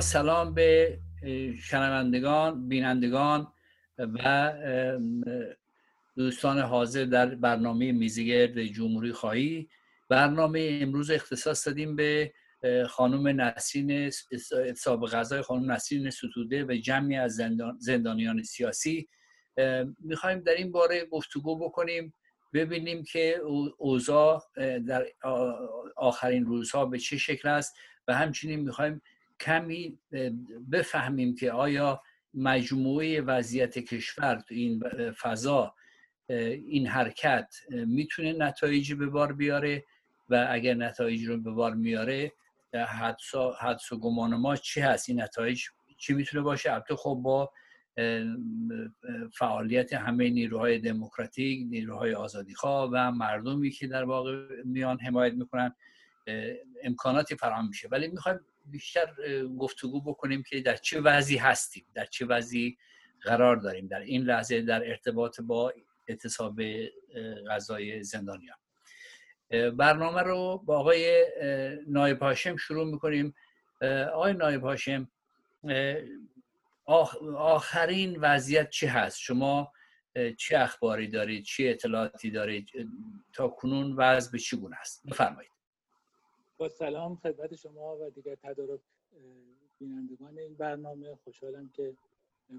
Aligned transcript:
سلام 0.00 0.54
به 0.54 0.98
شنوندگان 1.62 2.68
بینندگان 2.68 3.52
و 3.98 4.52
دوستان 6.16 6.58
حاضر 6.58 7.04
در 7.04 7.26
برنامه 7.34 7.92
میزگرد 7.92 8.64
جمهوری 8.64 9.12
خواهی. 9.12 9.68
برنامه 10.08 10.78
امروز 10.82 11.10
اختصاص 11.10 11.68
دادیم 11.68 11.96
به 11.96 12.32
خانم 12.88 13.40
نسرین 13.40 14.10
حساب 14.70 15.06
غذای 15.06 15.42
خانم 15.42 15.72
نسرین 15.72 16.10
ستوده 16.10 16.64
و 16.64 16.72
جمعی 16.82 17.16
از 17.16 17.34
زندان، 17.34 17.78
زندانیان 17.80 18.42
سیاسی. 18.42 19.08
می‌خوایم 19.98 20.40
در 20.40 20.54
این 20.54 20.72
باره 20.72 21.04
گفتگو 21.04 21.58
بکنیم 21.58 22.14
ببینیم 22.54 23.04
که 23.04 23.40
اوضاع 23.78 24.42
در 24.86 25.06
آخرین 25.96 26.46
روزها 26.46 26.86
به 26.86 26.98
چه 26.98 27.16
شکل 27.16 27.48
است 27.48 27.76
و 28.08 28.14
همچنین 28.14 28.60
می‌خوایم 28.60 29.02
کمی 29.40 29.98
بفهمیم 30.72 31.34
که 31.34 31.52
آیا 31.52 32.02
مجموعه 32.34 33.20
وضعیت 33.20 33.78
کشور 33.78 34.34
تو 34.34 34.54
این 34.54 34.82
فضا 35.12 35.74
این 36.66 36.86
حرکت 36.86 37.54
می‌تونه 37.70 38.32
نتایجی 38.32 38.94
به 38.94 39.06
بار 39.06 39.32
بیاره؟ 39.32 39.84
و 40.28 40.46
اگر 40.50 40.74
نتایج 40.74 41.24
رو 41.24 41.36
به 41.42 41.50
بار 41.50 41.74
میاره 41.74 42.32
حدس 43.58 43.92
و 43.92 43.98
گمان 44.00 44.34
ما 44.34 44.56
چی 44.56 44.80
هست؟ 44.80 45.08
این 45.08 45.20
نتایج 45.20 45.64
چی 45.98 46.14
می‌تونه 46.14 46.42
باشه؟ 46.42 46.72
البته 46.72 46.96
خب 46.96 47.20
با 47.22 47.52
فعالیت 49.38 49.92
همه 49.92 50.30
نیروهای 50.30 50.78
دموکراتیک 50.78 51.66
نیروهای 51.70 52.14
آزادیخواه 52.14 52.90
و 52.92 53.10
مردمی 53.10 53.70
که 53.70 53.86
در 53.86 54.04
واقع 54.04 54.46
میان 54.64 55.00
حمایت 55.00 55.34
می‌کنن 55.34 55.74
امکاناتی 56.82 57.36
فراهم 57.36 57.68
میشه. 57.68 57.88
ولی 57.88 58.08
می‌خوایم 58.08 58.38
بیشتر 58.64 59.14
گفتگو 59.58 60.00
بکنیم 60.00 60.42
که 60.42 60.60
در 60.60 60.76
چه 60.76 61.00
وضعی 61.00 61.36
هستیم 61.36 61.86
در 61.94 62.04
چه 62.04 62.26
وضعی 62.26 62.78
قرار 63.20 63.56
داریم 63.56 63.86
در 63.86 64.00
این 64.00 64.22
لحظه 64.22 64.62
در 64.62 64.88
ارتباط 64.88 65.40
با 65.40 65.72
اعتصاب 66.08 66.60
غذای 67.50 68.02
زندانیان. 68.02 68.56
برنامه 69.76 70.22
رو 70.22 70.58
با 70.58 70.78
آقای 70.78 71.26
نایب 71.86 72.18
هاشم 72.18 72.56
شروع 72.56 72.86
می‌کنیم. 72.86 73.34
آقای 74.12 74.32
نایب 74.32 74.62
هاشم 74.62 75.10
آخرین 77.36 78.20
وضعیت 78.20 78.70
چی 78.70 78.86
هست؟ 78.86 79.18
شما 79.18 79.72
چه 80.38 80.58
اخباری 80.58 81.08
دارید؟ 81.08 81.44
چه 81.44 81.64
اطلاعاتی 81.64 82.30
دارید؟ 82.30 82.68
تا 83.32 83.48
کنون 83.48 83.92
وضع 83.96 84.32
به 84.32 84.38
چی 84.38 84.56
گونه 84.56 84.76
است؟ 84.80 85.06
بفرمایید. 85.06 85.50
با 86.60 86.68
سلام 86.68 87.16
خدمت 87.16 87.54
شما 87.54 87.96
و 87.96 88.10
دیگر 88.10 88.34
تدارک 88.34 88.80
بینندگان 89.78 90.38
این 90.38 90.54
برنامه. 90.54 91.14
خوشحالم 91.24 91.70
که 91.74 91.94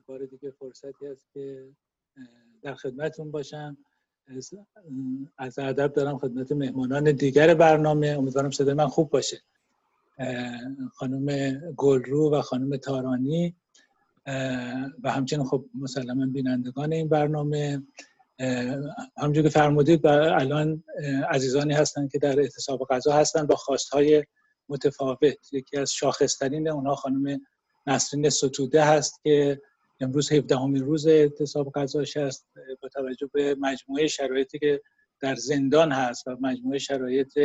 بار 0.06 0.26
دیگه 0.26 0.52
فرصتی 0.52 1.08
هست 1.08 1.28
که 1.34 1.70
در 2.62 2.76
خدمتون 2.76 3.32
باشم. 3.32 3.78
از 5.38 5.60
ادب 5.60 5.94
دارم 5.94 6.18
خدمت 6.18 6.52
مهمانان 6.52 7.12
دیگر 7.12 7.54
برنامه. 7.54 8.08
امیدوارم 8.08 8.52
صدای 8.52 8.74
من 8.74 8.88
خوب 8.88 9.10
باشه. 9.10 9.42
خانم 10.94 11.52
گلرو 11.78 12.32
و 12.32 12.42
خانم 12.42 12.78
تارانی 12.78 13.56
و 15.04 15.12
همچنین 15.12 15.46
خب 15.46 15.66
مسلما 15.76 16.26
بینندگان 16.26 16.94
این 16.94 17.08
برنامه. 17.10 17.84
همونجور 19.18 19.44
که 19.44 19.50
فرمودید 19.50 20.08
الان 20.08 20.84
عزیزانی 21.30 21.74
هستند 21.74 22.12
که 22.12 22.20
در 22.20 22.40
اعتصاب 22.40 22.88
غذا 22.90 23.14
هستند 23.14 23.48
با 23.48 23.56
خواستهای 23.56 24.24
متفاوت. 24.70 25.54
یکی 25.54 25.78
از 25.78 25.94
شاخصترین 25.94 26.70
اونها 26.70 26.96
خانم 26.96 27.42
نسرین 27.88 28.30
ستوده 28.30 28.84
هست 28.84 29.20
که 29.24 29.62
امروز 30.00 30.32
17 30.32 30.56
همین 30.56 30.86
روز 30.86 31.08
اعتصاب 31.08 31.72
غذاش 31.72 32.18
هست 32.18 32.48
با 32.82 32.90
توجه 32.90 33.30
به 33.34 33.56
مجموعه 33.60 34.08
شرایطی 34.08 34.60
که 34.60 34.82
در 35.20 35.36
زندان 35.36 35.92
هست 35.92 36.28
و 36.28 36.38
مجموعه 36.42 36.80
شرایط 36.80 37.40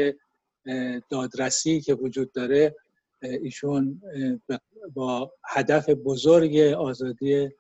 دادرسی 1.11 1.81
که 1.81 1.95
وجود 1.95 2.33
داره 2.33 2.77
ایشون 3.23 4.03
با 4.95 5.33
هدف 5.45 5.89
بزرگ 5.89 6.57
آزادی 6.59 7.51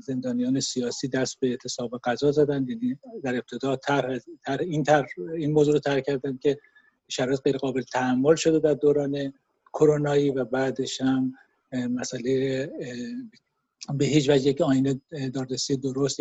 زندانیان 0.00 0.60
سیاسی 0.60 1.08
دست 1.08 1.40
به 1.40 1.48
اعتصاب 1.48 2.00
قضا 2.04 2.32
زدن 2.32 2.66
یعنی 2.68 2.98
در 3.22 3.34
ابتدا 3.34 3.76
تر, 3.76 4.20
تر 4.44 4.58
این 4.58 4.82
تر 4.82 5.06
این 5.36 5.52
موضوع 5.52 5.74
رو 5.74 5.80
تر 5.80 6.00
کردن 6.00 6.38
که 6.42 6.58
شرایط 7.08 7.40
غیر 7.40 7.56
قابل 7.56 7.82
تحمل 7.82 8.34
شده 8.34 8.58
در 8.58 8.74
دوران 8.74 9.32
کرونایی 9.72 10.30
و 10.30 10.44
بعدش 10.44 11.00
هم 11.00 11.32
مسئله 11.72 12.70
به 13.94 14.04
هیچ 14.04 14.30
وجه 14.30 14.50
یک 14.50 14.60
آینه 14.60 15.00
دادرسی 15.34 15.76
درست 15.76 16.18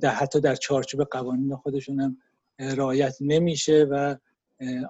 در 0.00 0.10
حتی 0.10 0.40
در 0.40 0.54
چارچوب 0.54 1.04
قوانین 1.04 1.56
خودشون 1.56 2.00
هم 2.00 2.16
رعایت 2.58 3.16
نمیشه 3.20 3.86
و 3.90 4.16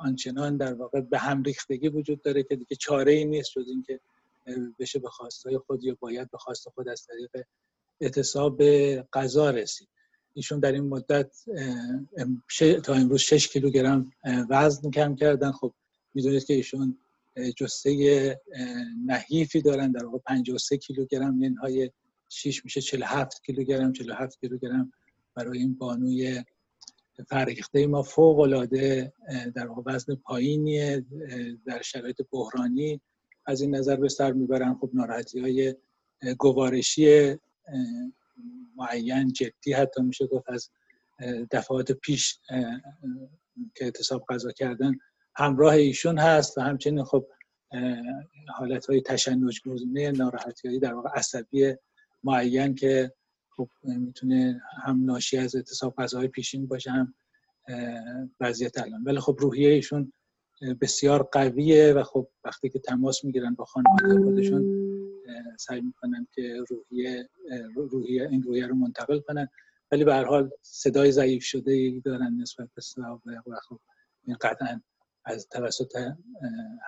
آنچنان 0.00 0.56
در 0.56 0.74
واقع 0.74 1.00
به 1.00 1.18
هم 1.18 1.42
ریختگی 1.42 1.88
وجود 1.88 2.22
داره 2.22 2.42
که 2.42 2.56
دیگه 2.56 2.76
چاره 2.76 3.12
ای 3.12 3.24
نیست 3.24 3.50
جز 3.50 3.68
اینکه 3.68 4.00
بشه 4.78 4.98
به 4.98 5.08
خواستهای 5.08 5.58
خود 5.58 5.84
یا 5.84 5.96
باید 6.00 6.30
به 6.30 6.38
خواست 6.38 6.68
خود 6.68 6.88
از 6.88 7.06
طریق 7.06 7.46
اعتصاب 8.00 8.62
غذا 9.02 9.50
رسید. 9.50 9.88
ایشون 10.34 10.60
در 10.60 10.72
این 10.72 10.84
مدت 10.84 11.36
تا 12.84 12.94
امروز 12.94 13.20
6 13.20 13.48
کیلوگرم 13.48 14.12
وزن 14.50 14.90
کم 14.90 15.14
کردن. 15.14 15.52
خب 15.52 15.74
می‌دونید 16.14 16.44
که 16.44 16.54
ایشون 16.54 16.98
جسته 17.56 18.40
نحیفی 19.06 19.62
دارن. 19.62 19.92
در 19.92 20.04
واقع 20.04 20.18
53 20.18 20.76
کیلوگرم 20.76 21.34
منهای 21.34 21.90
6 22.28 22.64
میشه 22.64 22.80
47 22.80 23.42
کیلوگرم 23.46 23.92
47 23.92 24.40
کیلوگرم 24.40 24.92
برای 25.34 25.58
این 25.58 25.74
بانوی 25.74 26.44
فرهیخته 27.28 27.86
ما 27.86 28.02
فوق 28.02 28.38
العاده 28.38 29.12
در 29.54 29.66
واقع 29.66 29.82
وزن 29.86 30.14
پایینیه 30.14 31.06
در 31.66 31.82
شرایط 31.82 32.22
بحرانی. 32.32 33.00
از 33.48 33.60
این 33.60 33.76
نظر 33.76 33.96
به 33.96 34.08
سر 34.08 34.32
می‌برن. 34.32 34.74
خب 34.74 34.90
ناراحتی 34.92 35.40
های 35.40 35.74
گوارشی 36.38 37.36
معین 38.76 39.32
جدی 39.32 39.72
حتی 39.72 40.02
میشه 40.02 40.26
گفت 40.26 40.50
از 40.50 40.70
دفعات 41.50 41.92
پیش 41.92 42.38
که 43.74 43.84
اعتصاب 43.84 44.24
قضا 44.28 44.52
کردن 44.52 44.92
همراه 45.36 45.74
ایشون 45.74 46.18
هست 46.18 46.58
و 46.58 46.60
همچنین 46.60 47.04
خب 47.04 47.26
حالت 48.48 48.86
های 48.86 49.00
تشنج 49.00 49.60
گزینه 49.66 50.10
ناراحتی 50.10 50.68
هایی 50.68 50.80
در 50.80 50.94
واقع 50.94 51.10
عصبی 51.14 51.74
معین 52.24 52.74
که 52.74 53.12
خب 53.56 53.68
می‌تونه 53.82 54.62
هم 54.82 55.04
ناشی 55.04 55.38
از 55.38 55.56
اعتصاب 55.56 55.94
غذاهای 55.98 56.28
پیشین 56.28 56.66
باشه 56.66 56.90
هم 56.90 57.14
وضعیت 58.40 58.78
الان. 58.78 59.04
ولی 59.04 59.20
خب 59.20 59.36
روحیه 59.38 59.68
ایشون 59.68 60.12
بسیار 60.80 61.22
قویه 61.32 61.92
و 61.92 62.02
خب 62.02 62.28
وقتی 62.44 62.68
که 62.68 62.78
تماس 62.78 63.24
می‌گیرن 63.24 63.54
با 63.54 63.64
خانواده 63.64 64.24
خودشون 64.24 64.88
سعی 65.58 65.80
می‌کنن 65.80 66.26
که 66.34 66.64
روحیه 66.68 67.28
روحیه 67.74 68.28
این 68.28 68.42
روحیه 68.42 68.66
رو 68.66 68.74
منتقل 68.74 69.18
کنن. 69.20 69.48
ولی 69.92 70.04
به 70.04 70.14
هر 70.14 70.24
حال 70.24 70.50
صدای 70.62 71.12
ضعیف 71.12 71.44
شده 71.44 71.72
ای 71.72 72.00
دارن 72.00 72.36
نسبت 72.40 72.68
به 72.74 72.82
و 73.26 73.60
خب 73.68 73.80
این 74.26 74.36
قطعا 74.40 74.80
از 75.24 75.48
توسط 75.48 76.12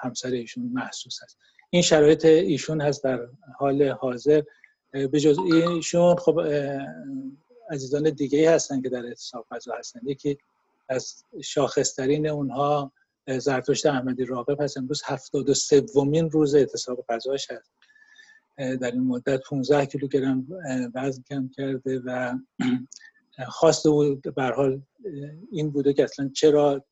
همسر 0.02 0.28
ایشون 0.28 0.70
محسوس 0.72 1.22
است. 1.22 1.38
این 1.70 1.82
شرایط 1.82 2.25
ایشون 2.25 2.81
هست 2.81 3.05
در 3.05 3.28
حال 3.58 3.88
حاضر. 3.88 4.43
به 4.93 5.20
جز 5.20 5.38
ایشون 5.38 6.17
خب 6.17 6.40
عزیزان 7.70 8.11
دیگه 8.11 8.50
هستن 8.50 8.82
که 8.82 8.88
در 8.88 9.06
اعتصاب 9.06 9.46
غذا 9.50 9.75
هستن. 9.78 10.00
یکی 10.05 10.38
از 10.88 11.25
شاخصترین 11.44 12.26
اونها 12.26 12.93
زرتشت 13.26 13.87
احمدی 13.87 14.25
راقب 14.25 14.62
هست 14.62 14.76
امروز 14.76 15.02
هفتاد 15.05 15.49
و 15.49 15.55
سومین 15.55 16.31
روز 16.31 16.55
اعتصاب 16.55 17.05
غذاش 17.08 17.50
هست. 17.50 17.70
در 18.56 18.90
این 18.90 19.02
مدت 19.02 19.40
15 19.49 19.87
کیلوگرم 19.87 20.46
وزن 20.94 21.22
کم 21.22 21.49
کرده 21.49 22.00
و 22.05 22.38
خواست 23.49 23.87
او 23.87 24.20
به 24.37 24.43
حال 24.43 24.82
این 25.52 25.70
بوده 25.70 25.93
که 25.93 26.05
اصلا 26.05 26.31
چرا 26.34 26.84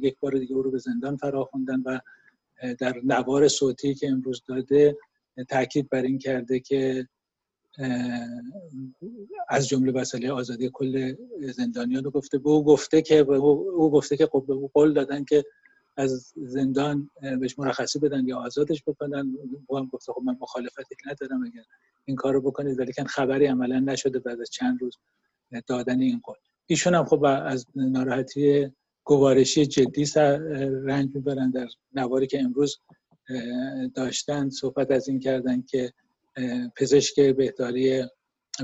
یک 0.00 0.16
بار 0.20 0.32
دیگه 0.32 0.54
او 0.54 0.62
رو 0.62 0.70
به 0.70 0.78
زندان 0.78 1.16
فرا 1.16 1.44
خوندن 1.44 1.80
و 1.80 1.98
در 2.78 3.00
نوار 3.04 3.48
صوتی 3.48 3.94
که 3.94 4.08
امروز 4.08 4.42
داده 4.48 4.96
تاکید 5.48 5.88
بر 5.88 6.02
این 6.02 6.18
کرده 6.18 6.60
که 6.60 7.08
از 9.48 9.68
جمله 9.68 9.92
مسئله 9.92 10.32
آزادی 10.32 10.70
کل 10.72 11.14
زندانیان 11.40 12.04
رو 12.04 12.10
گفته 12.10 12.38
به 12.38 12.50
او 12.50 12.64
گفته 12.64 13.02
که 13.02 13.18
او 13.18 13.90
گفته 13.90 14.16
که 14.16 14.26
خب 14.26 14.70
قول 14.74 14.92
دادن 14.92 15.24
که 15.24 15.44
از 15.96 16.32
زندان 16.36 17.10
بهش 17.40 17.58
مرخصی 17.58 17.98
بدن 17.98 18.28
یا 18.28 18.38
آزادش 18.38 18.82
بکنن. 18.86 19.38
او 19.66 19.78
هم 19.78 19.86
گفته 19.86 20.12
خب 20.12 20.22
من 20.24 20.36
مخالفتی 20.40 20.94
ندارم 21.06 21.44
اگر 21.44 21.64
این 22.04 22.16
کارو 22.16 22.40
بکنید. 22.40 22.78
ولی 22.78 22.92
کن 22.92 23.04
خبری 23.04 23.46
عملا 23.46 23.78
نشده 23.78 24.18
بعد 24.18 24.40
از 24.40 24.50
چند 24.50 24.82
روز 24.82 24.98
دادن 25.66 26.00
این 26.00 26.20
قول. 26.24 26.36
ایشون 26.66 26.94
هم 26.94 27.04
خب 27.04 27.24
از 27.24 27.66
ناراحتی 27.74 28.72
گوارشی 29.04 29.66
جدی 29.66 30.06
رنج 30.84 31.10
می‌برن 31.14 31.50
در 31.50 31.68
نواری 31.92 32.26
که 32.26 32.40
امروز 32.40 32.78
داشتن. 33.94 34.48
صحبت 34.48 34.90
از 34.90 35.08
این 35.08 35.20
کردن 35.20 35.62
که 35.62 35.92
پزشک 36.76 37.20
بهداری 37.20 38.04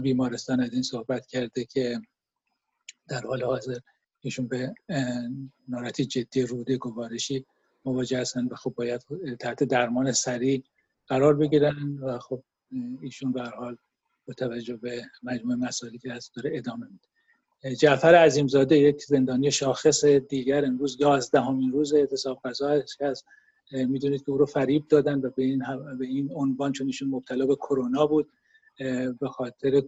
بیمارستان 0.02 0.60
از 0.60 0.72
این 0.72 0.82
صحبت 0.82 1.26
کرده 1.26 1.64
که 1.64 2.00
در 3.08 3.20
حال 3.20 3.44
حاضر 3.44 3.78
ایشون 4.20 4.48
به 4.48 4.74
ناراحتی 5.68 6.04
جدی 6.04 6.42
روده 6.42 6.76
گوارشی 6.76 7.46
مواجه 7.84 8.18
هستن 8.18 8.46
و 8.46 8.54
خب 8.54 8.74
باید 8.76 9.00
تحت 9.40 9.64
درمان 9.64 10.12
سریع 10.12 10.62
قرار 11.08 11.36
بگیرن 11.36 11.98
و 11.98 12.18
خب 12.18 12.42
ایشون 13.00 13.32
به 13.32 13.42
حال 13.42 13.76
با 14.28 14.34
توجه 14.34 14.76
به 14.76 15.04
مجموع 15.22 15.54
مسائلی 15.54 15.98
که 15.98 16.12
هست 16.12 16.36
داره 16.36 16.50
ادامه 16.54 16.86
میده. 16.86 17.76
جعفر 17.76 18.14
عظیمزاده 18.14 18.78
یک 18.78 19.02
زندانی 19.02 19.50
شاخص 19.50 20.04
دیگر 20.04 20.64
امروز 20.64 20.96
یازدهمین 21.00 21.72
روز 21.72 21.94
اعتصاب 21.94 22.40
قضا 22.44 22.82
هست 23.00 23.24
می‌دونید 23.72 24.24
که 24.24 24.30
او 24.30 24.38
رو 24.38 24.46
فریب 24.46 24.88
دادن 24.88 25.18
و 25.18 25.30
به 25.30 25.42
این 25.42 25.62
به 25.98 26.06
این 26.06 26.30
عنوان 26.34 26.72
چون 26.72 26.86
ایشون 26.86 27.08
مبتلا 27.08 27.46
به 27.46 27.56
کرونا 27.56 28.06
بود 28.06 28.28
به 29.20 29.28
خاطر 29.28 29.82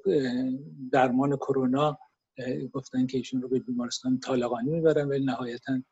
درمان 0.92 1.36
کرونا 1.36 1.98
گفتن 2.72 3.06
که 3.06 3.18
ایشون 3.18 3.42
رو 3.42 3.48
به 3.48 3.58
بیمارستان 3.58 4.20
طالقانی 4.20 4.70
می‌برن 4.70 5.08
ولی 5.08 5.24
نهایتا 5.24 5.82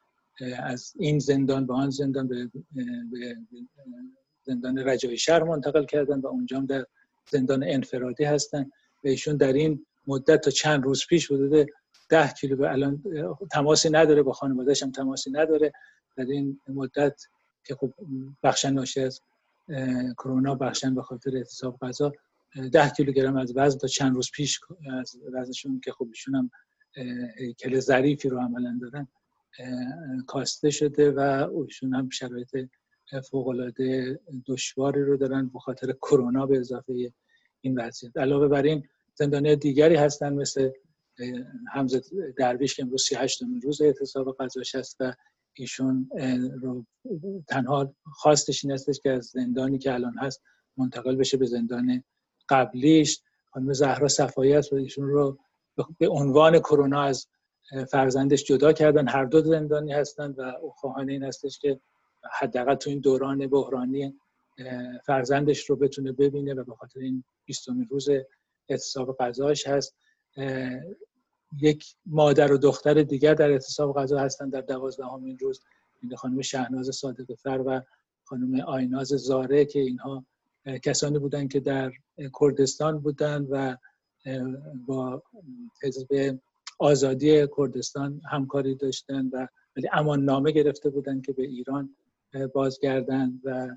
از 0.59 0.93
این 0.99 1.19
زندان 1.19 1.67
به 1.67 1.75
آن 1.75 1.91
زندان 1.91 2.29
به, 2.29 2.51
زندان 4.43 4.79
رجای 4.79 5.19
شهر 5.19 5.43
منتقل 5.43 5.85
کردن 5.85 6.21
و 6.21 6.27
اونجا 6.27 6.61
در 6.61 6.87
زندان 7.31 7.65
انفرادی 7.67 8.25
هستن 8.25 8.71
و 9.05 9.09
ایشون 9.09 9.37
در 9.37 9.53
این 9.53 9.87
مدت 10.07 10.41
تا 10.41 10.51
چند 10.51 10.85
روز 10.85 11.07
پیش 11.09 11.29
بوده 11.29 11.67
ده 12.09 12.29
کیلو 12.29 12.57
به 12.57 12.73
الان 12.73 13.03
تماسی 13.53 13.91
نداره 13.91 14.23
با 14.23 14.33
خانوادهش 14.33 14.83
هم 14.83 14.91
تماسی 14.91 15.31
نداره. 15.31 15.73
در 16.17 16.25
این 16.25 16.61
مدت 16.69 17.21
که 17.65 17.75
خب 17.75 17.95
بخشن 18.43 18.71
ناشی 18.71 19.01
از 19.01 19.21
کرونا 20.19 20.55
بخشن 20.55 20.95
به 20.95 21.03
خاطر 21.03 21.37
اعتصاب 21.37 21.79
غذا 21.83 22.13
ده 22.73 22.91
کیلوگرم 22.91 23.37
از 23.37 23.57
وزن 23.57 23.79
تا 23.79 23.87
چند 23.87 24.15
روز 24.15 24.31
پیش 24.31 24.61
از 25.01 25.17
وزنشون 25.33 25.81
که 25.81 25.93
خب 25.93 26.07
ایشون 26.09 26.35
هم 26.35 26.51
کل 27.59 27.81
ظریفی 27.81 28.29
رو 28.29 28.39
عملا 28.39 28.79
دارن 28.81 29.09
کاسته 30.27 30.71
شده 30.71 31.11
و 31.11 31.51
ایشون 31.55 31.95
هم 31.95 32.09
شرایط 32.09 32.69
فوقالعاده 33.31 34.21
دشواری 34.47 35.03
رو 35.03 35.17
دارن 35.17 35.49
به 35.49 35.59
خاطر 35.59 35.93
کرونا 35.93 36.47
به 36.47 36.59
اضافه 36.59 37.13
این 37.61 37.81
وضعیت. 37.81 38.17
علاوه 38.17 38.49
بر 38.49 38.63
این 38.63 38.89
زندانی 39.15 39.57
دیگری 39.57 39.97
هستن 39.97 40.33
مثل 40.33 40.71
حمزه 41.73 42.03
درویش 42.37 42.75
که 42.75 42.83
امروز 42.83 43.03
38 43.03 43.43
روز 43.63 43.83
اعتصاب 43.83 44.37
قضاش 44.41 44.75
هست 44.75 44.97
و 45.01 45.13
ایشون 45.55 46.11
رو 46.63 46.87
تنها 47.49 47.95
خواستش 48.05 48.65
این 48.65 48.73
استش 48.75 49.01
که 49.03 49.11
از 49.11 49.25
زندانی 49.25 49.79
که 49.79 49.95
الان 49.95 50.19
هست 50.19 50.43
منتقل 50.77 51.17
بشه 51.17 51.37
به 51.37 51.47
زندان 51.47 52.05
قبلیش 52.49 53.21
خانم 53.51 53.73
زهرا 53.73 54.09
صفایی 54.09 54.57
و 54.57 54.75
ایشون 54.75 55.09
رو 55.09 55.39
به 55.99 56.09
عنوان 56.09 56.59
کرونا 56.59 57.03
از 57.03 57.27
فرزندش 57.91 58.45
جدا 58.45 58.73
کردن. 58.73 59.09
هر 59.09 59.25
دو 59.25 59.41
زندانی 59.41 59.93
هستند 59.93 60.39
و 60.39 60.43
او 60.43 60.71
خواهان 60.71 61.11
این 61.11 61.23
هستش 61.23 61.59
که 61.59 61.81
حداقل 62.33 62.75
تو 62.75 62.91
این 62.91 62.99
دوران 62.99 63.47
بحرانی 63.47 64.15
فرزندش 65.07 65.71
رو 65.71 65.77
بتونه 65.77 66.13
ببینه 66.13 66.55
و 66.55 66.65
به 66.65 66.75
خاطر 66.75 67.01
این 67.01 67.25
20 67.45 67.69
روز 67.91 68.09
اعتصاب 68.69 69.17
قضاش 69.21 69.67
هست. 69.67 69.97
یک 71.61 71.85
مادر 72.07 72.53
و 72.53 72.59
دختر 72.59 73.03
دیگر 73.03 73.35
در 73.35 73.51
اعتصاب 73.51 73.97
غذا 73.97 74.19
هستند 74.19 74.53
در 74.53 74.61
دوازدهمین 74.61 75.39
روز. 75.39 75.61
این 76.03 76.17
خانم 76.17 76.41
شهناز 76.41 76.89
صادق 76.89 77.35
فر 77.35 77.63
و 77.67 77.81
خانم 78.25 78.61
آیناز 78.61 79.09
زاره 79.09 79.65
که 79.65 79.81
اینها 79.81 80.25
کسانی 80.85 81.19
بودند 81.19 81.53
که 81.53 81.61
در 81.61 81.93
کردستان 82.41 82.99
بودند 82.99 83.49
و 83.51 83.77
با 84.87 85.23
حزب 85.83 86.39
آزادی 86.79 87.47
کردستان 87.57 88.21
همکاری 88.31 88.75
داشتن 88.75 89.27
و 89.33 89.47
ولی 89.77 89.89
امان 89.93 90.25
نامه 90.25 90.51
گرفته 90.51 90.91
بودند 90.91 91.27
که 91.27 91.33
به 91.33 91.43
ایران 91.43 91.97
بازگردند 92.55 93.41
و 93.45 93.77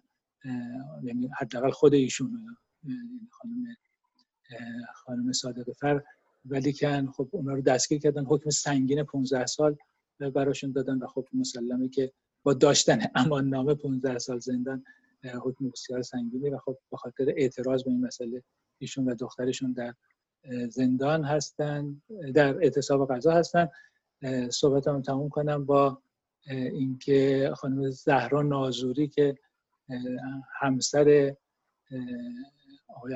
یعنی 1.04 1.30
حداقل 1.38 1.72
خود 1.72 1.94
ایشون 1.94 2.58
یعنی 2.84 3.30
خانم 3.32 3.76
خانم 4.94 5.32
صادق 5.32 5.72
فر 5.72 6.02
ولی 6.46 6.74
کن 6.74 7.08
خب 7.08 7.30
اونا 7.32 7.54
رو 7.54 7.62
دستگیر 7.62 8.00
کردن. 8.00 8.26
حکم 8.26 8.50
سنگین 8.50 9.04
15 9.04 9.46
سال 9.46 9.78
براشون 10.20 10.72
دادن 10.72 10.98
و 10.98 11.08
خب 11.08 11.28
مسلمه 11.34 11.90
که 11.90 12.12
با 12.44 12.54
داشتن 12.54 13.00
امان 13.16 13.50
نامه 13.50 13.76
15 13.76 14.18
سال 14.18 14.40
زندان 14.40 14.84
حکم 15.24 15.70
بسیار 15.70 16.02
سنگینی 16.02 16.50
و 16.50 16.58
خب 16.58 16.78
به 16.92 16.98
خاطر 16.98 17.34
اعتراض 17.38 17.84
به 17.84 17.92
این 17.92 18.06
مسئله 18.06 18.44
ایشون 18.78 19.10
و 19.10 19.16
دخترشون 19.16 19.74
در 19.74 19.94
زندان 20.70 21.24
هستن 21.24 22.02
در 22.34 22.58
اعتصاب 22.58 23.14
قضا 23.14 23.32
هستن. 23.32 23.70
صحبتم 24.50 25.02
تموم 25.02 25.30
کنم 25.30 25.66
با 25.66 26.02
اینکه 26.48 27.52
خانم 27.56 27.90
زهرا 27.90 28.42
نازوری 28.42 29.08
که 29.08 29.36
همسر 30.60 31.36
آقای 32.88 33.14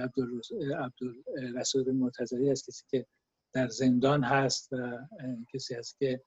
عبدالرسول 0.77 1.91
مرتضوی 1.91 2.49
هست 2.49 2.69
کسی 2.69 2.83
که 2.89 3.05
در 3.53 3.67
زندان 3.67 4.23
هست 4.23 4.73
و 4.73 4.97
کسی 5.53 5.75
هست 5.75 5.97
که 5.99 6.21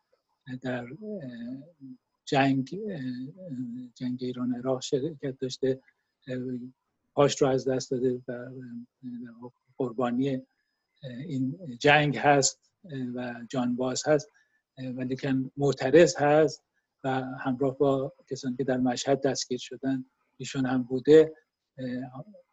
در 0.63 0.87
جنگ 2.29 2.81
جنگ 3.95 4.19
ایران 4.21 4.55
عراق 4.55 4.81
شرکت 4.83 5.39
داشته 5.39 5.81
پاش 7.15 7.43
رو 7.43 7.49
از 7.49 7.69
دست 7.69 7.91
داده 7.91 8.23
و 8.29 8.51
قربانی 9.77 10.43
این 11.03 11.77
جنگ 11.79 12.17
هست 12.17 12.71
و 13.15 13.35
جانباز 13.49 14.03
هست 14.07 14.29
ولی 14.79 15.17
که 15.17 15.35
معترض 15.57 16.17
هست 16.17 16.65
و 17.05 17.11
همراه 17.21 17.79
با 17.79 18.13
کسانی 18.31 18.57
که 18.57 18.65
در 18.65 18.77
مشهد 18.77 19.21
دستگیر 19.21 19.59
شدن 19.59 20.05
ایشون 20.37 20.67
هم 20.67 20.83
بوده 20.83 21.35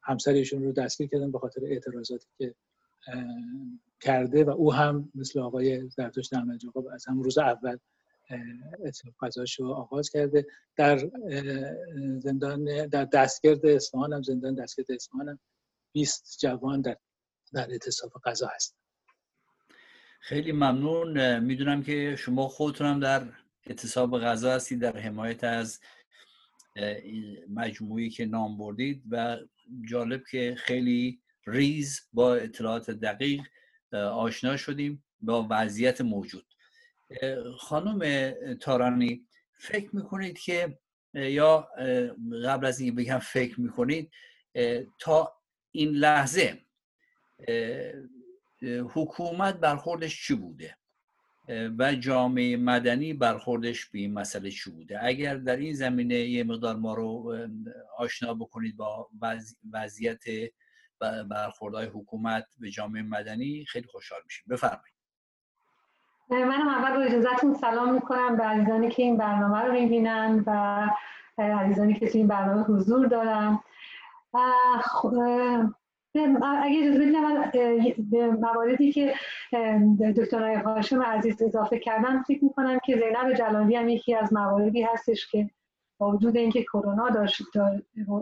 همسر 0.03 0.32
ایشون 0.32 0.63
رو 0.63 0.72
دستگیر 0.72 1.08
کردن 1.08 1.32
به 1.32 1.39
خاطر 1.39 1.62
اعتراضاتی 1.65 2.27
که 2.38 2.55
کرده 4.01 4.44
و 4.44 4.50
او 4.50 4.74
هم 4.74 5.12
مثل 5.15 5.39
آقای 5.39 5.89
زرتشت 5.89 6.34
احمد 6.34 6.62
از 6.94 7.05
همون 7.05 7.24
روز 7.24 7.38
اول 7.38 7.77
قضاش 9.22 9.60
رو 9.60 9.72
آغاز 9.72 10.10
کرده. 10.10 10.46
در 10.75 10.98
زندان 12.20 12.88
در 12.88 13.05
دستگرد 13.05 13.65
اصفهان 13.65 14.13
هم 14.13 14.22
زندان 14.22 14.55
دستگرد 14.55 14.91
اصفهان 14.91 15.29
هم 15.29 15.39
20 15.94 16.38
جوان 16.41 16.82
در 16.82 16.98
در 17.53 17.72
اعتصاب 17.72 18.12
قضا 18.25 18.48
هست. 18.55 18.77
خیلی 20.20 20.51
ممنون. 20.51 21.39
می‌دونم 21.39 21.84
که 21.84 22.15
شما 22.15 22.48
خودتونم 22.48 23.00
در 23.00 23.27
اعتصاب 23.67 24.20
غذا 24.20 24.51
هستید 24.51 24.82
در 24.82 24.98
حمایت 24.98 25.44
از 25.44 25.79
مجموعی 27.50 28.10
که 28.10 28.25
نام 28.25 28.58
بردید 28.58 29.03
و 29.12 29.38
جالب 29.89 30.24
که 30.32 30.55
خیلی 30.58 31.22
ریز 31.48 32.01
با 32.13 32.36
اطلاعات 32.36 32.91
دقیق 32.91 33.41
آشنا 33.94 34.58
شدیم 34.58 35.03
با 35.22 35.48
وضعیت 35.50 36.01
موجود. 36.01 36.54
خانم 37.57 38.31
تارانی 38.53 39.27
فکر 39.53 39.95
می‌کنید 39.95 40.39
که 40.39 40.79
یا 41.13 41.69
قبل 42.45 42.65
از 42.65 42.79
اینکه 42.79 42.95
بگم 42.95 43.19
فکر 43.19 43.62
می‌کنید 43.62 44.12
تا 45.00 45.33
این 45.71 45.89
لحظه 45.89 46.62
حکومت 48.93 49.55
برخوردش 49.55 50.27
چی 50.27 50.35
بوده؟ 50.35 50.77
و 51.79 51.95
جامعه 51.95 52.57
مدنی 52.57 53.13
برخوردش 53.13 53.85
به 53.85 54.00
این 54.00 54.13
مسئله 54.13 54.51
چی 54.51 54.71
بوده؟ 54.71 55.05
اگر 55.05 55.35
در 55.35 55.55
این 55.55 55.74
زمینه 55.74 56.15
یه 56.15 56.43
مقدار 56.43 56.75
ما 56.75 56.93
رو 56.93 57.38
آشنا 57.97 58.33
بکنید 58.33 58.77
با 58.77 59.09
وضعیت 59.74 60.24
برخوردهای 61.29 61.85
حکومت 61.85 62.45
به 62.59 62.69
جامعه 62.71 63.01
مدنی 63.01 63.65
خیلی 63.65 63.88
خوشحال 63.88 64.21
میشیم. 64.25 64.45
بفرمایید. 64.50 64.94
منم 66.29 66.67
اول 66.67 66.96
با 66.96 67.01
اجازتون 67.01 67.53
سلام 67.53 67.94
می‌کنم 67.94 68.38
به 68.38 68.44
عزیزانی 68.44 68.89
که 68.89 69.03
این 69.03 69.17
برنامه 69.17 69.62
رو 69.62 69.74
می‌بینن 69.74 70.44
و 70.48 70.88
عزیزانی 71.38 71.94
که 71.94 72.08
تو 72.10 72.17
این 72.17 72.27
برنامه 72.27 72.63
حضور 72.63 73.08
دارم 73.08 73.63
اگه 76.44 76.79
اجازه 76.82 77.00
بدید 77.00 77.15
من 77.15 77.51
به 78.12 78.27
مواردی 78.27 78.91
که 78.91 79.13
دکتر 80.17 80.55
هاشم 80.55 81.01
عزیز 81.01 81.41
اضافه 81.41 81.79
کردن 81.79 82.22
فکر 82.22 82.44
می‌کنم 82.44 82.79
که 82.79 82.98
زینب 82.98 83.34
جلالی 83.34 83.75
هم 83.75 83.89
یکی 83.89 84.15
از 84.15 84.34
مواردی 84.34 84.84
هستش 84.84 85.27
که 85.27 85.50
با 85.98 86.12
وجود 86.12 86.38
اینکه 86.38 86.63
کرونا 86.63 87.10
داشت 87.10 87.41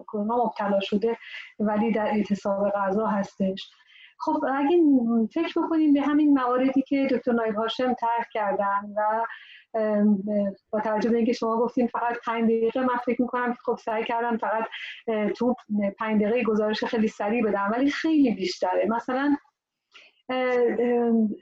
کرونا 0.08 0.46
مبتلا 0.46 0.80
شده 0.80 1.18
ولی 1.60 1.92
در 1.92 2.06
اعتصاب 2.06 2.70
غذا 2.70 3.08
هستش. 3.08 3.72
خب 4.26 4.46
اگه 4.54 4.78
فکر 5.34 5.62
بکنیم 5.62 5.94
به 5.94 6.02
همین 6.02 6.34
مواردی 6.34 6.82
که 6.82 7.08
دکتر 7.12 7.32
نایب 7.32 7.56
هاشم 7.56 7.94
طرح 7.94 8.26
کردن 8.34 8.94
و 8.96 9.26
با 10.70 10.80
توجه 10.80 11.10
به 11.10 11.18
اینکه 11.18 11.34
شما 11.34 11.58
گفتین 11.58 11.88
فقط 11.88 12.18
پنج 12.26 12.44
دقیقه 12.44 12.80
من 12.80 12.98
فکر 13.06 13.22
می‌کنم 13.22 13.54
که 13.54 13.60
خب 13.66 13.78
سعی 13.78 14.04
کردم 14.04 14.38
فقط 14.38 14.64
تو 15.36 15.56
پنج 16.00 16.24
دقیقه 16.24 16.44
گزارش 16.44 16.84
خیلی 16.84 17.08
سریع 17.08 17.44
بدم 17.44 17.72
ولی 17.74 17.92
خیلی 17.92 18.32
بیشتره. 18.32 18.88
مثلا 18.88 19.36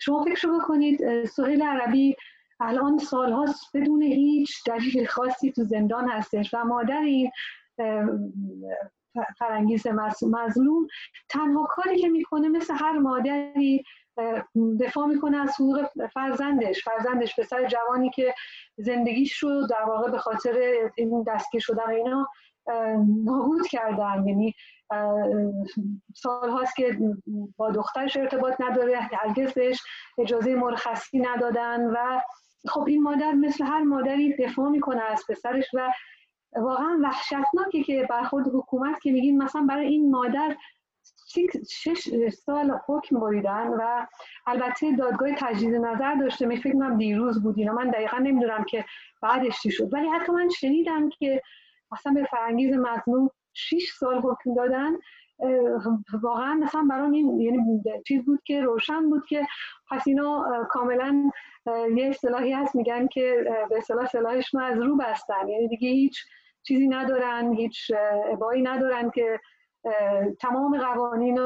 شما 0.01 0.23
فکر 0.23 0.47
رو 0.47 0.59
بکنید 0.59 1.25
سهیل 1.25 1.63
عربی 1.63 2.15
الان 2.59 2.97
سالهاست 2.97 3.77
بدون 3.77 4.01
هیچ 4.01 4.63
دلیل 4.65 5.05
خاصی 5.05 5.51
تو 5.51 5.63
زندان 5.63 6.09
هستش 6.09 6.53
و 6.53 6.63
مادر 6.63 7.01
این 7.01 7.31
فرنگیز 9.39 9.87
مظلوم 10.23 10.87
تنها 11.29 11.67
کاری 11.69 11.99
که 11.99 12.09
می‌کنه 12.09 12.49
مثل 12.49 12.73
هر 12.73 12.97
مادری 12.97 13.83
دفاع 14.79 15.05
می‌کنه 15.07 15.37
از 15.37 15.55
حقوق 15.55 15.87
فرزندش. 16.13 16.83
فرزندش 16.83 17.39
پسر 17.39 17.67
جوانی 17.67 18.09
که 18.09 18.33
زندگیش 18.77 19.37
رو 19.37 19.67
در 19.67 19.83
واقع 19.87 20.11
به 20.11 20.17
خاطر 20.17 20.53
این 20.97 21.23
دستگیر 21.27 21.61
شدن 21.61 21.89
اینا 21.89 22.27
نابود 23.23 23.67
کردن. 23.67 24.27
یعنی 24.27 24.53
سال 26.15 26.49
هاست 26.49 26.75
که 26.75 26.99
با 27.57 27.71
دخترش 27.71 28.17
ارتباط 28.17 28.61
نداره 28.61 28.99
هرگز 28.99 29.53
بهش 29.53 29.81
اجازه 30.17 30.55
مرخصی 30.55 31.19
ندادن 31.19 31.85
و 31.85 32.21
خب 32.67 32.85
این 32.87 33.03
مادر 33.03 33.31
مثل 33.31 33.63
هر 33.63 33.81
مادری 33.81 34.35
دفاع 34.35 34.69
می‌کنه 34.69 35.01
از 35.01 35.23
پسرش 35.29 35.65
و 35.73 35.91
واقعا 36.55 36.99
وحشتناکه 37.03 37.83
که 37.83 38.07
برخورد 38.09 38.47
حکومت 38.47 39.01
که 39.01 39.11
میگین 39.11 39.43
مثلا 39.43 39.65
برای 39.69 39.87
این 39.87 40.11
مادر 40.11 40.55
شش 41.69 42.29
سال 42.29 42.79
حکم 42.87 43.19
بریدن 43.19 43.67
و 43.67 44.05
البته 44.47 44.95
دادگاه 44.95 45.35
تجدید 45.37 45.75
نظر 45.75 46.15
داشته 46.15 46.45
می 46.45 46.57
فکر 46.57 46.73
کنم 46.73 46.97
دیروز 46.97 47.43
بود. 47.43 47.57
اینا 47.57 47.73
من 47.73 47.89
دقیقا 47.89 48.17
نمی‌دونم 48.17 48.63
که 48.63 48.85
بعدش 49.21 49.61
چی 49.61 49.71
شد. 49.71 49.93
ولی 49.93 50.07
حتی 50.07 50.31
من 50.31 50.49
شنیدم 50.49 51.09
که 51.09 51.41
مثلا 51.91 52.13
به 52.13 52.23
فرنگیز 52.23 52.73
مظلوم 52.73 53.29
6 53.53 53.91
سال 53.99 54.17
حکم 54.17 54.53
دادن 54.53 54.91
واقعا 56.21 56.53
مثلا 56.53 56.87
برام 56.89 57.11
این 57.11 57.41
یعنی 57.41 57.81
چیز 58.07 58.25
بود 58.25 58.39
که 58.43 58.61
روشن 58.61 59.09
بود 59.09 59.25
که 59.25 59.47
پس 59.91 60.07
اینا 60.07 60.45
کاملا 60.69 61.31
یه 61.95 62.07
اصطلاحی 62.07 62.53
هست 62.53 62.75
میگن 62.75 63.07
که 63.07 63.43
به 63.69 63.77
اصطلاح 63.77 64.05
سلاحشون 64.05 64.61
از 64.61 64.79
رو 64.79 64.97
بستن. 64.97 65.49
یعنی 65.49 65.67
دیگه 65.67 65.89
هیچ 65.89 66.25
چیزی 66.63 66.87
ندارن 66.87 67.53
هیچ 67.53 67.91
ابایی 68.31 68.61
ندارن 68.61 69.09
که 69.09 69.39
تمام 70.39 70.77
قوانین 70.77 71.39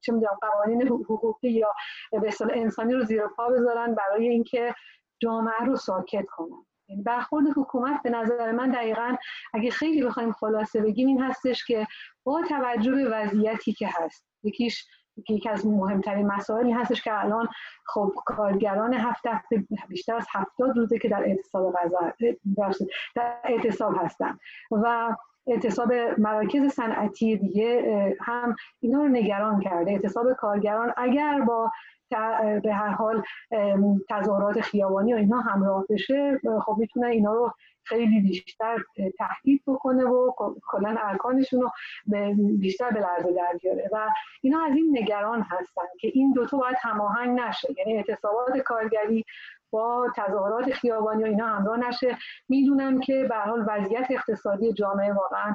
چه 0.00 0.12
می‌دونم 0.12 0.38
قوانین 0.40 0.82
حقوقی 0.88 1.50
یا 1.50 1.72
به 2.12 2.30
انسانی 2.50 2.92
رو 2.92 3.04
زیر 3.04 3.26
پا 3.36 3.48
بذارن 3.48 3.94
برای 3.94 4.28
اینکه 4.28 4.74
جامعه 5.18 5.64
رو 5.66 5.76
ساکت 5.76 6.26
کنن. 6.26 6.66
یعنی 6.88 7.02
برخورد 7.02 7.46
حکومت 7.56 8.02
به 8.02 8.10
نظر 8.10 8.52
من 8.52 8.70
دقیقا 8.70 9.16
اگه 9.54 9.70
خیلی 9.70 10.02
بخوایم 10.02 10.32
خلاصه 10.32 10.80
بگیم 10.80 11.08
این 11.08 11.22
هستش 11.22 11.64
که 11.64 11.86
با 12.24 12.42
توجه 12.48 12.92
به 12.92 13.08
وضعیتی 13.08 13.72
که 13.72 13.88
هست 13.92 14.26
یکیش 14.42 14.86
یکی 15.28 15.48
از 15.48 15.66
مهمترین 15.66 16.26
مسائلی 16.26 16.72
هستش 16.72 17.02
که 17.02 17.20
الان 17.24 17.48
خب 17.84 18.12
کارگران 18.26 18.94
هفت 18.94 19.26
هفته 19.26 19.66
بیشتر 19.88 20.14
از 20.14 20.26
هفتاد 20.30 20.76
روزه 20.76 20.98
که 20.98 21.08
در 21.08 21.22
اعتصاب 21.24 21.74
در 23.14 23.34
اعتصاب 23.44 23.94
هستن. 23.98 24.38
و 24.70 25.16
اعتصاب 25.46 25.92
مراکز 26.18 26.72
صنعتی 26.72 27.36
دیگه 27.36 28.16
هم 28.20 28.56
اینا 28.80 28.98
رو 29.02 29.08
نگران 29.08 29.60
کرده. 29.60 29.90
اعتصاب 29.90 30.32
کارگران 30.32 30.92
اگر 30.96 31.40
با 31.40 31.70
به 32.62 32.72
هر 32.72 32.88
حال 32.88 33.22
تظاهرات 34.10 34.60
خیابانی 34.60 35.14
و 35.14 35.16
اینها 35.16 35.40
همراه 35.40 35.84
بشه 35.90 36.40
خب 36.64 36.76
می‌تونه 36.78 37.06
اینا 37.06 37.32
رو 37.32 37.52
خیلی 37.84 38.20
بیشتر 38.20 38.76
تهدید 39.18 39.62
بکنه 39.66 40.04
و 40.04 40.32
کلا 40.62 40.96
ارکانشون 40.98 41.60
رو 41.60 41.70
بیشتر 42.58 42.90
به 42.90 43.00
لرزه 43.00 43.32
در 43.32 43.58
بیاره. 43.62 43.88
و 43.92 44.08
اینا 44.42 44.64
از 44.64 44.76
این 44.76 44.98
نگران 44.98 45.42
هستن 45.42 45.82
که 46.00 46.10
این 46.14 46.32
دوتا 46.32 46.58
باید 46.58 46.76
هماهنگ 46.80 47.40
نشه. 47.40 47.68
یعنی 47.78 47.96
اعتصابات 47.96 48.58
کارگری 48.58 49.24
با 49.76 50.12
تظاهرات 50.16 50.70
خیابانی 50.72 51.22
و 51.22 51.26
اینا 51.26 51.46
همراه 51.46 51.76
نشه. 51.88 52.18
می‌دونم 52.48 53.00
که 53.00 53.26
به 53.28 53.36
حال 53.36 53.64
وضعیت 53.68 54.06
اقتصادی 54.10 54.72
جامعه 54.72 55.12
واقعا 55.12 55.54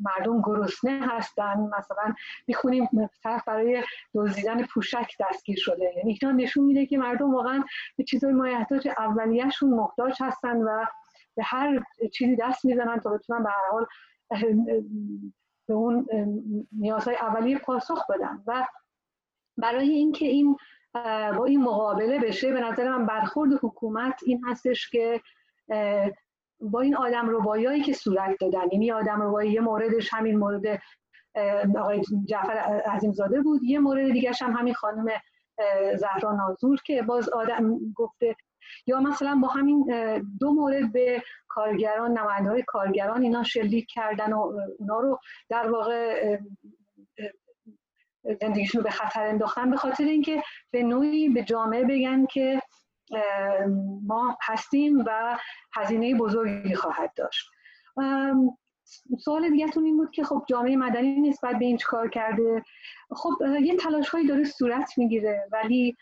مردم 0.00 0.42
گرسنه 0.42 1.06
هستن. 1.06 1.70
مثلا 1.78 2.14
می‌خونیم 2.46 2.88
طرف 3.22 3.44
برای 3.44 3.82
دزدیدن 4.14 4.66
پوشک 4.66 5.12
دستگیر 5.20 5.58
شده. 5.58 5.92
یعنی 5.96 6.18
اینا 6.22 6.36
نشون 6.36 6.64
میده 6.64 6.86
که 6.86 6.98
مردم 6.98 7.34
واقعا 7.34 7.64
به 7.96 8.04
چیزای 8.04 8.32
مایحتاج 8.32 8.88
اولیهشون 8.98 9.70
محتاج 9.70 10.22
هستن 10.22 10.56
و 10.56 10.84
به 11.36 11.42
هر 11.44 11.82
چیزی 12.12 12.36
دست 12.36 12.64
می‌زنن 12.64 13.00
تا 13.00 13.10
بتونن 13.10 13.42
به 13.42 13.50
هر 13.50 13.70
حال 13.70 13.86
به 15.68 15.74
اون 15.74 16.06
نیازهای 16.72 17.16
اولیه 17.16 17.58
پاسخ 17.58 18.10
بدن. 18.10 18.42
و 18.46 18.66
برای 19.56 19.88
اینکه 19.88 20.26
این 20.26 20.56
با 21.38 21.44
این 21.44 21.62
مقابله 21.62 22.18
بشه 22.18 22.52
به 22.52 22.60
نظر 22.60 22.88
من 22.90 23.06
برخورد 23.06 23.50
حکومت 23.62 24.20
این 24.26 24.44
هستش 24.46 24.90
که 24.90 25.20
با 26.60 26.80
این 26.80 26.96
آدم 26.96 27.28
ربایایی 27.30 27.82
که 27.82 27.92
صورت 27.92 28.36
دادن 28.40 28.68
یعنی 28.72 28.92
آدم 28.92 29.22
ربایی 29.22 29.52
یه 29.52 29.60
موردش 29.60 30.14
همین 30.14 30.38
مورد 30.38 30.80
آقای 31.78 32.02
جعفر 32.24 32.52
عظیمزاده 32.86 33.40
بود 33.40 33.62
یه 33.62 33.78
مورد 33.78 34.12
دیگه 34.12 34.32
هم 34.40 34.52
همین 34.52 34.74
خانم 34.74 35.06
زهرا 35.96 36.32
نازور 36.32 36.78
که 36.86 37.02
باز 37.02 37.28
آدم 37.28 37.92
گفته. 37.94 38.36
یا 38.86 39.00
مثلا 39.00 39.38
با 39.42 39.48
همین 39.48 39.84
دو 40.40 40.52
مورد 40.52 40.92
به 40.92 41.22
کارگران 41.48 42.18
نماینده 42.18 42.50
های 42.50 42.64
کارگران 42.66 43.22
اینا 43.22 43.42
شلیک 43.42 43.86
کردن 43.94 44.32
و 44.32 44.38
اونا 44.78 45.00
رو 45.00 45.18
در 45.48 45.70
واقع 45.70 46.38
زندگیشون 48.34 48.82
به 48.82 48.90
خطر 48.90 49.26
انداختن 49.26 49.70
به 49.70 49.76
خاطر 49.76 50.04
اینکه 50.04 50.42
به 50.70 50.82
نوعی 50.82 51.28
به 51.28 51.42
جامعه 51.42 51.84
بگن 51.84 52.26
که 52.26 52.62
ما 54.06 54.38
هستیم 54.42 54.98
و 55.06 55.38
هزینه 55.74 56.14
بزرگی 56.14 56.74
خواهد 56.74 57.12
داشت. 57.16 57.50
سوال 59.18 59.50
دیگهتون 59.50 59.84
این 59.84 59.96
بود 59.96 60.10
که 60.10 60.24
خب 60.24 60.44
جامعه 60.48 60.76
مدنی 60.76 61.20
نسبت 61.20 61.58
به 61.58 61.64
این 61.64 61.78
کار 61.86 62.08
کرده؟ 62.08 62.62
خب 63.10 63.32
یه 63.62 63.76
تلاش 63.76 64.08
هایی 64.08 64.26
داره 64.26 64.44
صورت 64.44 64.98
می‌گیره 64.98 65.48
ولی 65.52 65.96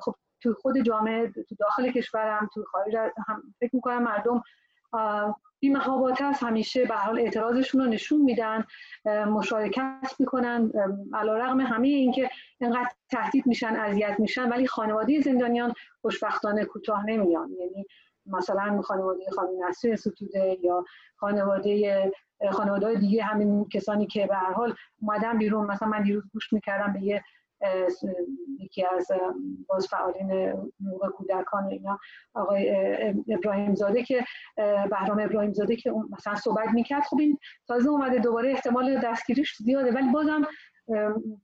خب 0.00 0.14
تو 0.40 0.54
خود 0.54 0.78
جامعه 0.78 1.28
تو 1.48 1.54
داخل 1.58 1.92
کشورم 1.92 2.48
تو 2.54 2.64
خارج 2.64 2.96
هم 3.28 3.42
فکر 3.60 3.76
می‌کنم 3.76 4.02
مردم 4.02 4.42
بی 5.60 5.70
محابات 5.70 6.22
هست 6.22 6.42
همیشه 6.42 6.84
به 6.84 6.94
حال 6.94 7.18
اعتراضشون 7.18 7.80
رو 7.80 7.86
نشون 7.86 8.20
میدن 8.20 8.64
مشارکت 9.06 10.14
می‌کنن 10.18 10.72
علا 11.14 11.36
رقم 11.36 11.60
همه 11.60 11.88
اینکه 11.88 12.30
اینقدر 12.60 12.90
تهدید 13.10 13.46
میشن 13.46 13.76
اذیت 13.76 14.20
میشن 14.20 14.48
ولی 14.48 14.66
خانواده 14.66 15.20
زندانیان 15.20 15.72
خوشبختانه 16.02 16.64
کوتاه 16.64 17.06
نمیان. 17.06 17.50
یعنی 17.58 17.86
مثلا 18.26 18.82
خانواده 18.82 19.30
خانم 19.30 19.68
نسرین 19.68 19.96
ستوده 19.96 20.58
یا 20.62 20.84
خانواده 21.16 22.12
خانواده 22.52 22.94
دیگه 22.94 23.22
همین 23.22 23.68
کسانی 23.68 24.06
که 24.06 24.26
به 24.26 24.34
هر 24.34 24.52
حال 24.52 24.74
اومدن 25.02 25.38
بیرون. 25.38 25.66
مثلا 25.66 25.88
من 25.88 26.02
دیروز 26.02 26.24
گوش 26.32 26.52
می‌کردم 26.52 26.92
به 26.92 27.02
یه 27.02 27.24
یکی 28.60 28.86
از 28.86 29.08
باز 29.68 29.86
فعالین 29.86 30.30
حقوق 30.86 31.08
کودکان 31.10 31.70
اینا 31.70 31.98
آقای 32.34 32.70
ابراهیم 33.28 33.74
زاده 33.74 34.02
که 34.02 34.24
بهرام 34.90 35.20
ابراهیم 35.20 35.52
زاده 35.52 35.76
که 35.76 35.92
مثلا 36.10 36.34
صحبت 36.34 36.68
می‌کرد. 36.68 37.02
خب 37.02 37.18
این 37.20 37.38
تازه 37.68 37.88
اومده 37.88 38.18
دوباره 38.18 38.50
احتمال 38.50 39.00
دستگیریش 39.00 39.56
زیاده. 39.56 39.92
ولی 39.92 40.10
بازم 40.12 40.46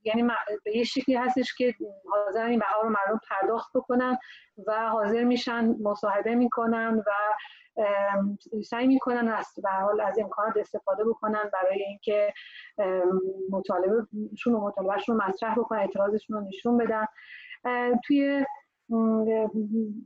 یعنی 0.04 0.22
به 0.64 0.76
یه 0.76 0.84
شکلی 0.84 1.14
هستش 1.14 1.54
که 1.54 1.74
حاضر 2.10 2.44
این 2.44 2.58
بها 2.58 2.82
رو 2.82 2.88
مردم 2.88 3.20
پرداخت 3.30 3.70
بکنن 3.74 4.18
و 4.66 4.88
حاضر 4.88 5.24
میشن 5.24 5.74
مصاحبه 5.82 6.34
می‌کنن 6.34 7.02
و 7.06 7.10
سعی 8.64 8.86
می‌کنن 8.86 9.28
از 9.28 9.46
به 9.62 9.70
حال 9.70 10.00
از 10.00 10.18
امکانات 10.18 10.56
استفاده 10.56 11.04
بکنن 11.04 11.50
برای 11.52 11.82
اینکه 11.82 12.32
مطالبهشون 13.50 14.54
و 14.54 14.60
مطالبهشون 14.60 15.20
رو 15.20 15.28
مطرح 15.28 15.54
بکنن 15.54 15.78
اعتراضشون 15.78 16.36
رو 16.36 16.44
نشون 16.48 16.76
بدن. 16.78 17.06
توی 18.04 18.46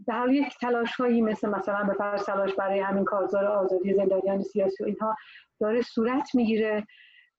حال 0.09 0.33
یک 0.33 0.59
تلاش 0.61 0.97
هایی 0.97 1.23
مثل 1.23 1.49
مثلا 1.49 1.85
به 1.85 1.95
تلاش 2.19 2.55
برای 2.55 2.81
همین 2.81 3.05
کارزار 3.05 3.45
آزادی 3.45 3.95
زندانیان 3.95 4.43
سیاسی 4.43 4.83
و 4.83 4.87
اینها 4.87 5.17
داره 5.61 5.83
صورت 5.83 6.35
می‌گیره. 6.35 6.87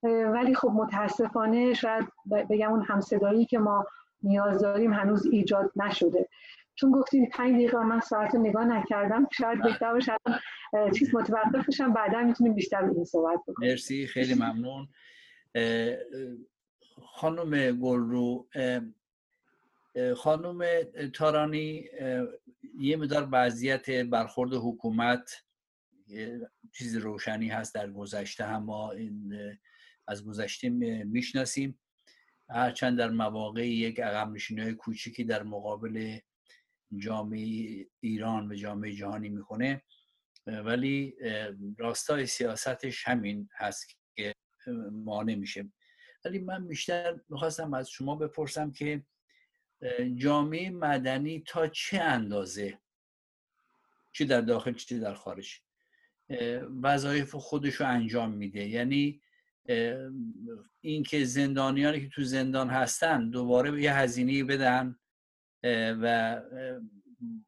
ولی 0.02 0.54
خب 0.54 0.68
متاسفانه 0.68 1.74
شاید 1.74 2.04
بگم 2.50 2.70
اون 2.70 2.82
همصدایی 2.82 3.46
که 3.46 3.58
ما 3.58 3.86
نیاز 4.22 4.62
داریم 4.62 4.92
هنوز 4.92 5.26
ایجاد 5.26 5.72
نشده. 5.76 6.28
چون 6.78 6.90
گفتین 6.90 7.28
پنج 7.32 7.54
دقیقه 7.54 7.78
من 7.78 8.00
ساعت 8.00 8.34
نگاه 8.34 8.64
نکردم 8.64 9.28
شاید 9.32 9.62
بهتر 9.62 9.92
باشه 9.92 10.12
چیز 10.98 11.14
متوقف 11.14 11.68
بشم 11.68 11.92
بعدا 11.92 12.20
می‌تونیم 12.20 12.54
بیشتر 12.54 12.84
این 12.84 13.04
صحبت 13.04 13.40
بکنیم. 13.48 13.70
مرسی 13.70 14.06
خیلی 14.06 14.34
ممنون. 14.34 14.88
خانم 17.02 17.80
گلرو 17.80 18.46
خانم 20.16 20.64
تارانی 21.14 21.84
یه 22.78 22.96
مدار 22.96 23.28
وضعیت 23.32 23.90
برخورد 23.90 24.54
حکومت 24.54 25.42
چیز 26.72 26.96
روشنی 26.96 27.48
هست 27.48 27.74
در 27.74 27.90
گذشته 27.90 28.44
هم 28.44 28.62
ما 28.62 28.92
این 28.92 29.34
از 30.08 30.24
گذشته 30.24 30.68
می‌شناسیم. 31.04 31.78
هرچند 32.50 32.98
در 32.98 33.10
مواقع 33.10 33.68
یک 33.68 34.00
عقب 34.00 34.32
نشینی 34.32 34.72
کوچیکی 34.72 35.24
در 35.24 35.42
مقابل 35.42 36.18
جامعه 36.98 37.86
ایران 38.00 38.52
و 38.52 38.54
جامعه 38.54 38.92
جهانی 38.92 39.28
می‌کنه 39.28 39.82
ولی 40.46 41.14
راستای 41.78 42.26
سیاستش 42.26 43.08
همین 43.08 43.48
هست 43.56 43.86
که 44.16 44.34
مانع 44.92 45.34
میشه. 45.34 45.72
ولی 46.24 46.38
من 46.38 46.68
بیشتر 46.68 47.20
می‌خواستم 47.28 47.74
از 47.74 47.90
شما 47.90 48.16
بپرسم 48.16 48.72
که 48.72 49.02
جامعه 50.16 50.70
مدنی 50.70 51.44
تا 51.46 51.68
چه 51.68 52.00
اندازه؟ 52.00 52.78
چه 54.12 54.24
در 54.24 54.40
داخل 54.40 54.72
چه 54.72 54.98
در 54.98 55.14
خارج؟ 55.14 55.60
وظایف 56.82 57.34
خودش 57.34 57.74
رو 57.74 57.86
انجام 57.86 58.30
میده. 58.30 58.68
یعنی 58.68 59.22
اینکه 60.80 61.24
زندانیانی 61.24 62.00
که 62.00 62.08
تو 62.08 62.24
زندان 62.24 62.70
هستن 62.70 63.30
دوباره 63.30 63.82
یه 63.82 63.94
هزینه 63.94 64.44
بدن 64.44 64.98
و 66.02 66.40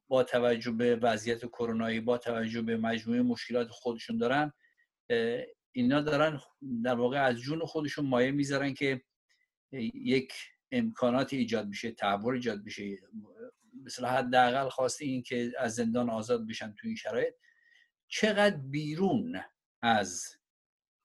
با 0.09 0.23
توجه 0.23 0.71
به 0.71 0.97
وضعیت 0.97 1.47
کرونایی 1.47 2.01
با 2.01 2.19
توجه 2.19 2.63
به 2.63 2.77
مجموعه 2.77 3.23
مشکلات 3.23 3.69
خودشون 3.71 4.19
دارن 4.19 4.53
اینا 5.73 6.01
دارن 6.01 6.41
در 6.85 6.95
واقع 6.95 7.25
از 7.25 7.37
جون 7.37 7.59
خودشون 7.67 8.07
مایه 8.07 8.31
می‌ذارن 8.31 8.75
که 8.75 9.03
یک 9.95 10.33
امکانات 10.73 11.33
ایجاد 11.33 11.69
میشه 11.69 11.91
تحول 11.91 12.35
ایجاد 12.35 12.65
بشه. 12.65 12.97
مثلا 13.85 14.09
حداقل 14.09 14.69
خواسته 14.69 15.05
این 15.05 15.23
که 15.23 15.53
از 15.59 15.75
زندان 15.75 16.11
آزاد 16.11 16.47
بشن 16.47 16.75
تو 16.79 16.87
این 16.87 16.97
شرایط. 16.97 17.35
چقدر 18.09 18.57
بیرون 18.57 19.41
از 19.83 20.25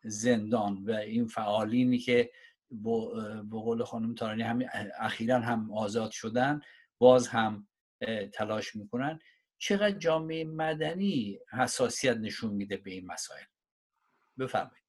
زندان 0.04 0.84
و 0.84 0.92
این 0.92 1.28
فعالینی 1.28 1.98
که 1.98 2.32
به 2.72 3.60
قول 3.60 3.84
خانم 3.84 4.16
تارانی 4.16 4.44
هم 4.44 4.60
اخیرا 5.00 5.40
هم 5.40 5.74
آزاد 5.74 6.12
شدن 6.12 6.62
باز 7.00 7.28
هم 7.28 7.68
تلاش 8.34 8.76
می‌کنن. 8.76 9.20
چقدر 9.58 9.98
جامعه 9.98 10.44
مدنی 10.44 11.40
حساسیت 11.52 12.18
نشون 12.18 12.54
میده 12.54 12.78
به 12.78 12.92
این 12.92 13.08
مسائل؟ 13.08 13.44
بفرمایید. 14.40 14.84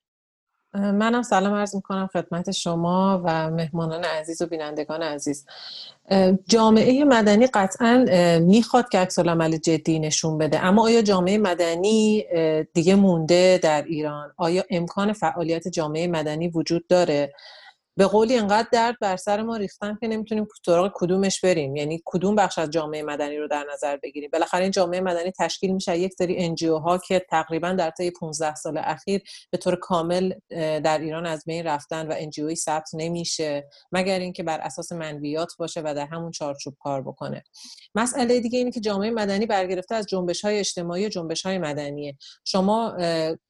منم 0.75 1.23
سلام 1.23 1.55
عرض 1.55 1.75
می‌کنم 1.75 2.07
خدمت 2.07 2.51
شما 2.51 3.23
و 3.25 3.51
مهمانان 3.51 4.05
عزیز 4.05 4.43
و 4.43 4.47
بینندگان 4.47 5.03
عزیز. 5.03 5.47
جامعه 6.47 7.05
مدنی 7.05 7.47
قطعا 7.47 8.05
می‌خواد 8.39 8.89
که 8.89 8.99
عکس 8.99 9.19
عمل 9.19 9.57
جدی 9.57 9.99
نشون 9.99 10.39
بده. 10.39 10.65
اما 10.65 10.85
آیا 10.85 11.03
جامعه 11.03 11.39
مدنی 11.39 12.25
دیگه 12.73 12.95
مونده 12.95 13.61
در 13.63 13.83
ایران؟ 13.83 14.35
آیا 14.37 14.65
امکان 14.71 15.13
فعالیت 15.13 15.69
جامعه 15.69 16.07
مدنی 16.07 16.49
وجود 16.49 16.87
داره؟ 16.87 17.33
به 17.97 18.07
قولی 18.07 18.37
انقدر 18.37 18.69
درد 18.73 18.97
بر 19.01 19.17
سر 19.17 19.43
ما 19.43 19.57
ریختن 19.57 19.99
که 20.01 20.09
نمی‌تونیم 20.09 20.47
سراغ 20.67 20.93
کدومش 20.95 21.41
بریم. 21.41 21.77
یعنی 21.77 22.03
کدوم 22.05 22.35
بخش 22.35 22.59
از 22.59 22.71
جامعه 22.71 23.03
مدنی 23.03 23.37
رو 23.37 23.49
در 23.49 23.67
نظر 23.73 23.97
بگیریم؟ 23.97 24.31
بالاخره 24.33 24.63
این 24.63 24.71
جامعه 24.71 25.01
مدنی 25.01 25.33
تشکیل 25.39 25.73
میشه 25.73 25.99
یک 25.99 26.13
سری 26.13 26.37
انجیو 26.37 26.77
ها 26.77 26.99
که 26.99 27.27
تقریبا 27.31 27.73
در 27.73 27.91
طی 27.91 28.11
15 28.11 28.55
سال 28.55 28.79
اخیر 28.79 29.23
به 29.51 29.59
طور 29.59 29.77
کامل 29.77 30.33
در 30.81 30.99
ایران 30.99 31.27
از 31.27 31.45
بین 31.47 31.67
رفتن 31.67 32.07
و 32.07 32.15
انجیوی 32.19 32.55
ثبت 32.55 32.91
نمیشه 32.95 33.69
مگر 33.93 34.19
اینکه 34.19 34.43
بر 34.43 34.61
اساس 34.61 34.93
منویات 34.93 35.53
باشه 35.59 35.81
و 35.81 35.95
در 35.97 36.07
همون 36.07 36.31
چارچوب 36.31 36.75
کار 36.81 37.03
بکنه. 37.03 37.43
مسئله 37.95 38.41
دیگه 38.41 38.59
اینه 38.59 38.71
که 38.71 38.81
جامعه 38.81 39.11
مدنی 39.11 39.47
برگرفته 39.47 39.95
از 39.95 40.07
جنبش 40.07 40.45
های 40.45 40.59
اجتماعی 40.59 41.07
و 41.07 41.09
جنبش 41.09 41.47
های 41.47 41.59
مدنیه. 41.59 42.17
شما 42.45 42.97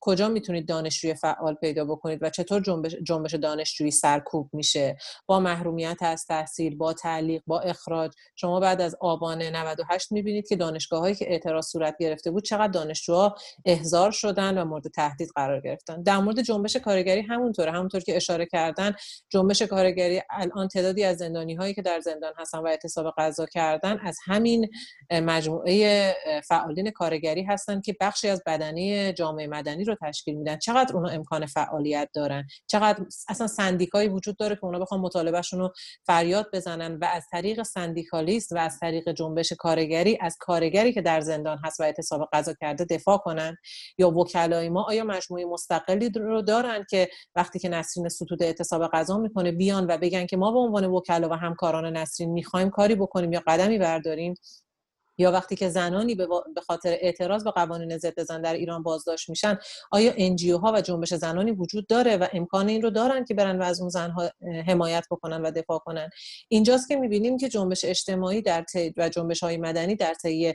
کجا 0.00 0.28
می‌تونید 0.28 0.68
دانشجوی 0.68 1.14
فعال 1.14 1.54
پیدا 1.54 1.84
بکنید 1.84 2.18
و 2.22 2.30
چطور 2.30 2.60
جنبش, 2.60 2.94
جنبش 2.94 3.34
دانشجویی 3.34 3.90
سر 3.90 4.20
سرکوب 4.34 4.50
میشه. 4.52 4.96
با 5.26 5.40
محرومیت 5.40 5.98
از 6.00 6.24
تحصیل 6.24 6.76
با 6.76 6.92
تعلیق 6.92 7.42
با 7.46 7.60
اخراج. 7.60 8.12
شما 8.36 8.60
بعد 8.60 8.80
از 8.80 8.96
آبان 9.00 9.42
98 9.42 10.12
می‌بینید 10.12 10.48
که 10.48 10.56
دانشگاه 10.56 11.00
هایی 11.00 11.14
که 11.14 11.30
اعتراض 11.30 11.66
صورت 11.66 11.96
گرفته 12.00 12.30
بود 12.30 12.44
چقدر 12.44 12.72
دانشجوها 12.72 13.34
احضار 13.64 14.10
شدن 14.10 14.58
و 14.58 14.64
مورد 14.64 14.88
تهدید 14.88 15.28
قرار 15.34 15.60
گرفتن. 15.60 16.02
در 16.02 16.18
مورد 16.18 16.42
جنبش 16.42 16.76
کارگری 16.76 17.20
همونطوره. 17.20 17.72
همونطور 17.72 18.00
که 18.00 18.16
اشاره 18.16 18.46
کردن 18.46 18.94
جنبش 19.30 19.62
کارگری 19.62 20.22
الان 20.30 20.68
تعدادی 20.68 21.04
از 21.04 21.16
زندانی 21.16 21.54
هایی 21.54 21.74
که 21.74 21.82
در 21.82 22.00
زندان 22.00 22.32
هستن 22.38 22.58
و 22.58 22.66
اعتصاب 22.66 23.14
قضا 23.18 23.46
کردن 23.46 23.98
از 23.98 24.18
همین 24.24 24.68
مجموعه 25.12 26.14
فعالین 26.48 26.90
کارگری 26.90 27.42
هستن 27.42 27.80
که 27.80 27.96
بخشی 28.00 28.28
از 28.28 28.42
بدنی 28.46 29.12
جامعه 29.12 29.46
مدنی 29.46 29.84
رو 29.84 29.96
تشکیل 30.02 30.34
میدن. 30.34 30.58
چقدر 30.58 30.94
اونها 30.94 31.12
امکان 31.12 31.46
فعالیت 31.46 32.08
دارن؟ 32.14 32.46
چقدر 32.66 33.04
اصلا 33.28 33.46
سندیکایی 33.46 34.08
وجود 34.24 34.36
داره 34.36 34.54
که 34.54 34.64
اونا 34.64 34.78
بخوان 34.78 35.00
مطالبهشون 35.00 35.60
رو 35.60 35.72
فریاد 36.06 36.46
بزنن 36.52 36.96
و 36.96 37.04
از 37.04 37.26
طریق 37.30 37.62
سندیکالیست 37.62 38.52
و 38.52 38.56
از 38.56 38.78
طریق 38.78 39.12
جنبش 39.12 39.52
کارگری 39.52 40.18
از 40.20 40.36
کارگری 40.40 40.92
که 40.92 41.02
در 41.02 41.20
زندان 41.20 41.58
هست 41.64 41.80
و 41.80 41.82
اعتصاب 41.82 42.28
قضا 42.32 42.54
کرده 42.60 42.84
دفاع 42.84 43.18
کنن؟ 43.18 43.56
یا 43.98 44.10
وکلای 44.10 44.68
ما 44.68 44.82
آیا 44.82 45.04
مجموعه 45.04 45.44
مستقلی 45.44 46.08
رو 46.08 46.42
دارن 46.42 46.84
که 46.90 47.08
وقتی 47.36 47.58
که 47.58 47.68
نسرین 47.68 48.08
ستود 48.08 48.42
اعتصاب 48.42 48.90
قضا 48.92 49.18
می‌کنه 49.18 49.52
بیان 49.52 49.86
و 49.86 49.98
بگن 49.98 50.26
که 50.26 50.36
ما 50.36 50.52
به 50.52 50.58
عنوان 50.58 50.84
وکلا 50.84 51.28
و 51.28 51.32
همکاران 51.32 51.96
نسرین 51.96 52.30
می‌خوایم 52.30 52.70
کاری 52.70 52.94
بکنیم 52.94 53.32
یا 53.32 53.42
قدمی 53.46 53.78
برداریم؟ 53.78 54.34
یا 55.18 55.32
وقتی 55.32 55.56
که 55.56 55.68
زنانی 55.68 56.14
به 56.14 56.60
خاطر 56.66 56.96
اعتراض 57.00 57.44
به 57.44 57.50
قوانین 57.50 57.98
ضد 57.98 58.22
زن 58.22 58.42
در 58.42 58.54
ایران 58.54 58.82
بازداشت 58.82 59.28
میشن 59.28 59.58
آیا 59.90 60.12
انجیو 60.16 60.58
ها 60.58 60.72
و 60.72 60.80
جنبش 60.80 61.14
زنانی 61.14 61.50
وجود 61.50 61.86
داره 61.86 62.16
و 62.16 62.26
امکان 62.32 62.68
این 62.68 62.82
رو 62.82 62.90
دارن 62.90 63.24
که 63.24 63.34
برن 63.34 63.58
و 63.58 63.62
از 63.62 63.80
اون 63.80 63.88
زنها 63.88 64.30
حمایت 64.66 65.06
بکنن 65.10 65.42
و 65.42 65.50
دفاع 65.50 65.78
کنن؟ 65.78 66.10
اینجاست 66.48 66.88
که 66.88 66.96
می‌بینیم 66.96 67.38
که 67.38 67.48
جنبش 67.48 67.84
اجتماعی 67.84 68.42
در 68.42 68.62
طی 68.62 68.94
و 68.96 69.08
جنبش 69.08 69.42
های 69.42 69.56
مدنی 69.56 69.96
در 69.96 70.14
طی 70.14 70.54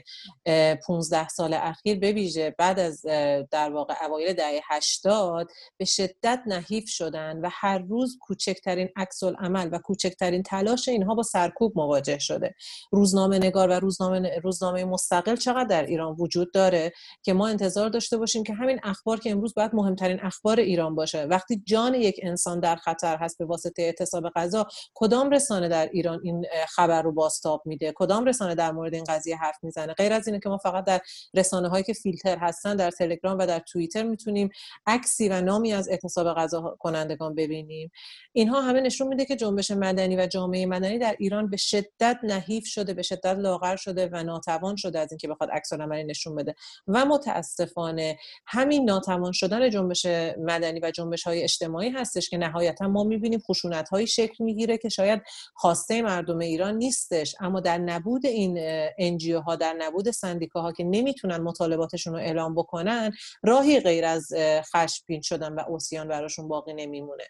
15 0.86 1.28
سال 1.28 1.54
اخیر 1.54 1.98
به 1.98 2.12
ویژه 2.12 2.54
بعد 2.58 2.78
از 2.78 3.02
در 3.50 3.70
واقع 3.70 3.94
اوایل 4.04 4.32
دهه 4.32 4.60
80 4.70 5.48
به 5.78 5.84
شدت 5.84 6.42
نحیف 6.46 6.88
شدن 6.88 7.40
و 7.40 7.48
هر 7.52 7.78
روز 7.78 8.18
کوچکترین 8.20 8.88
عکس 8.96 9.22
عمل 9.22 9.68
و 9.72 9.78
کوچکترین 9.78 10.42
تلاش 10.42 10.88
اینها 10.88 11.14
با 11.14 11.22
سرکوب 11.22 11.72
مواجه 11.76 12.18
شده. 12.18 12.54
روزنامه 12.92 13.38
نگار 13.38 13.68
و 13.68 13.72
روزنامه 13.72 14.40
روزنامه 14.50 14.84
مستقل 14.84 15.36
چقدر 15.36 15.64
در 15.64 15.86
ایران 15.86 16.16
وجود 16.18 16.52
داره 16.52 16.92
که 17.22 17.32
ما 17.32 17.48
انتظار 17.48 17.88
داشته 17.88 18.16
باشیم 18.16 18.42
که 18.42 18.54
همین 18.54 18.80
اخبار 18.82 19.20
که 19.20 19.30
امروز 19.30 19.54
باید 19.54 19.74
مهمترین 19.74 20.20
اخبار 20.22 20.60
ایران 20.60 20.94
باشه. 20.94 21.24
وقتی 21.24 21.62
جان 21.66 21.94
یک 21.94 22.20
انسان 22.22 22.60
در 22.60 22.76
خطر 22.76 23.16
هست 23.16 23.38
به 23.38 23.44
واسطه 23.44 23.82
اعتصاب 23.82 24.28
غذا 24.36 24.66
کدام 24.94 25.30
رسانه 25.30 25.68
در 25.68 25.88
ایران 25.92 26.20
این 26.24 26.46
خبر 26.68 27.02
رو 27.02 27.12
باستاب 27.12 27.62
میده؟ 27.64 27.92
کدام 27.96 28.24
رسانه 28.24 28.54
در 28.54 28.72
مورد 28.72 28.94
این 28.94 29.04
قضیه 29.04 29.36
حرف 29.36 29.56
می‌زنه؟ 29.62 29.92
غیر 29.92 30.12
از 30.12 30.26
اینه 30.28 30.40
که 30.40 30.48
ما 30.48 30.58
فقط 30.58 30.84
در 30.84 31.00
رسانه 31.34 31.68
هایی 31.68 31.84
که 31.84 31.92
فیلتر 31.92 32.38
هستن 32.38 32.76
در 32.76 32.90
تلگرام 32.90 33.38
و 33.38 33.46
در 33.46 33.58
توییتر 33.58 34.02
می‌تونیم 34.02 34.48
عکسی 34.86 35.28
و 35.28 35.40
نامی 35.40 35.72
از 35.72 35.88
اعتصاب 35.88 36.34
غذا 36.34 36.76
کنندگان 36.78 37.34
ببینیم. 37.34 37.90
اینها 38.32 38.60
همه 38.60 38.80
نشون 38.80 39.08
میده 39.08 39.24
که 39.24 39.36
جنبش 39.36 39.70
مدنی 39.70 40.16
و 40.16 40.26
جامعه 40.26 40.66
مدنی 40.66 40.98
در 40.98 41.16
ایران 41.18 41.50
به 41.50 41.56
شدت 41.56 42.18
نحیف 42.22 42.66
شده 42.66 42.94
به 42.94 43.02
شدت 43.02 43.36
لاغر 43.38 43.76
شده 43.76 44.08
و 44.12 44.22
ناتوان 44.48 44.76
شده 44.76 44.98
از 44.98 45.12
اینکه 45.12 45.28
بخواد 45.28 45.50
عکس 45.50 45.72
عملی 45.72 46.04
نشون 46.04 46.34
بده. 46.34 46.54
و 46.88 47.04
متاسفانه 47.04 48.18
همین 48.46 48.84
ناتوان 48.84 49.32
شدن 49.32 49.70
جنبش 49.70 50.06
مدنی 50.38 50.80
و 50.80 50.90
جنبش 50.90 51.22
های 51.22 51.42
اجتماعی 51.42 51.90
هستش 51.90 52.30
که 52.30 52.38
نهایتا 52.38 52.88
ما 52.88 53.04
می‌بینیم 53.04 53.40
خشونت 53.40 53.88
هایی 53.88 54.06
شکل 54.06 54.44
می‌گیره 54.44 54.78
که 54.78 54.88
شاید 54.88 55.22
خواسته 55.54 56.02
مردم 56.02 56.38
ایران 56.38 56.76
نیستش. 56.76 57.34
اما 57.40 57.60
در 57.60 57.78
نبود 57.78 58.26
این 58.26 58.58
انجیو 58.98 59.40
ها 59.40 59.56
در 59.56 59.76
نبود 59.78 60.10
سندیکاها 60.10 60.72
که 60.72 60.84
نمی‌تونن 60.84 61.36
مطالباتشون 61.36 62.12
رو 62.12 62.18
اعلام 62.18 62.54
بکنن 62.54 63.12
راهی 63.42 63.80
غیر 63.80 64.04
از 64.04 64.28
خشمگین 64.74 65.20
شدن 65.22 65.52
و 65.52 65.60
اوسیان 65.68 66.08
براشون 66.08 66.48
باقی 66.48 66.74
نمیمونه. 66.74 67.24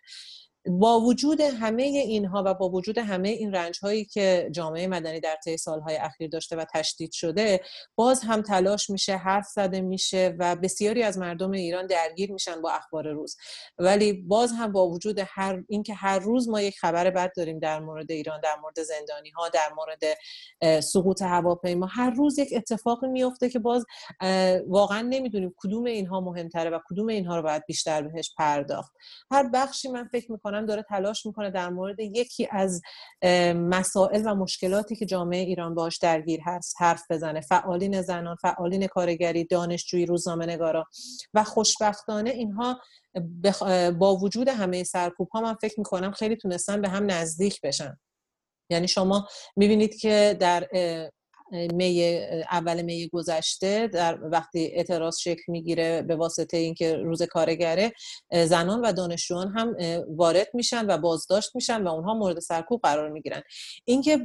با 0.66 1.00
وجود 1.00 1.40
همه 1.40 1.82
اینها 1.82 2.42
و 2.46 2.54
با 2.54 2.68
وجود 2.68 2.98
همه 2.98 3.28
این 3.28 3.52
رنج 3.52 3.78
هایی 3.82 4.04
که 4.04 4.48
جامعه 4.52 4.86
مدنی 4.86 5.20
در 5.20 5.36
طی 5.44 5.56
سالهای 5.56 5.96
اخیر 5.96 6.30
داشته 6.30 6.56
و 6.56 6.64
تشدید 6.74 7.12
شده 7.12 7.60
باز 7.96 8.20
هم 8.22 8.42
تلاش 8.42 8.90
میشه 8.90 9.16
حرف 9.16 9.46
زده 9.46 9.80
میشه 9.80 10.34
و 10.38 10.56
بسیاری 10.56 11.02
از 11.02 11.18
مردم 11.18 11.50
ایران 11.50 11.86
درگیر 11.86 12.32
میشن 12.32 12.62
با 12.62 12.70
اخبار 12.70 13.12
روز. 13.12 13.36
ولی 13.78 14.12
باز 14.12 14.52
هم 14.52 14.72
با 14.72 14.88
وجود 14.88 15.20
هر 15.26 15.62
اینکه 15.68 15.94
هر 15.94 16.18
روز 16.18 16.48
ما 16.48 16.60
یک 16.60 16.78
خبر 16.78 17.10
بد 17.10 17.32
داریم 17.36 17.58
در 17.58 17.80
مورد 17.80 18.10
ایران 18.10 18.40
در 18.40 18.56
مورد 18.62 18.82
زندانی 18.82 19.30
ها 19.30 19.48
در 19.48 19.72
مورد 19.76 20.18
سقوط 20.82 21.22
هواپیما 21.22 21.86
هر 21.86 22.10
روز 22.10 22.38
یک 22.38 22.48
اتفاقی 22.56 23.08
میفته 23.08 23.50
که 23.50 23.58
باز 23.58 23.84
واقعا 24.66 25.02
نمی‌دونیم 25.02 25.54
کدوم 25.56 25.84
اینها 25.84 26.20
مهمتره 26.20 26.70
و 26.70 26.78
کدوم 26.88 27.06
اینها 27.06 27.36
رو 27.36 27.42
باید 27.42 27.66
بیشتر 27.66 28.02
بهش 28.02 28.34
پرداخت. 28.38 28.92
هر 29.30 29.48
بخشی 29.54 29.88
من 29.88 30.08
فکر 30.12 30.32
می‌کنم 30.32 30.49
داره 30.50 30.82
تلاش 30.82 31.26
می‌کنه 31.26 31.50
در 31.50 31.68
مورد 31.68 32.00
یکی 32.00 32.48
از 32.50 32.82
مسائل 33.54 34.22
و 34.26 34.34
مشکلاتی 34.34 34.96
که 34.96 35.06
جامعه 35.06 35.40
ایران 35.40 35.74
باش 35.74 35.98
درگیر 35.98 36.40
هست 36.44 36.74
حرف 36.78 37.02
بزنه. 37.10 37.40
فعالین 37.40 38.02
زنان 38.02 38.36
فعالین 38.36 38.86
کارگری 38.86 39.44
دانشجویی 39.44 40.06
روزنامه 40.06 40.46
نگارا 40.46 40.84
و 41.34 41.44
خوشبختانه 41.44 42.30
اینها 42.30 42.80
با 43.98 44.16
وجود 44.16 44.48
همه 44.48 44.84
سرکوب 44.84 45.28
ها 45.28 45.40
من 45.40 45.54
فکر 45.54 45.74
می‌کنم 45.78 46.12
خیلی 46.12 46.36
تونستن 46.36 46.80
به 46.80 46.88
هم 46.88 47.10
نزدیک 47.10 47.60
بشن. 47.60 47.98
یعنی 48.70 48.88
شما 48.88 49.28
می‌بینید 49.56 49.94
که 49.98 50.36
در 50.40 50.68
می 51.52 52.20
اول 52.50 52.82
می 52.82 53.08
گذشته 53.08 53.86
در 53.86 54.18
وقتی 54.22 54.66
اعتراض 54.66 55.18
شکل 55.18 55.42
می‌گیره 55.48 56.02
به 56.02 56.16
واسطه 56.16 56.56
اینکه 56.56 56.96
روز 56.96 57.22
کارگره 57.22 57.92
زنان 58.44 58.80
و 58.80 58.92
دانشجویان 58.92 59.48
هم 59.48 59.76
وارد 60.08 60.48
میشن 60.54 60.90
و 60.90 60.98
بازداشت 60.98 61.50
میشن 61.54 61.82
و 61.82 61.88
اونها 61.88 62.14
مورد 62.14 62.38
سرکوب 62.38 62.80
قرار 62.82 63.10
می‌گیرن. 63.10 63.42
اینکه 63.84 64.16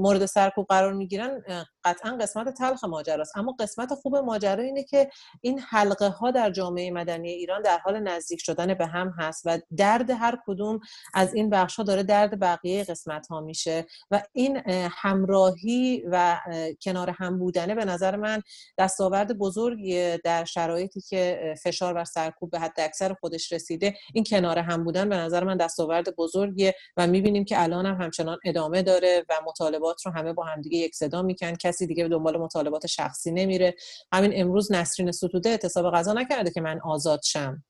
مورد 0.00 0.26
سرکوب 0.26 0.66
قرار 0.66 0.92
می‌گیرن 0.92 1.42
قطعا 1.84 2.18
قسمت 2.20 2.54
تلخ 2.54 2.84
ماجراست. 2.84 3.36
اما 3.36 3.56
قسمت 3.60 3.94
خوب 3.94 4.16
ماجرا 4.16 4.62
اینه 4.62 4.82
که 4.82 5.10
این 5.40 5.58
حلقه 5.58 6.08
ها 6.08 6.30
در 6.30 6.50
جامعه 6.50 6.90
مدنی 6.90 7.30
ایران 7.30 7.62
در 7.62 7.78
حال 7.78 8.00
نزدیک 8.00 8.40
شدن 8.42 8.74
به 8.74 8.86
هم 8.86 9.14
هست 9.18 9.42
و 9.44 9.58
درد 9.76 10.10
هر 10.10 10.38
کدوم 10.46 10.80
از 11.14 11.34
این 11.34 11.50
بخش 11.50 11.76
ها 11.76 11.82
داره 11.82 12.02
درد 12.02 12.40
بقیه 12.40 12.84
قسمت 12.84 13.26
ها 13.26 13.40
میشه 13.40 13.86
و 14.10 14.22
این 14.32 14.56
همراهی 14.90 16.04
و 16.10 16.40
کنار 16.82 17.10
هم 17.10 17.38
بودنه 17.38 17.74
به 17.74 17.84
نظر 17.84 18.16
من 18.16 18.42
دستاورد 18.78 19.38
بزرگی 19.38 20.18
در 20.24 20.44
شرایطی 20.44 21.00
که 21.00 21.54
فشار 21.62 21.94
و 21.96 22.04
سرکوب 22.04 22.50
به 22.50 22.58
حد 22.58 22.80
اکثر 22.80 23.14
خودش 23.14 23.52
رسیده. 23.52 23.94
این 24.14 24.24
کنار 24.24 24.58
هم 24.58 24.84
بودن 24.84 25.08
به 25.08 25.16
نظر 25.16 25.44
من 25.44 25.56
دستاورد 25.56 26.16
بزرگیه 26.16 26.74
و 26.96 27.06
می‌بینیم 27.06 27.44
که 27.44 27.62
الان 27.62 27.86
هم 27.86 28.02
همچنان 28.02 28.38
ادامه 28.44 28.82
داره 28.82 29.24
و 29.28 29.34
مطالبات 29.46 30.06
رو 30.06 30.12
همه 30.12 30.32
با 30.32 30.44
همدیگه 30.44 30.78
یک 30.78 30.94
صدا 30.94 31.22
میکن 31.22 31.54
کسی 31.54 31.86
دیگه 31.86 32.02
به 32.02 32.08
دنبال 32.08 32.36
مطالبات 32.36 32.86
شخصی 32.86 33.32
نمیره. 33.32 33.74
همین 34.12 34.32
امروز 34.34 34.72
نسرین 34.72 35.12
ستوده 35.12 35.50
اعتصاب 35.50 35.94
غذا 35.94 36.12
نکرده 36.12 36.50
که 36.50 36.60
من 36.60 36.80
آزاد 36.80 37.20
شم. 37.24 37.62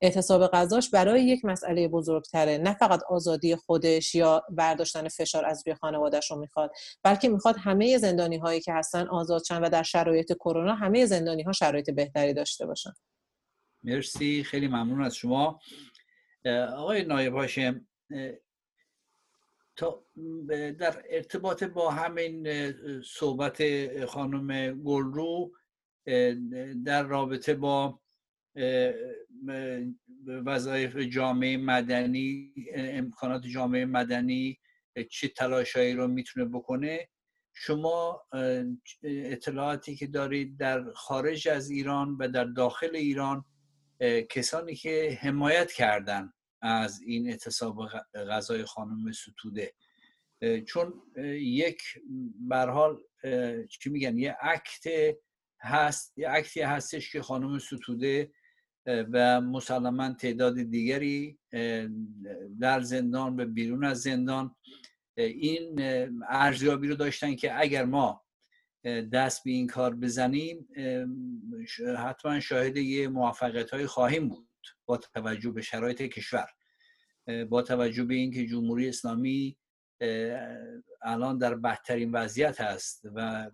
اعتصاب 0.00 0.46
غذاش 0.46 0.90
برای 0.90 1.24
یک 1.24 1.44
مسئله 1.44 1.88
بزرگتره. 1.88 2.58
نه 2.58 2.74
فقط 2.74 3.02
آزادی 3.08 3.56
خودش 3.56 4.14
یا 4.14 4.42
برداشتن 4.50 5.08
فشار 5.08 5.44
از 5.44 5.62
روی 5.66 5.74
خانوادهش 5.74 6.30
رو 6.30 6.36
می‌خواد 6.36 6.72
بلکه 7.02 7.28
می‌خواد 7.28 7.56
همه 7.58 7.98
زندانی 7.98 8.38
هایی 8.38 8.60
که 8.60 8.72
هستن 8.72 9.08
آزاد 9.08 9.42
شن 9.48 9.64
و 9.64 9.68
در 9.68 9.82
شرایط 9.82 10.32
کرونا 10.32 10.74
همه 10.74 11.06
زندانی 11.06 11.42
ها 11.42 11.52
شرایط 11.52 11.90
بهتری 11.90 12.34
داشته 12.34 12.66
باشن. 12.66 12.92
مرسی. 13.82 14.44
خیلی 14.44 14.68
ممنون 14.68 15.02
از 15.02 15.14
شما. 15.14 15.60
آقای 16.76 17.04
نایب 17.04 17.34
هاشم 17.34 17.86
تا 19.76 20.04
در 20.78 21.04
ارتباط 21.10 21.64
با 21.64 21.90
همین 21.90 22.46
صحبت 23.02 23.62
خانم 24.06 24.72
گلرو 24.82 25.52
در 26.84 27.02
رابطه 27.02 27.54
با 27.54 28.00
وظایف 30.46 30.96
جامعه 30.96 31.56
مدنی 31.56 32.54
امکانات 32.74 33.46
جامعه 33.46 33.84
مدنی 33.84 34.58
چه 35.10 35.28
تلاشایی 35.28 35.92
رو 35.92 36.08
می‌تونه 36.08 36.46
بکنه. 36.46 37.08
شما 37.54 38.22
اطلاعاتی 39.02 39.96
که 39.96 40.06
دارید 40.06 40.58
در 40.58 40.92
خارج 40.92 41.48
از 41.48 41.70
ایران 41.70 42.16
و 42.20 42.28
در 42.28 42.44
داخل 42.44 42.96
ایران 42.96 43.44
کسانی 44.30 44.74
که 44.74 45.18
حمایت 45.20 45.72
کردن 45.72 46.32
از 46.62 47.00
این 47.02 47.28
اعتصاب 47.28 47.88
غذای 48.14 48.64
خانم 48.64 49.12
ستوده. 49.12 49.74
چون 50.66 51.02
یک 51.40 51.82
برحال 52.40 53.02
چی 53.68 53.90
میگن 53.90 54.18
یه 54.18 54.36
عکت 54.40 55.16
هست 55.60 56.18
یه 56.18 56.28
عکتی 56.28 56.60
هستش 56.60 57.12
که 57.12 57.22
خانم 57.22 57.58
ستوده 57.58 58.32
و 59.12 59.40
مسلما 59.40 60.12
تعداد 60.12 60.62
دیگری 60.62 61.38
در 62.60 62.80
زندان 62.80 63.40
و 63.40 63.44
بیرون 63.44 63.84
از 63.84 64.00
زندان. 64.02 64.56
این 65.16 65.80
ارزیابی 66.28 66.88
رو 66.88 66.94
داشتن 66.94 67.34
که 67.34 67.60
اگر 67.60 67.84
ما 67.84 68.24
دست 69.12 69.44
به 69.44 69.50
این 69.50 69.66
کار 69.66 69.94
بزنیم 69.94 70.68
حتما 71.98 72.40
شاهد 72.40 72.76
یه 72.76 73.08
موفقیت 73.08 73.70
های 73.70 73.86
خواهیم 73.86 74.28
بود 74.28 74.48
با 74.86 74.96
توجه 74.96 75.50
به 75.50 75.62
شرایط 75.62 76.02
کشور. 76.02 76.48
با 77.48 77.62
توجه 77.62 78.04
به 78.04 78.14
اینکه 78.14 78.46
جمهوری 78.46 78.88
اسلامی 78.88 79.56
الان 81.02 81.38
در 81.38 81.54
بدترین 81.54 82.12
وضعیت 82.12 82.60
هست 82.60 83.02
و 83.14 83.50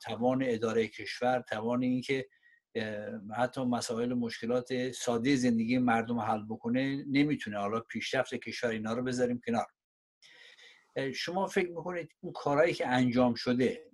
توان 0.00 0.42
اداره 0.42 0.88
کشور 0.88 1.44
توان 1.48 1.82
اینکه 1.82 2.26
حتی 3.36 3.64
مسائل 3.64 4.14
مشکلات 4.14 4.92
ساده 4.92 5.36
زندگی 5.36 5.78
مردم 5.78 6.18
حل 6.18 6.42
بکنه 6.48 7.04
نمی‌تونه. 7.08 7.58
حالا 7.58 7.80
پیشرفت 7.80 8.34
کشور 8.34 8.70
اینا 8.70 8.92
رو 8.92 9.02
بذاریم 9.02 9.40
کنار. 9.46 9.66
شما 11.14 11.46
فکر 11.46 11.68
می‌کنید 11.68 12.08
اون 12.20 12.32
کارهایی 12.32 12.74
که 12.74 12.88
انجام 12.88 13.34
شده 13.34 13.90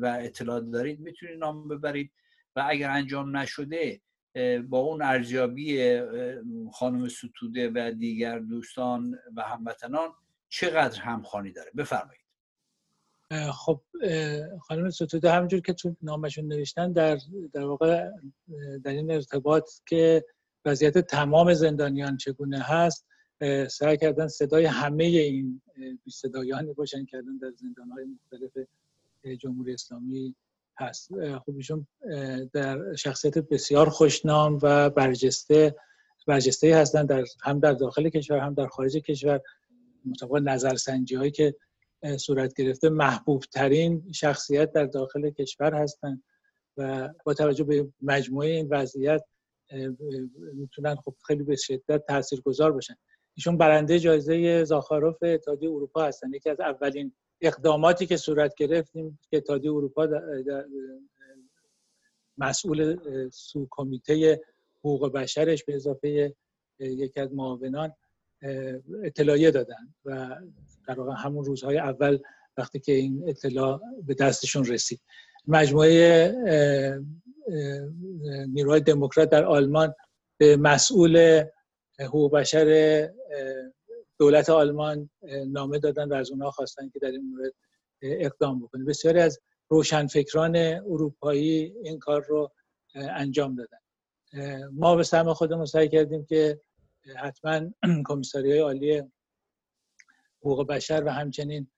و 0.00 0.18
اطلاعات 0.20 0.70
دارید 0.70 1.00
می‌تونید 1.00 1.38
نام 1.38 1.68
ببرید؟ 1.68 2.12
و 2.56 2.64
اگر 2.68 2.90
انجام 2.90 3.36
نشده 3.36 4.00
با 4.68 4.78
اون 4.78 5.02
ارزیابی 5.02 6.00
خانم 6.72 7.08
ستوده 7.08 7.70
و 7.74 7.92
دیگر 7.98 8.38
دوستان 8.38 9.18
و 9.36 9.42
هموطنان 9.42 10.08
چقدر 10.48 11.00
همخوانی 11.00 11.52
داره؟ 11.52 11.70
بفرمایید. 11.76 12.25
خب 13.32 13.80
خانم 14.60 14.90
ستوده 14.90 15.32
همینجور 15.32 15.60
که 15.60 15.72
تو 15.72 15.96
نامشون 16.02 16.46
نوشتن 16.46 16.92
در 16.92 17.18
در 17.52 17.64
واقع 17.64 18.10
در 18.84 18.90
این 18.90 19.10
ارتباط 19.10 19.70
که 19.86 20.24
وضعیت 20.64 20.98
تمام 20.98 21.54
زندانیان 21.54 22.16
چگونه 22.16 22.58
هست 22.58 23.06
سعی 23.70 23.96
کردن 23.96 24.28
صدای 24.28 24.64
همه 24.64 25.04
این 25.04 25.62
صدایانی 26.08 26.72
باشن 26.72 27.04
کردن 27.04 27.36
در 27.38 27.50
زندانهای 27.56 28.04
مختلف 28.04 28.66
جمهوری 29.38 29.74
اسلامی 29.74 30.34
هست. 30.78 31.08
خب 31.38 31.56
ایشون 31.56 31.86
در 32.52 32.94
شخصیت 32.94 33.38
بسیار 33.38 33.88
خوشنام 33.88 34.58
و 34.62 34.90
برجسته 34.90 35.74
برجسته 36.26 36.76
هستن 36.76 37.06
در 37.06 37.24
هم 37.42 37.60
در 37.60 37.72
داخل 37.72 38.08
کشور 38.08 38.38
هم 38.38 38.54
در 38.54 38.66
خارج 38.66 38.96
کشور. 38.96 39.40
مطابق 40.04 40.36
نظرسنجی 40.36 41.14
هایی 41.14 41.30
که 41.30 41.54
صورت 42.18 42.54
گرفته 42.54 42.88
محبوب 42.88 43.42
ترین 43.42 44.12
شخصیت 44.12 44.72
در 44.72 44.84
داخل 44.84 45.30
کشور 45.30 45.74
هستند 45.74 46.22
و 46.76 47.08
با 47.24 47.34
توجه 47.34 47.64
به 47.64 47.88
مجموعه 48.02 48.48
این 48.48 48.68
وضعیت 48.70 49.22
می‌تونن 50.52 50.94
خب 50.94 51.14
خیلی 51.26 51.42
به 51.42 51.56
شدت 51.56 52.06
تاثیرگذار 52.06 52.72
باشن. 52.72 52.94
ایشون 53.34 53.58
برنده 53.58 53.98
جایزه 53.98 54.64
زاخاروف 54.64 55.16
اتحادیه 55.22 55.70
اروپا 55.70 56.04
هستن. 56.04 56.34
یکی 56.34 56.50
از 56.50 56.60
اولین 56.60 57.12
اقداماتی 57.40 58.06
که 58.06 58.16
صورت 58.16 58.54
گرفتیم 58.54 59.18
که 59.30 59.36
اتحادیه 59.36 59.70
اروپا 59.70 60.08
مسئول 62.38 62.96
سو 63.30 63.66
کمیته 63.70 64.40
حقوق 64.78 65.12
بشرش 65.12 65.64
به 65.64 65.74
اضافه 65.74 66.34
یکی 66.78 67.20
از 67.20 67.34
معاونان 67.34 67.92
اطلاعیه 69.04 69.50
دادن 69.50 69.94
و 70.04 70.36
در 70.88 71.00
واقع 71.00 71.12
همون 71.16 71.44
روزهای 71.44 71.78
اول 71.78 72.18
وقتی 72.56 72.80
که 72.80 72.92
این 72.92 73.24
اطلاع 73.28 73.80
به 74.06 74.14
دستشون 74.14 74.64
رسید. 74.64 75.00
مجموعه 75.46 76.34
نیروهای 78.48 78.80
دموکرات 78.80 79.30
در 79.30 79.44
آلمان 79.44 79.94
به 80.38 80.56
مسئول 80.56 81.44
حقوق 82.00 82.32
بشر 82.32 83.08
دولت 84.18 84.50
آلمان 84.50 85.10
نامه 85.46 85.78
دادن 85.78 86.08
و 86.08 86.14
از 86.14 86.30
اونها 86.30 86.50
خواستن 86.50 86.88
که 86.88 86.98
در 86.98 87.10
این 87.10 87.30
مورد 87.30 87.52
اقدام 88.02 88.60
بکنه. 88.60 88.84
بسیاری 88.84 89.20
از 89.20 89.40
روشنفکران 89.68 90.56
اروپایی 90.56 91.74
این 91.82 91.98
کار 91.98 92.24
رو 92.28 92.52
انجام 92.94 93.56
دادن. 93.56 93.78
ما 94.72 94.96
به 94.96 95.02
سهم 95.02 95.34
خودمون 95.34 95.64
سعی 95.64 95.88
کردیم 95.88 96.24
که 96.24 96.60
حتما 97.14 97.70
کمیساری 98.08 98.58
عالی 98.58 99.02
حقوق 100.40 100.66
بشر 100.66 101.02
و 101.06 101.08
همچنین 101.08 101.70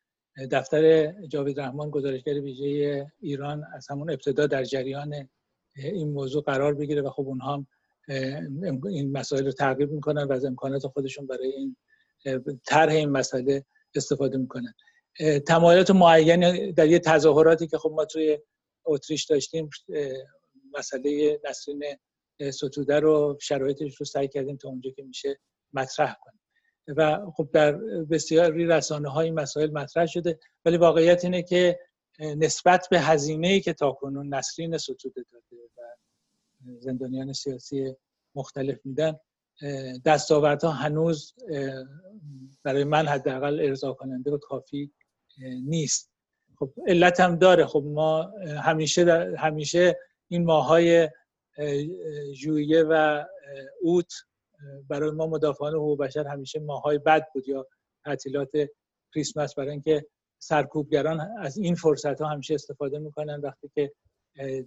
دفتر 0.50 1.12
جاوید 1.26 1.60
رحمان 1.60 1.90
گزارشگر 1.90 2.40
ویژه 2.40 3.06
ایران 3.20 3.64
از 3.74 3.90
همون 3.90 4.10
ابتدا 4.10 4.46
در 4.46 4.64
جریان 4.64 5.28
این 5.76 6.12
موضوع 6.12 6.42
قرار 6.42 6.74
بگیره 6.74 7.02
و 7.02 7.10
خب 7.10 7.26
اونها 7.26 7.54
هم 7.54 7.66
این 8.88 9.12
مسائل 9.12 9.44
رو 9.44 9.52
تعقیب 9.52 9.90
می‌کنن 9.90 10.22
و 10.22 10.32
از 10.32 10.44
امکانات 10.44 10.86
خودشون 10.86 11.26
برای 11.26 11.52
این 11.52 11.76
طرح 12.66 12.92
این 12.92 13.10
مسئله 13.10 13.64
استفاده 13.94 14.38
می‌کنن. 14.38 14.74
تمایلات 15.46 15.90
معین 15.90 16.70
در 16.70 16.86
یه 16.86 16.98
تظاهراتی 16.98 17.66
که 17.66 17.78
خب 17.78 17.92
ما 17.96 18.04
توی 18.04 18.38
اتریش 18.84 19.24
داشتیم 19.24 19.70
مسئله 20.78 21.40
نسرین 21.48 21.84
ستوده 22.52 23.00
رو 23.00 23.38
شرایطش 23.40 23.96
رو 23.96 24.06
سعی 24.06 24.28
کردیم 24.28 24.56
تا 24.56 24.68
اونجا 24.68 24.90
که 24.90 25.02
میشه 25.02 25.40
مطرح 25.72 26.16
کنیم. 26.20 26.40
و 26.96 27.30
خب 27.36 27.48
در 27.52 27.72
بسیاری 28.10 28.66
رسانه 28.66 29.08
های 29.08 29.30
مسائل 29.30 29.70
مطرح 29.70 30.06
شده 30.06 30.38
ولی 30.64 30.76
واقعیت 30.76 31.24
اینه 31.24 31.42
که 31.42 31.78
نسبت 32.20 32.88
به 32.90 33.00
هزینه 33.00 33.48
ای 33.48 33.60
که 33.60 33.72
تاکنون 33.72 34.34
نسرین 34.34 34.78
ستوده 34.78 35.24
داده 35.32 35.62
و 35.76 35.82
زندانیان 36.78 37.32
سیاسی 37.32 37.94
مختلف 38.34 38.78
میدن 38.84 39.16
دستاوردها 40.04 40.70
هنوز 40.70 41.34
برای 42.62 42.84
من 42.84 43.08
حداقل 43.08 43.60
ارضا 43.60 43.92
کننده 43.92 44.30
و 44.30 44.38
کافی 44.38 44.92
نیست. 45.64 46.10
خب 46.58 46.72
علت 46.86 47.20
هم 47.20 47.36
داره. 47.36 47.66
خب 47.66 47.84
ما 47.86 48.32
همیشه 48.62 49.34
همیشه 49.38 49.98
این 50.28 50.44
ماهای 50.44 51.08
ژوئیه 52.34 52.84
و 52.90 53.24
اوت 53.82 54.12
برای 54.88 55.10
ما 55.10 55.26
مدافعان 55.26 55.74
حقوق 55.74 55.98
بشر 55.98 56.26
همیشه 56.26 56.60
ماهای 56.60 56.98
بد 56.98 57.26
بود 57.34 57.48
یا 57.48 57.66
تعطیلات 58.04 58.50
کریسمس 59.14 59.54
برای 59.54 59.70
اینکه 59.70 60.06
سرکوبگران 60.38 61.20
از 61.38 61.58
این 61.58 61.74
فرصت 61.74 62.20
ها 62.20 62.28
همیشه 62.28 62.54
استفاده 62.54 62.98
می‌کنن. 62.98 63.40
وقتی 63.40 63.70
که 63.74 63.92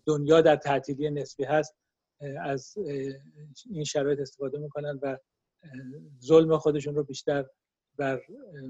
دنیا 0.06 0.42
در 0.42 0.56
تعطیلی 0.56 1.10
نسبی 1.10 1.44
هست 1.44 1.76
از 2.42 2.74
این 3.70 3.84
شرایط 3.84 4.20
استفاده 4.20 4.58
می‌کنن 4.58 5.00
و 5.02 5.18
ظلم 6.24 6.58
خودشون 6.58 6.96
رو 6.96 7.04
بیشتر 7.04 7.46
بر 7.98 8.22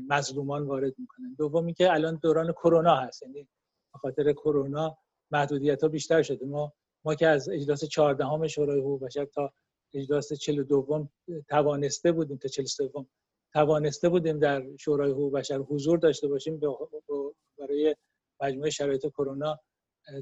مظلومان 0.09 0.63
وارد 0.63 0.93
می‌کنن. 0.97 1.35
دومی 1.37 1.73
که 1.73 1.91
الان 1.91 2.19
دوران 2.23 2.51
کرونا 2.51 2.95
هست 2.95 3.23
یعنی 3.23 3.47
به 3.93 3.99
خاطر 3.99 4.33
کرونا 4.33 4.97
محدودیت 5.31 5.83
ها 5.83 5.89
بیشتر 5.89 6.21
شده. 6.21 6.45
ما 6.45 6.73
ما 7.05 7.15
که 7.15 7.27
از 7.27 7.49
اجلاس 7.49 7.85
14 7.85 8.47
شورای 8.47 8.79
حقوق 8.79 9.03
بشر 9.03 9.25
تا 9.25 9.53
اجلاس 9.93 10.33
42 10.33 11.07
توانسته 11.49 12.11
بودیم 12.11 12.37
تا 12.37 12.47
43 12.47 12.91
توانسته 13.53 14.09
بودیم 14.09 14.39
در 14.39 14.77
شورای 14.77 15.11
حقوق 15.11 15.33
بشر 15.33 15.57
حضور 15.57 15.97
داشته 15.97 16.27
باشیم 16.27 16.61
برای 17.57 17.95
مجموعه 18.41 18.69
شرایط 18.69 19.07
کرونا 19.07 19.59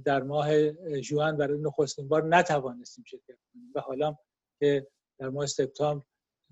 در 0.06 0.24
ماه 0.24 0.72
جوان 1.02 1.38
برای 1.38 1.60
نخستین 1.60 2.08
بار 2.08 2.28
نتوانستیم 2.28 3.04
شرکت 3.08 3.38
کنیم. 3.54 3.72
و 3.76 3.80
حالا 3.80 4.16
که 4.60 4.88
در 5.20 5.30
ماه 5.30 5.46
سپتامبر 5.46 6.06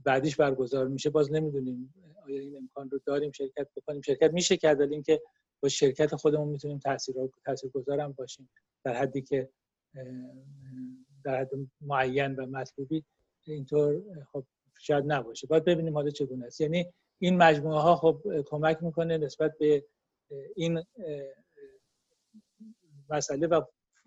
بعدیش 0.04 0.36
برگزار 0.36 0.88
میشه 0.88 1.10
باز 1.10 1.32
نمی‌دونیم 1.32 1.94
آیا 2.26 2.42
این 2.42 2.58
امکان 2.58 2.90
رو 2.90 3.00
داریم 3.06 3.32
شرکت 3.32 3.68
بکنیم. 3.76 4.02
شرکت 4.02 4.34
میشه 4.34 4.58
کرد 4.58 4.80
ولی 4.80 4.94
اینکه 4.94 5.22
با 5.64 5.70
شرکت 5.70 6.16
خودمون 6.16 6.48
می‌تونیم 6.48 6.80
تاثیر 6.80 7.16
تاثیرگذار 7.46 8.00
هم 8.00 8.12
باشیم 8.12 8.50
در 8.84 8.94
حدی 8.94 9.22
که 9.22 9.50
در 11.24 11.42
حد 11.42 11.50
معین 11.82 12.36
و 12.36 12.46
مطلوبی 12.46 13.04
اینطور 13.44 14.02
خب 14.32 14.46
شاید 14.80 15.04
نباشه. 15.08 15.48
باید 15.48 15.66
ببینیم 15.66 15.94
حالا 15.94 16.10
چگونه 16.10 16.46
است. 16.46 16.62
یعنی 16.62 16.86
این 17.20 17.38
مجموعه 17.38 17.80
ها 17.80 17.96
خب 17.96 18.22
کمک 18.46 18.84
می‌کنه 18.84 19.18
نسبت 19.18 19.58
به 19.60 19.86
این 20.56 20.84
مسئله 23.10 23.48
و 23.48 23.62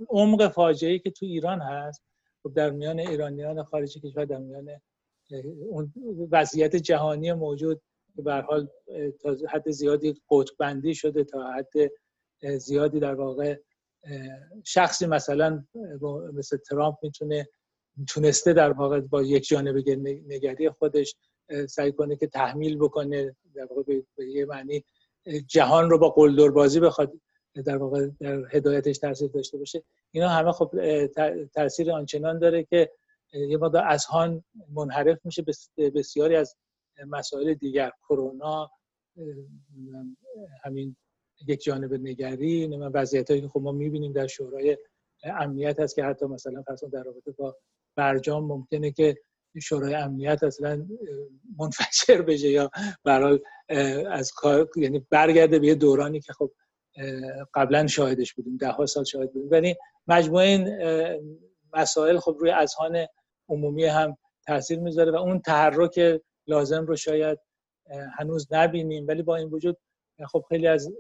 عمق 0.09 0.49
فاجعه 0.49 0.99
که 0.99 1.11
تو 1.11 1.27
ایران 1.27 1.61
هست. 1.61 2.03
خب 2.43 2.55
در 2.55 2.71
میان 2.71 2.99
ایرانیان 2.99 3.63
خارجی 3.63 4.01
کشور 4.01 4.25
در 4.25 4.39
میان 4.39 4.81
اون 5.69 5.93
وضعیت 6.31 6.77
جهانی 6.77 7.33
موجود. 7.33 7.83
که 8.17 8.23
به 8.23 8.35
حال 8.35 8.69
تا 9.21 9.37
حد 9.49 9.71
زیادی 9.71 10.15
قطب 10.31 10.93
شده 10.93 11.25
تا 11.25 11.53
حد 11.53 11.91
زیادی 12.59 13.01
در 13.01 13.15
واقع 13.15 13.59
شخصی 14.65 15.07
مثلا 15.07 15.65
مثل 16.33 16.57
ترامپ 16.57 16.97
می‌تونه 17.03 17.49
تونسته 18.09 18.53
در 18.53 18.73
واقع 18.73 19.01
با 19.01 19.23
یک 19.23 19.49
جانبه 19.49 19.97
نگری 20.27 20.71
خودش 20.71 21.17
سعی 21.69 21.93
کنه 21.93 22.17
که 22.17 22.27
تحمیل 22.27 22.79
بکنه 22.79 23.37
در 23.55 23.65
واقع 23.65 23.83
به 24.17 24.27
یه 24.27 24.45
معنی 24.45 24.85
جهان 25.47 25.91
رو 25.91 25.99
با 25.99 26.11
قلدر 26.11 26.49
بازی 26.49 26.81
بخواد 26.81 27.13
در 27.65 27.77
واقع 27.77 28.09
در 28.21 28.43
هدایتش 28.51 28.99
تاثیر 28.99 29.29
داشته 29.29 29.59
باشه. 29.59 29.83
اینا 30.11 30.29
همه 30.29 30.53
خب 30.53 30.71
تاثیر 31.55 31.93
آنچنان 31.93 32.39
داره 32.39 32.65
که 32.65 32.91
یه 33.33 33.57
مقدار 33.57 33.85
از 33.87 34.05
هان 34.05 34.45
منحرف 34.75 35.19
میشه 35.25 35.45
بسیاری 35.95 36.37
از 36.37 36.57
مسائل 37.07 37.55
دیگر 37.55 37.93
کرونا 38.09 38.71
همین 40.65 40.97
یک 41.47 41.63
جانب 41.63 41.95
نگری 41.95 42.67
وضعیت 42.67 43.31
هایی 43.31 43.43
که 43.43 43.49
خب 43.49 43.61
ما 43.61 43.73
می‌بینیم 43.73 44.13
در 44.13 44.27
شورای 44.27 44.79
امنیت 45.25 45.81
هست 45.81 45.95
که 45.95 46.05
حتی 46.05 46.27
مثلا 46.27 46.63
فرض 46.63 46.85
در 46.85 47.03
رابطه 47.03 47.33
با 47.33 47.57
برجام 47.97 48.45
ممکنه 48.45 48.91
که 48.93 49.17
شورای 49.63 49.95
امنیت 49.95 50.43
اصلا 50.43 50.87
منفجر 51.59 52.23
بشه 52.23 52.49
یا 52.49 52.71
برای 53.05 53.41
از 54.11 54.33
کار 54.33 54.69
یعنی 54.77 55.07
برگرده 55.11 55.59
به 55.59 55.67
یه 55.67 55.75
دورانی 55.75 56.21
که 56.21 56.33
خب 56.33 56.51
قبلا 57.55 57.87
شاهدش 57.87 58.35
بودیم 58.35 58.57
ده 58.57 58.69
ها 58.69 58.87
سال 58.87 59.05
شاهد 59.05 59.33
بودیم. 59.33 59.51
ولی 59.51 59.77
مجموعه 60.07 60.47
این 60.47 60.69
مسائل 61.73 62.19
خب 62.19 62.37
روی 62.41 62.51
اذهان 62.51 63.07
عمومی 63.49 63.85
هم 63.85 64.17
تاثیر 64.47 64.79
می‌ذاره 64.79 65.13
و 65.13 65.17
اون 65.17 65.41
تحرک 65.41 66.21
لازم 66.47 66.87
رو 66.87 66.97
شاید 66.97 67.39
هنوز 68.19 68.49
نبینیم. 68.51 69.07
ولی 69.09 69.23
با 69.23 69.37
این 69.37 69.49
وجود 69.49 69.79
خب 70.27 70.45
خیلی 70.49 70.67
از 70.67 70.93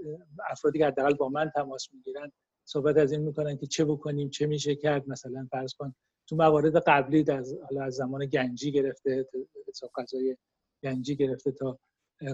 افرادی 0.50 0.78
که 0.78 0.86
حداقل 0.86 1.14
با 1.14 1.28
من 1.28 1.50
تماس 1.54 1.88
می‌گیرن 1.92 2.32
صحبت 2.64 2.96
از 2.96 3.12
این 3.12 3.20
می‌کنن 3.20 3.56
که 3.56 3.66
چه 3.66 3.84
بکنیم 3.84 4.30
چه 4.30 4.46
میشه 4.46 4.74
کرد. 4.74 5.08
مثلا 5.08 5.48
فرض 5.50 5.74
کن 5.74 5.94
تو 6.26 6.36
موارد 6.36 6.76
قبلی 6.76 7.24
از 7.32 7.54
حالا 7.68 7.84
از 7.84 7.94
زمان 7.94 8.26
گنجی 8.26 8.72
گرفته 8.72 9.26
حساب 9.68 9.90
قضای 9.96 10.36
گنجی 10.82 11.16
گرفته 11.16 11.52
تا 11.52 11.78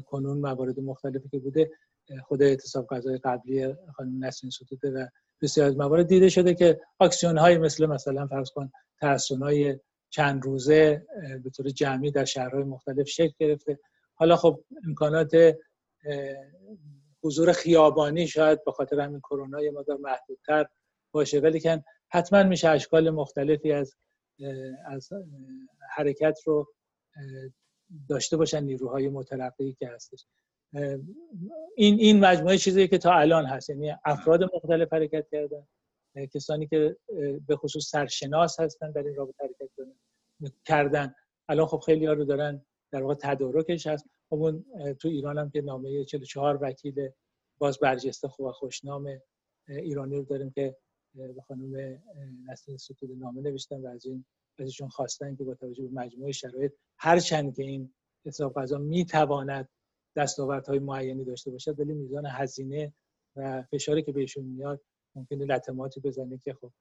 کنون 0.06 0.38
موارد 0.38 0.80
مختلفی 0.80 1.28
که 1.28 1.38
بوده 1.38 1.70
خود 2.22 2.42
اعتصاب 2.42 2.86
غذای 2.86 3.18
قبلی 3.18 3.74
خانم 3.96 4.24
نسرین 4.24 4.50
ستوده 4.50 4.90
و 4.90 5.06
بسیار 5.42 5.66
از 5.66 5.76
موارد 5.76 6.06
دیده 6.06 6.28
شده 6.28 6.54
که 6.54 6.80
اکسیون 7.00 7.38
های 7.38 7.58
مثل 7.58 7.86
مثلا 7.86 8.26
فرض 8.26 8.50
کن 8.50 8.70
ترسون 9.00 9.42
های 9.42 9.78
چند 10.10 10.44
روزه 10.44 11.06
به 11.44 11.50
طور 11.50 11.68
جمعی 11.68 12.10
در 12.10 12.24
شهرهای 12.24 12.64
مختلف 12.64 13.08
شکل 13.08 13.34
گرفته. 13.38 13.78
حالا 14.14 14.36
خب 14.36 14.64
امکانات 14.86 15.30
حضور 17.22 17.52
خیابانی 17.52 18.26
شاید 18.26 18.64
به 18.64 18.72
خاطر 18.72 19.00
همین 19.00 19.20
کرونا 19.20 19.62
یه 19.62 19.70
مقدار 19.70 19.96
محدودتر 19.96 20.66
باشه. 21.12 21.40
ولی 21.40 21.60
که 21.60 21.84
حتما 22.08 22.42
میشه 22.42 22.68
اشکال 22.68 23.10
مختلفی 23.10 23.72
از 23.72 23.96
از 24.86 25.08
حرکت 25.90 26.38
رو 26.46 26.74
داشته 28.08 28.36
باشن 28.36 28.64
نیروهای 28.64 29.08
مترقی 29.08 29.76
که 29.78 29.88
هستش. 29.88 30.26
این 31.76 31.98
این 31.98 32.20
مجموعه 32.20 32.58
چیزی 32.58 32.88
که 32.88 32.98
تا 32.98 33.12
الان 33.12 33.46
هست 33.46 33.70
یعنی 33.70 33.94
افراد 34.04 34.44
مختلف 34.54 34.92
حرکت 34.92 35.26
کردن 35.32 35.66
کسانی 36.34 36.66
که 36.66 36.96
به 37.46 37.56
خصوص 37.56 37.90
سرشناس 37.90 38.60
هستن 38.60 38.90
در 38.90 39.02
این 39.02 39.14
رابطه 39.14 39.44
حرکت 39.44 39.70
کردن 40.64 41.14
الان 41.48 41.66
خب 41.66 41.78
خیلی 41.78 42.06
ها 42.06 42.12
رو 42.12 42.24
دارن 42.24 42.64
در 42.92 43.02
واقع 43.02 43.14
تدارکش 43.14 43.86
هست. 43.86 44.06
خب 44.30 44.36
اون 44.36 44.64
تو 44.94 45.08
ایران 45.08 45.38
هم 45.38 45.50
که 45.50 45.60
نامه 45.60 46.04
44 46.04 46.58
وکیل 46.62 47.08
باز 47.58 47.78
برجسته 47.78 48.28
خوب 48.28 48.46
و 48.46 48.52
خوشنام 48.52 49.20
ایرانی 49.68 50.16
رو 50.16 50.22
داریم 50.22 50.50
که 50.50 50.76
به 51.14 51.42
خانم 51.48 52.02
نسل 52.48 52.76
ستود 52.76 53.10
نامه 53.18 53.40
نوشتن 53.40 53.80
و 53.80 53.86
از 53.86 54.06
این 54.06 54.24
ازشون 54.58 54.88
خواستن 54.88 55.36
که 55.36 55.44
با 55.44 55.54
توجه 55.54 55.82
به 55.82 56.00
مجموعه 56.00 56.32
شرایط 56.32 56.72
هرچند 56.98 57.56
که 57.56 57.62
این 57.62 57.94
حساب 58.24 58.54
غذا 58.54 58.78
می‌تواند 58.78 59.68
دستاوردهای 60.16 60.78
معینی 60.78 61.24
داشته 61.24 61.50
باشد 61.50 61.80
ولی 61.80 61.94
میزان 61.94 62.26
هزینه 62.26 62.94
و 63.36 63.62
فشاری 63.62 64.02
که 64.02 64.12
بهشون 64.12 64.44
میاد 64.44 64.80
ممکنه 65.14 65.44
لطماتی 65.44 66.00
بزنه 66.00 66.38
که 66.38 66.54
خب 66.54 66.72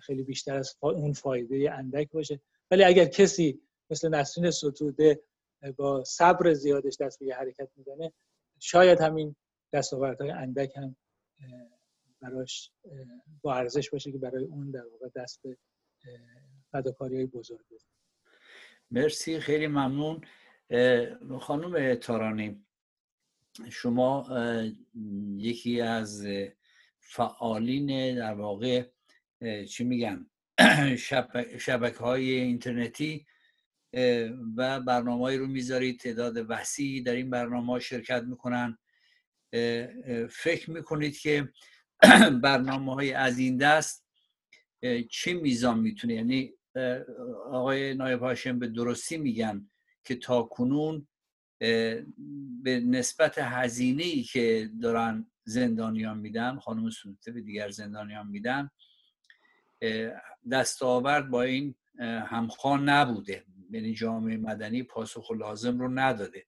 خیلی 0.00 0.22
بیشتر 0.22 0.56
از 0.56 0.76
اون 0.80 1.12
فایده 1.12 1.72
اندک 1.72 2.10
باشه. 2.12 2.40
ولی 2.70 2.84
اگر 2.84 3.04
کسی 3.04 3.60
مثل 3.90 4.08
نسرین 4.08 4.50
ستوده 4.50 5.22
با 5.76 6.04
صبر 6.04 6.52
زیادش 6.52 6.96
دست 7.00 7.18
به 7.18 7.34
حرکت 7.34 7.68
می‌زنه. 7.76 8.12
شاید 8.60 9.00
همین 9.00 9.36
دستاوردهای 9.72 10.30
اندک 10.30 10.76
هم 10.76 10.96
براش 12.20 12.70
با 13.42 13.54
ارزش 13.54 13.90
باشه 13.90 14.12
که 14.12 14.18
برای 14.18 14.44
اون 14.44 14.70
در 14.70 14.86
واقع 14.86 15.08
دست 15.16 15.42
به 15.42 15.58
فداکاری 16.72 17.16
های 17.16 17.26
بزرگ 17.26 17.64
بزنه. 17.70 17.90
مرسی 18.90 19.40
خیلی 19.40 19.66
ممنون. 19.66 20.24
خانم 21.40 21.94
تارانی 21.94 22.64
شما 23.70 24.26
یکی 25.36 25.80
از 25.80 26.26
فعالین 27.00 28.16
در 28.16 28.34
واقع 28.34 28.84
چی 29.68 29.84
میگم 29.84 30.26
شبکه 31.58 31.98
های 31.98 32.30
اینترنتی 32.30 33.26
و 34.56 34.80
برنامه 34.80 35.36
رو 35.36 35.46
می‌ذارید 35.46 36.00
تعداد 36.00 36.46
وسیعی 36.48 37.02
در 37.02 37.12
این 37.12 37.30
برنامه 37.30 37.80
شرکت 37.80 38.22
می‌کنن. 38.22 38.78
فکر 40.30 40.70
می‌کنید 40.70 41.18
که 41.18 41.48
برنامه 42.42 42.94
های 42.94 43.12
از 43.12 43.38
این 43.38 43.56
دست 43.56 44.06
چه 45.10 45.34
میزان 45.34 45.78
می‌تونه؟ 45.78 46.14
یعنی 46.14 46.52
آقای 47.50 47.94
نایب 47.94 48.20
هاشم 48.20 48.58
به 48.58 48.66
درستی 48.66 49.16
میگن 49.16 49.70
که 50.04 50.16
تا 50.16 50.42
کنون 50.42 51.08
به 52.62 52.80
نسبت 52.86 53.38
هزینه 53.38 54.02
ای 54.02 54.22
که 54.22 54.70
دارن 54.82 55.26
زندانیان 55.44 56.18
میدن 56.18 56.58
خانم 56.58 56.90
سلطه 56.90 57.32
به 57.32 57.40
دیگر 57.40 57.70
زندانیان 57.70 58.26
میدن 58.26 58.70
دستاورد 60.50 61.30
با 61.30 61.42
این 61.42 61.74
همخوان 62.00 62.88
نبوده. 62.88 63.44
یعنی 63.72 63.94
جامعه 63.94 64.36
مدنی 64.36 64.82
پاسخ 64.82 65.32
لازم 65.32 65.78
رو 65.78 65.88
نداده. 65.98 66.46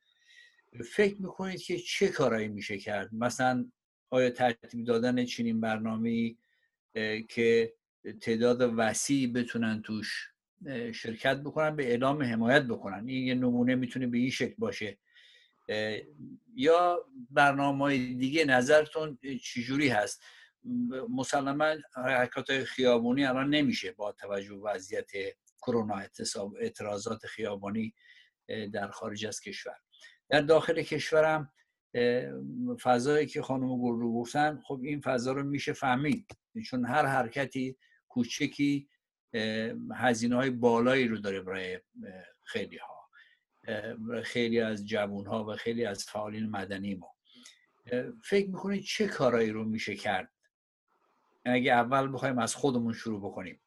فکر 0.93 1.17
می‌کنید 1.23 1.63
که 1.63 1.79
چه 1.79 2.09
کارایی 2.09 2.49
میشه 2.49 2.79
کرد؟ 2.79 3.15
مثلا 3.15 3.71
آیا 4.11 4.31
ترتیب 4.31 4.85
دادن 4.87 5.25
چنین 5.25 5.61
برنامه 5.61 6.37
که 7.29 7.75
تعداد 8.21 8.75
وسیعی 8.77 9.27
بتونن 9.27 9.83
توش 9.83 10.31
شرکت 10.95 11.37
بکنن 11.41 11.77
به 11.77 11.89
اعلام 11.91 12.23
حمایت 12.23 12.63
بکنن؟ 12.63 13.09
این 13.09 13.27
یه 13.27 13.35
نمونه 13.35 13.75
می‌تونه 13.75 14.07
به 14.07 14.19
این 14.19 14.31
شکل 14.31 14.55
باشه. 14.59 14.99
یا 16.55 17.07
برنامه 17.31 17.97
دیگه 17.97 18.45
نظرتون 18.45 19.19
چجوری 19.43 19.89
هست؟ 19.89 20.23
مسلما 21.11 21.75
حرکات 21.95 22.65
خیابانی 22.65 23.25
الان 23.25 23.51
نمیشه 23.51 23.93
با 23.93 24.13
توجه 24.13 24.55
وضعیت 24.55 25.11
کرونا 25.66 26.03
اعتراضات 26.61 27.27
خیابانی 27.27 27.94
در 28.72 28.90
خارج 28.90 29.27
از 29.27 29.40
کشور. 29.40 29.77
در 30.29 30.40
داخل 30.40 30.83
کشورم 30.83 31.53
فضایی 32.83 33.27
که 33.27 33.42
خانم 33.42 33.83
گل 33.83 34.03
گفتن 34.03 34.61
خب 34.66 34.81
این 34.83 35.00
فضا 35.00 35.33
رو 35.33 35.42
میشه 35.42 35.72
فهمید. 35.72 36.27
چون 36.66 36.87
هر 36.87 37.07
حرکتی 37.07 37.77
کوچکی 38.09 38.88
هزینه 39.94 40.37
های 40.37 40.50
بالایی 40.50 41.09
رو 41.09 41.18
داره 41.18 41.40
برای 41.40 41.81
خیلی 42.42 42.79
ها 42.79 42.94
خیلی 44.22 44.61
از 44.61 44.87
جوون 44.87 45.27
ها 45.27 45.44
و 45.44 45.57
خیلی 45.57 45.85
از 45.85 46.05
فعالین 46.05 46.50
مدنی 46.50 46.94
ما. 46.94 47.14
فکر 48.24 48.46
می‌کنید 48.46 48.83
چه 48.83 49.07
کارایی 49.07 49.50
رو 49.50 49.64
میشه 49.64 49.96
کرد؟ 49.96 50.33
اگه 51.44 51.72
اول 51.72 52.12
بخوایم 52.12 52.38
از 52.38 52.55
خودمون 52.55 52.92
شروع 52.92 53.31
بکنیم. 53.31 53.61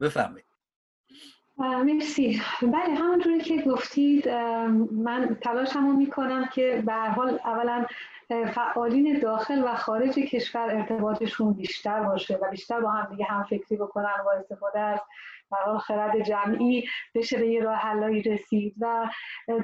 بفهمید 0.00 0.44
مرسی. 1.58 2.40
بله 2.62 2.94
همونطوری 2.94 3.40
که 3.40 3.62
گفتید 3.62 4.28
من 4.92 5.36
تلاش 5.42 5.76
همون 5.76 5.96
می‌کنم 5.96 6.48
که 6.52 6.82
به 6.86 6.92
حال 6.92 7.40
اولا 7.44 7.86
فعالین 8.54 9.20
داخل 9.20 9.64
و 9.64 9.74
خارج 9.74 10.14
کشور 10.14 10.70
ارتباطشون 10.70 11.52
بیشتر 11.52 12.02
باشه 12.02 12.38
و 12.42 12.50
بیشتر 12.50 12.80
با 12.80 12.90
هم 12.90 13.10
دیگه 13.10 13.24
هم 13.24 13.44
فکری 13.44 13.76
بکنن 13.76 14.14
با 14.24 14.32
استفاده 14.32 14.80
از 14.80 15.00
برای 15.50 15.78
خرد 15.78 16.22
جمعی 16.22 16.84
بشه 17.14 17.38
به 17.38 17.46
یه 17.46 17.62
راه 17.62 17.76
حلایی 17.76 18.22
رسید. 18.22 18.74
و 18.80 19.08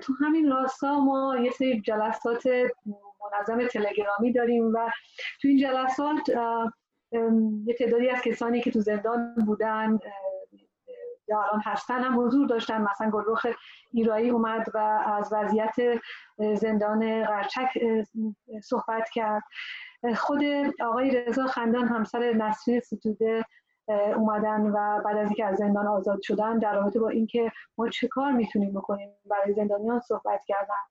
تو 0.01 0.13
همین 0.21 0.51
راستا 0.51 1.01
ما 1.01 1.37
یه 1.43 1.51
سری 1.51 1.81
جلسات 1.81 2.47
منظم 3.33 3.67
تلگرامی 3.67 4.33
داریم 4.33 4.65
و 4.75 4.91
تو 5.43 5.49
این 5.49 5.59
جلسات 5.59 6.29
یه 7.67 7.75
تعدادی 7.79 8.09
از 8.09 8.21
کسانی 8.23 8.61
که 8.61 8.71
تو 8.71 8.81
زندان 8.81 9.35
بودن 9.47 9.99
الان 11.33 11.61
هستن. 11.65 12.01
هم 12.01 12.21
حضور 12.21 12.47
داشتن. 12.47 12.83
مثلا 12.83 13.11
گلرخ 13.11 13.47
ایرایی 13.93 14.31
اومد 14.31 14.67
و 14.75 14.79
از 15.07 15.33
وضعیت 15.33 15.75
زندان 16.55 17.25
قرچک 17.25 17.79
صحبت 18.63 19.11
کرد. 19.11 19.43
خود 20.17 20.41
آقای 20.81 21.11
رضا 21.11 21.47
خندان 21.47 21.89
همسر 21.89 22.33
نسرین 22.33 22.81
ستوده 22.81 23.45
اومدن 24.17 24.61
و 24.61 25.03
بعد 25.05 25.17
از 25.17 25.27
اینکه 25.27 25.45
از 25.45 25.57
زندان 25.57 25.87
آزاد 25.87 26.23
شدن 26.23 26.59
در 26.59 26.75
رابطه 26.75 27.01
با 27.01 27.09
اینکه 27.09 27.53
ما 27.79 27.89
چه 27.89 28.09
کار 28.09 28.33
می‌تونیم 28.33 28.73
بکنیم 28.73 29.11
برای 29.31 29.55
زندانیان 29.55 30.01
صحبت 30.01 30.45
کردن. 30.47 30.85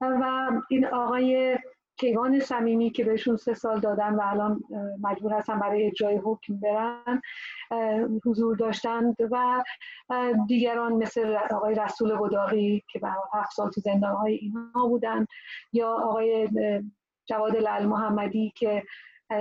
و 0.00 0.50
این 0.70 0.86
آقای 0.86 1.58
کیوان 2.02 2.40
صمیمی 2.40 2.90
که 2.90 3.04
بهشون 3.04 3.36
سه 3.36 3.54
سال 3.54 3.80
دادن 3.80 4.14
و 4.14 4.20
الان 4.24 4.64
مجبور 5.02 5.32
هستن 5.32 5.58
برای 5.58 5.86
اجرای 5.86 6.16
حکم 6.16 6.60
برن 6.60 7.20
حضور 8.24 8.56
داشتند 8.56 9.16
و 9.30 9.62
دیگران 10.46 10.92
مثل 10.92 11.36
آقای 11.50 11.74
رسول 11.74 12.16
بداقی 12.16 12.84
که 12.90 12.98
به 12.98 13.08
هفت 13.32 13.52
سال 13.52 13.70
تو 13.70 13.80
زندان 13.80 14.14
های 14.14 14.34
اینها 14.34 14.88
بودن 14.88 15.26
یا 15.72 15.88
آقای 15.88 16.48
جواد 17.26 17.56
لال 17.56 17.86
محمدی 17.86 18.52
که 18.56 18.82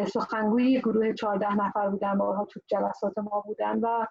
سخنگوی 0.07 0.79
گروه 0.79 1.13
14 1.13 1.55
نفر 1.55 1.89
بودن 1.89 2.17
بارها 2.17 2.45
تو 2.45 2.59
جلسات 2.67 3.17
ما 3.17 3.43
بودن 3.45 3.79
و 3.79 4.05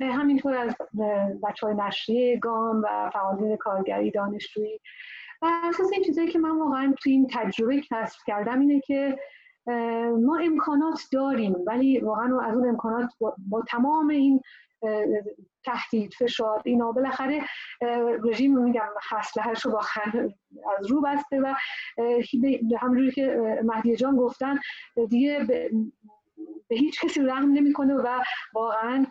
همینطور 0.00 0.54
از 0.54 0.76
بچه 1.42 1.66
های 1.66 1.74
نشریه 1.74 2.38
گام 2.38 2.82
و 2.84 3.10
فعالین 3.12 3.56
کارگری 3.56 4.10
دانشجویی 4.10 4.80
و 5.42 5.60
اساس 5.64 5.92
این 5.92 6.02
چیزایی 6.02 6.28
که 6.28 6.38
من 6.38 6.58
واقعا 6.58 6.94
تو 7.02 7.10
این 7.10 7.26
تجربه 7.30 7.80
کسب 7.80 8.18
کردم 8.26 8.60
اینه 8.60 8.80
که 8.80 9.18
ما 10.20 10.38
امکانات 10.42 11.00
داریم 11.12 11.56
ولی 11.66 12.00
واقعا 12.00 12.40
از 12.40 12.56
اون 12.56 12.68
امکانات 12.68 13.10
با, 13.48 13.62
تمام 13.68 14.08
این 14.08 14.40
تهدید 15.64 16.14
فشار 16.18 16.62
اینا 16.64 16.92
بالاخره 16.92 17.42
رژیم 18.24 18.58
میگم 18.58 18.88
هسلهش 19.10 19.64
رو 19.64 19.70
با 19.72 19.80
از 20.78 20.86
رو 20.90 21.00
بسته 21.00 21.40
و 21.40 21.54
همونجوری 22.80 23.10
که 23.10 23.60
مهدی 23.64 23.96
جان 23.96 24.16
گفتن 24.16 24.58
دیگه 25.08 25.44
به 26.68 26.76
هیچ 26.76 27.04
کسی 27.04 27.20
رحم 27.20 27.52
نمی‌کنه 27.52 27.94
و 27.94 28.22
واقعا 28.54 29.06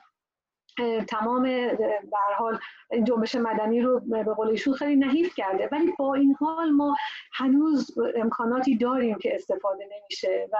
تمام 1.07 1.43
به 1.43 1.97
حال 2.37 2.59
جنبش 3.03 3.35
مدنی 3.35 3.81
رو 3.81 3.99
به 3.99 4.23
قول 4.23 4.49
ایشون 4.49 4.73
خیلی 4.73 4.95
نحیف 4.95 5.35
کرده. 5.35 5.69
ولی 5.71 5.93
با 5.99 6.13
این 6.13 6.35
حال 6.39 6.71
ما 6.71 6.95
هنوز 7.33 7.97
امکاناتی 8.15 8.77
داریم 8.77 9.17
که 9.17 9.35
استفاده 9.35 9.89
نمیشه 10.01 10.47
و 10.53 10.57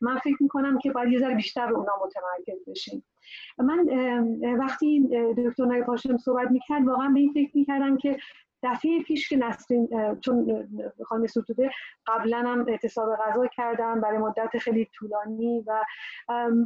من 0.00 0.18
فکر 0.18 0.36
می‌کنم 0.40 0.78
که 0.78 0.92
باید 0.92 1.12
یه 1.12 1.18
ذره 1.18 1.34
بیشتر 1.34 1.66
رو 1.66 1.76
اونا 1.76 1.92
متمرکز 2.04 2.64
بشیم. 2.68 3.04
من 3.58 3.88
وقتی 4.58 5.08
دکتر 5.36 5.64
نای 5.64 5.82
پاشم 5.82 6.16
صحبت 6.16 6.50
می‌کرد 6.50 6.86
واقعا 6.86 7.08
به 7.08 7.20
این 7.20 7.32
فکر 7.32 7.50
می‌کردم 7.54 7.96
که 7.96 8.16
دفعه 8.62 9.02
پیش 9.02 9.28
که 9.28 9.36
نسرین 9.36 9.88
چون 10.20 10.68
خانم 11.06 11.26
ستوده 11.26 11.70
قبلا 12.06 12.38
هم 12.38 12.64
اعتصاب 12.68 13.16
غذا 13.16 13.46
کردن 13.46 14.00
برای 14.00 14.18
مدت 14.18 14.58
خیلی 14.58 14.88
طولانی 14.94 15.64
و 15.66 15.84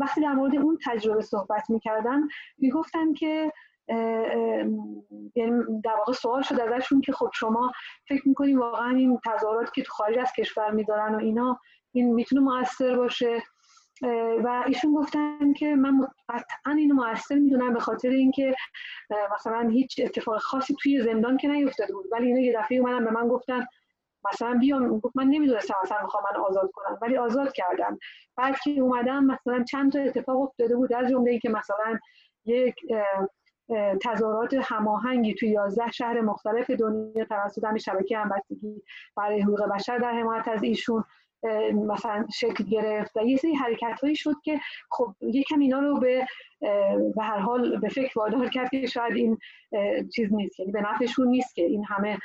وقتی 0.00 0.20
در 0.20 0.32
مورد 0.32 0.56
اون 0.56 0.78
تجربه 0.84 1.22
صحبت 1.22 1.70
می‌کردن 1.70 2.20
می‌گفتن 2.58 3.12
که 3.12 3.52
یعنی 5.34 5.80
در 5.84 5.94
واقع 5.98 6.12
سوال 6.12 6.42
شد 6.42 6.60
ازشون 6.60 7.00
که 7.00 7.12
خب 7.12 7.30
شما 7.34 7.72
فکر 8.08 8.28
می‌کنیم 8.28 8.58
واقعا 8.58 8.96
این 8.96 9.20
تظاهرات 9.26 9.72
که 9.72 9.82
تو 9.82 9.92
خارج 9.92 10.18
از 10.18 10.32
کشور 10.38 10.70
میدارن 10.70 11.14
و 11.14 11.18
اینا 11.18 11.60
این 11.92 12.14
می‌تونه 12.14 12.40
موثر 12.40 12.96
باشه؟ 12.96 13.42
و 14.44 14.64
ایشون 14.66 14.94
گفتن 14.94 15.52
که 15.52 15.74
من 15.74 16.06
قطعا 16.28 16.72
اینو 16.72 16.94
موثر 16.94 17.34
می‌دونم 17.34 17.74
به 17.74 17.80
خاطر 17.80 18.08
اینکه 18.08 18.54
مثلا 19.34 19.68
هیچ 19.68 20.00
اتفاق 20.04 20.38
خاصی 20.38 20.76
توی 20.82 21.02
زندان 21.02 21.36
که 21.36 21.48
نیفتاده 21.48 21.92
بود. 21.92 22.06
ولی 22.12 22.26
اینا 22.26 22.40
یه 22.40 22.58
دفعه 22.58 22.78
اومدن 22.78 23.04
به 23.04 23.10
من 23.10 23.28
گفتن 23.28 23.66
مثلا 24.32 24.54
بیام 24.54 24.98
گفت 24.98 25.16
من 25.16 25.24
نمی‌دونستم 25.24 25.74
مثلا 25.82 26.02
می‌خوام 26.02 26.22
من 26.32 26.40
آزاد 26.40 26.70
کنم 26.74 26.98
ولی 27.02 27.16
آزاد 27.16 27.52
کردم. 27.52 27.98
بعد 28.36 28.58
که 28.64 28.70
اومدم 28.70 29.24
مثلا 29.24 29.64
چند 29.64 29.92
تا 29.92 30.00
اتفاق 30.00 30.40
افتاده 30.40 30.76
بود 30.76 30.92
از 30.92 31.10
جمله 31.10 31.38
که 31.38 31.48
مثلا 31.48 31.98
یک 32.44 32.74
تظاهرات 34.02 34.54
هماهنگی 34.54 35.34
توی 35.34 35.48
11 35.48 35.90
شهر 35.90 36.20
مختلف 36.20 36.70
دنیا 36.70 37.24
توسط 37.24 37.64
همین 37.64 37.78
شبکه 37.78 38.18
همبستگی 38.18 38.82
برای 39.16 39.40
حقوق 39.40 39.68
بشر 39.68 39.98
در 39.98 40.12
حمایت 40.12 40.48
از 40.48 40.62
ایشون 40.62 41.04
مثلا 41.74 42.26
شکل 42.34 42.64
گرفت 42.64 43.16
و 43.16 43.24
یه 43.24 43.36
سری 43.36 43.54
حرکت 43.54 44.00
هایی 44.02 44.16
شد 44.16 44.34
که 44.44 44.60
خب 44.90 45.14
یکم 45.20 45.58
اینا 45.60 45.80
رو 45.80 46.00
به 46.00 46.26
به 47.14 47.22
هر 47.22 47.38
حال 47.38 47.80
به 47.80 47.88
فکر 47.88 48.18
وادار 48.18 48.48
کرد 48.48 48.70
که 48.70 48.86
شاید 48.86 49.16
این 49.16 49.38
چیز 50.14 50.32
نیست. 50.32 50.60
یعنی 50.60 50.72
به 50.72 50.80
نفعشون 50.80 51.28
نیست 51.28 51.54
که 51.54 51.62
این 51.62 51.84
همه 51.84 52.18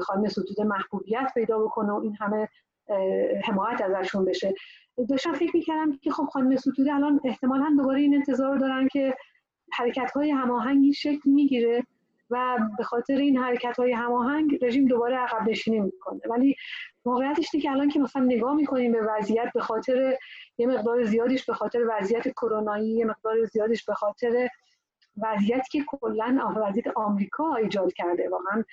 خانم 0.00 0.28
ستوده 0.28 0.64
محبوبیت 0.64 1.30
پیدا 1.34 1.58
بکنه 1.58 1.92
و 1.92 2.00
این 2.02 2.16
همه 2.20 2.48
حمایت 3.44 3.80
ازشون 3.80 4.24
بشه. 4.24 4.54
داشتم 5.08 5.32
فکر 5.32 5.50
می‌کردم 5.56 5.96
که 6.02 6.10
خب 6.10 6.24
خانم 6.24 6.56
ستوده 6.56 6.94
الان 6.94 7.20
احتمالا 7.24 7.74
دوباره 7.76 8.00
این 8.00 8.14
انتظار 8.14 8.56
دارن 8.56 8.88
که 8.88 9.14
حرکت 9.72 10.10
های 10.10 10.30
هماهنگی 10.30 10.92
شکل 10.92 11.30
می‌گیره 11.30 11.84
و 12.30 12.58
به 12.78 12.84
خاطر 12.84 13.16
این 13.16 13.38
حرکت 13.38 13.76
های 13.78 13.92
هماهنگ 13.92 14.58
رژیم 14.62 14.86
دوباره 14.86 15.16
عقب 15.16 15.48
نشینی 15.48 15.80
می‌کنه. 15.80 16.20
ولی 16.30 16.56
واقعیتش 17.04 17.50
که 17.62 17.70
الان 17.70 17.88
که 17.88 18.00
مثلا 18.00 18.22
نگاه 18.22 18.54
می‌کنیم 18.54 18.92
به 18.92 19.00
وضعیت 19.02 19.52
به 19.54 19.60
خاطر 19.60 20.16
یه 20.58 20.66
مقدار 20.66 21.04
زیادیش 21.04 21.44
به 21.44 21.54
خاطر 21.54 21.78
وضعیت 21.90 22.28
کرونایی 22.28 22.90
یه 22.90 23.04
مقدار 23.04 23.44
زیادیش 23.44 23.84
به 23.84 23.94
خاطر 23.94 24.48
وضعیتی 25.22 25.78
که 25.78 25.84
کلا 25.86 26.54
وضعیت 26.56 26.86
آمریکا 26.96 27.54
ایجاد 27.54 27.92
کرده. 27.92 28.28
واقعا 28.28 28.64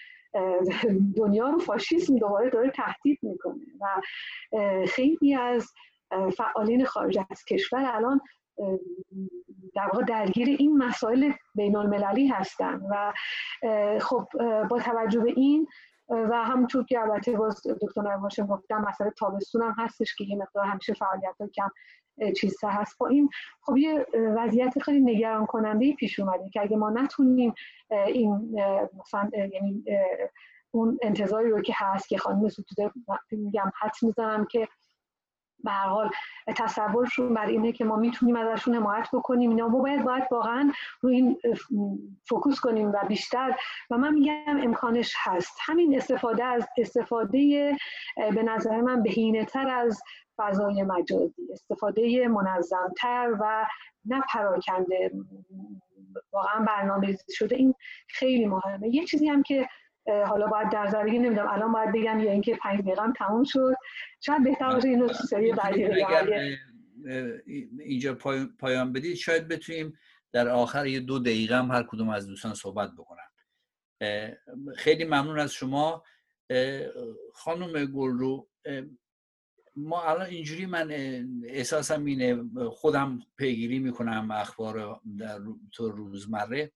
دنیا 1.17 1.49
رو 1.49 1.59
فاشیسم 1.59 2.17
دوباره 2.17 2.49
داره 2.49 2.71
تهدید 2.71 3.19
می‌کنه 3.21 3.65
و 3.81 4.01
خیلی 4.87 5.35
از 5.35 5.73
فعالین 6.37 6.85
خارج 6.85 7.19
از 7.31 7.45
کشور 7.45 7.91
الان 7.93 8.21
در 9.75 9.83
واقع 9.93 10.03
درگیر 10.03 10.47
این 10.47 10.77
مسائل 10.77 11.31
بین 11.55 11.75
المللی 11.75 12.27
هستن 12.27 12.81
و 12.91 13.13
خب 13.99 14.27
با 14.69 14.79
توجه 14.79 15.19
به 15.19 15.33
این 15.35 15.67
و 16.09 16.43
همونطور 16.43 16.83
که 16.83 16.99
البته 16.99 17.31
باز 17.31 17.61
دکتر 17.81 18.01
نواشم 18.01 18.47
گفتم 18.47 18.85
مسئله 18.87 19.09
تابستون 19.09 19.61
هم 19.61 19.75
هستش 19.77 20.15
که 20.15 20.23
یه 20.23 20.35
مقدار 20.37 20.65
همیشه 20.65 20.93
فعالیت 20.93 21.35
کم 21.55 21.69
چیز 22.37 22.63
هست. 22.63 22.97
با 22.97 23.07
این 23.07 23.29
خب 23.61 23.77
یه 23.77 24.05
وضعیت 24.13 24.79
خیلی 24.79 25.01
نگران 25.01 25.45
کننده 25.45 25.93
پیش 25.93 26.19
اومده 26.19 26.49
که 26.49 26.61
اگه 26.61 26.77
ما 26.77 26.89
نتونیم 26.89 27.53
این 28.07 28.61
مثلا 28.99 29.29
یعنی 29.33 29.83
اون 30.71 30.99
انتظاری 31.01 31.49
رو 31.49 31.61
که 31.61 31.73
هست 31.75 32.09
که 32.09 32.17
خانم 32.17 32.49
ستوده 32.49 32.91
میگم 33.31 33.71
حد 33.79 33.95
می‌زنم 34.01 34.45
که 34.45 34.67
به 35.63 35.71
حال 35.71 36.09
تصورشون 36.47 37.33
بر 37.33 37.45
اینه 37.45 37.71
که 37.71 37.85
ما 37.85 37.95
می‌تونیم 37.95 38.35
ازشون 38.35 38.75
حمایت 38.75 39.07
بکنیم. 39.13 39.49
اینا 39.49 39.67
ما 39.67 39.79
باید 39.79 40.03
باید 40.03 40.23
واقعا 40.31 40.71
روی 41.01 41.15
این 41.15 41.37
فوکوس 42.29 42.59
کنیم 42.59 42.91
و 42.91 42.97
بیشتر. 43.07 43.55
و 43.91 43.97
من 43.97 44.13
میگم 44.13 44.59
امکانش 44.63 45.13
هست. 45.17 45.57
همین 45.65 45.97
استفاده 45.97 46.43
از 46.43 46.67
استفاده 46.77 47.75
به 48.17 48.43
نظر 48.43 48.81
من 48.81 49.03
بهینه 49.03 49.45
تر 49.45 49.69
از 49.69 50.01
فضای 50.37 50.83
مجازی. 50.83 51.47
استفاده 51.51 52.27
منظمتر 52.27 53.35
و 53.39 53.65
نه 54.05 54.21
پراکنده. 54.33 55.11
واقعا 56.33 56.65
برنامه 56.65 57.17
شده. 57.29 57.55
این 57.55 57.73
خیلی 58.07 58.45
مهمه. 58.45 58.95
یه 58.95 59.05
چیزی 59.05 59.27
هم 59.27 59.43
که 59.43 59.69
حالا 60.07 60.47
باید 60.47 60.69
در 60.71 60.87
زرگی 60.87 61.19
نمی‌دونم 61.19 61.47
الان 61.49 61.71
باید 61.71 61.91
بگم 61.91 62.19
یا 62.19 62.31
اینکه 62.31 62.57
پنج 62.61 62.81
دقیقه 62.81 63.01
تموم 63.17 63.43
شد. 63.43 63.75
شاید 64.21 64.43
بهتر 64.43 64.73
باشه 64.73 64.87
اینو 64.87 65.07
سری 65.07 65.51
بعدی 65.51 65.85
اینجا 67.79 68.17
پایان 68.59 68.93
بدید. 68.93 69.15
شاید 69.15 69.47
بتونیم 69.47 69.93
در 70.31 70.49
آخر 70.49 70.87
یه 70.87 70.99
دو 70.99 71.19
دقیقه 71.19 71.55
هم 71.55 71.71
هر 71.71 71.83
کدوم 71.83 72.09
از 72.09 72.27
دوستان 72.27 72.53
صحبت 72.53 72.91
بکنن. 72.97 73.27
خیلی 74.75 75.03
ممنون 75.03 75.39
از 75.39 75.53
شما. 75.53 76.03
خانم 77.33 77.85
گلرو 77.85 78.47
ما 79.75 80.03
الان 80.03 80.25
اینجوری 80.25 80.65
من 80.65 80.91
احساسم 81.45 82.05
اینه 82.05 82.43
خودم 82.69 83.19
پیگیری 83.37 83.79
می‌کنم 83.79 84.31
اخبار 84.31 85.01
در 85.19 85.39
تو 85.73 85.89
روزمره. 85.89 86.71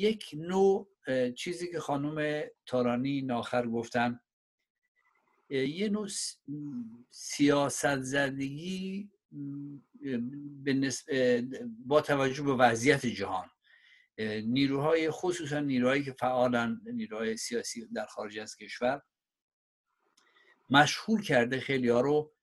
یک 0.00 0.30
نوع 0.34 0.88
چیزی 1.36 1.70
که 1.70 1.80
خانم 1.80 2.44
تارانی 2.66 3.22
ناخر 3.22 3.66
گفتن. 3.66 4.20
یه 5.50 5.88
نوع 5.88 6.08
سیاست 7.10 8.00
زدگی 8.00 9.10
با 11.86 12.00
توجه 12.00 12.42
به 12.42 12.54
وضعیت 12.54 13.06
جهان. 13.06 13.50
نیروهای 14.44 15.10
خصوصا 15.10 15.60
نیروهایی 15.60 16.04
که 16.04 16.12
فعالن 16.12 16.80
نیروهای 16.84 17.36
سیاسی 17.36 17.86
در 17.94 18.06
خارج 18.06 18.38
از 18.38 18.56
کشور 18.56 19.02
مشغول 20.70 21.22
کرده 21.22 21.60
خیلی 21.60 21.88
ها 21.88 22.00
رو 22.00 22.34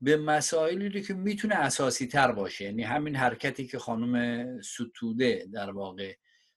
به 0.00 0.16
مسائلی 0.16 1.02
که 1.02 1.14
می‌تونه 1.14 1.54
اساسی 1.54 2.06
تر 2.06 2.32
باشه. 2.32 2.64
یعنی 2.64 2.82
همین 2.82 3.16
حرکتی 3.16 3.66
که 3.66 3.78
خانم 3.78 4.44
ستوده 4.60 5.48
در 5.52 5.70
واقع 5.70 6.14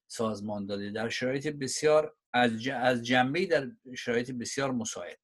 سازمان 0.08 0.66
داده 0.66 0.91
در 0.91 1.10
شرایط 1.10 1.47
بسیار 1.47 2.16
از, 2.34 3.03
جنبه 3.03 3.45
در 3.45 3.72
شرایط 3.97 4.32
بسیار 4.32 4.72
مساعد. 4.72 5.20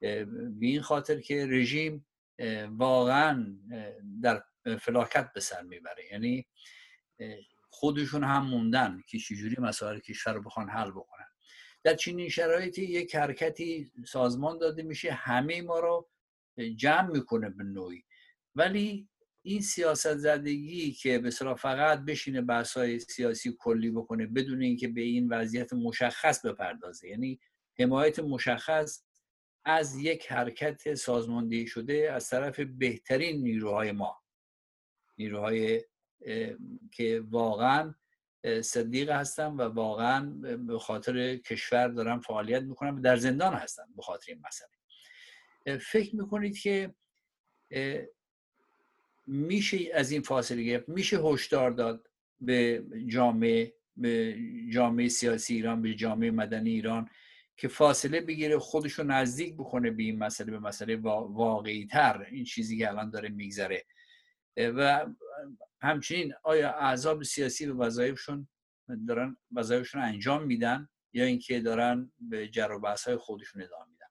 به 0.00 0.56
این 0.60 0.80
خاطر 0.80 1.20
که 1.20 1.46
رژیم 1.46 2.06
واقعا 2.68 3.56
در 4.22 4.44
فلاکت 4.80 5.32
به 5.32 5.40
سر 5.40 5.62
می‌بره. 5.62 6.04
یعنی 6.12 6.46
خودشون 7.70 8.24
هم 8.24 8.46
موندن 8.46 9.02
که 9.08 9.18
چجوری 9.18 9.56
مسائل 9.58 9.98
کشور 9.98 10.32
رو 10.32 10.42
بخوان 10.42 10.68
حل 10.68 10.90
بکنن. 10.90 11.26
در 11.84 11.94
چنین 11.94 12.28
شرایطی 12.28 12.82
یک 12.82 13.16
حرکتی 13.16 13.92
سازمان 14.06 14.58
داده 14.58 14.82
میشه 14.82 15.12
همه 15.12 15.62
ما 15.62 15.78
رو 15.78 16.08
جمع 16.76 17.10
می‌کنه 17.10 17.50
به 17.50 17.64
نوعی. 17.64 18.04
ولی 18.54 19.08
این 19.42 19.60
سیاست 19.60 20.16
زدگی 20.16 20.92
که 20.92 21.18
به 21.18 21.30
فقط 21.30 21.98
بشینه 22.04 22.42
بحث‌های 22.42 22.98
سیاسی 22.98 23.56
کلی 23.58 23.90
بکنه 23.90 24.26
بدون 24.26 24.62
اینکه 24.62 24.88
به 24.88 25.00
این 25.00 25.28
وضعیت 25.28 25.72
مشخص 25.72 26.46
بپردازه. 26.46 27.08
یعنی 27.08 27.40
حمایت 27.78 28.18
مشخص 28.18 29.04
از 29.64 29.96
یک 29.96 30.32
حرکت 30.32 30.94
سازماندهی 30.94 31.66
شده 31.66 32.12
از 32.12 32.28
طرف 32.30 32.60
بهترین 32.60 33.42
نیروهای 33.42 33.92
ما. 33.92 34.22
نیروهای 35.18 35.84
که 36.92 37.22
واقعا 37.30 37.94
صدیق 38.62 39.10
هستن 39.10 39.46
و 39.46 39.62
واقعا 39.62 40.30
به 40.56 40.78
خاطر 40.78 41.36
کشور 41.36 41.88
دارن 41.88 42.18
فعالیت 42.18 42.62
می‌کنن 42.62 43.00
در 43.00 43.16
زندان 43.16 43.54
هستن 43.54 43.84
به 43.96 44.02
خاطر 44.02 44.32
این 44.32 44.42
مسئله. 44.46 45.78
فکر 45.78 46.16
می‌کنید 46.16 46.58
که 46.58 46.94
میشه 49.26 49.78
از 49.94 50.10
این 50.10 50.22
فاصله 50.22 50.62
گرفت؟ 50.62 50.88
میشه 50.88 51.18
هشدار 51.18 51.70
داد 51.70 52.08
به 52.40 52.84
جامعه 53.06 53.74
به 53.96 54.36
جامعه 54.72 55.08
سیاسی 55.08 55.54
ایران 55.54 55.82
به 55.82 55.94
جامعه 55.94 56.30
مدنی 56.30 56.70
ایران 56.70 57.08
که 57.56 57.68
فاصله 57.68 58.20
بگیره 58.20 58.58
خودشو 58.58 59.02
نزدیک 59.02 59.54
بکنه 59.54 59.90
به 59.90 60.02
این 60.02 60.18
مسئله 60.18 60.50
به 60.50 60.58
مسئله 60.58 60.96
واقعی 60.96 61.86
تر 61.86 62.26
این 62.30 62.44
چیزی 62.44 62.78
که 62.78 62.88
الان 62.88 63.10
داره 63.10 63.28
میگذره. 63.28 63.84
و 64.56 65.06
همچنین 65.82 66.34
آیا 66.42 66.72
اعضاب 66.72 67.22
سیاسی 67.22 67.66
به 67.66 67.72
وظایفشون 67.72 68.48
دارن 69.08 69.36
وظایفشون 69.52 70.02
انجام 70.02 70.46
میدن 70.46 70.88
یا 71.12 71.24
اینکه 71.24 71.60
دارن 71.60 72.12
به 72.20 72.48
جر 72.48 72.72
و 72.72 72.96
های 73.06 73.16
خودشون 73.16 73.62
ادامه 73.62 73.90
میدن؟ 73.90 74.06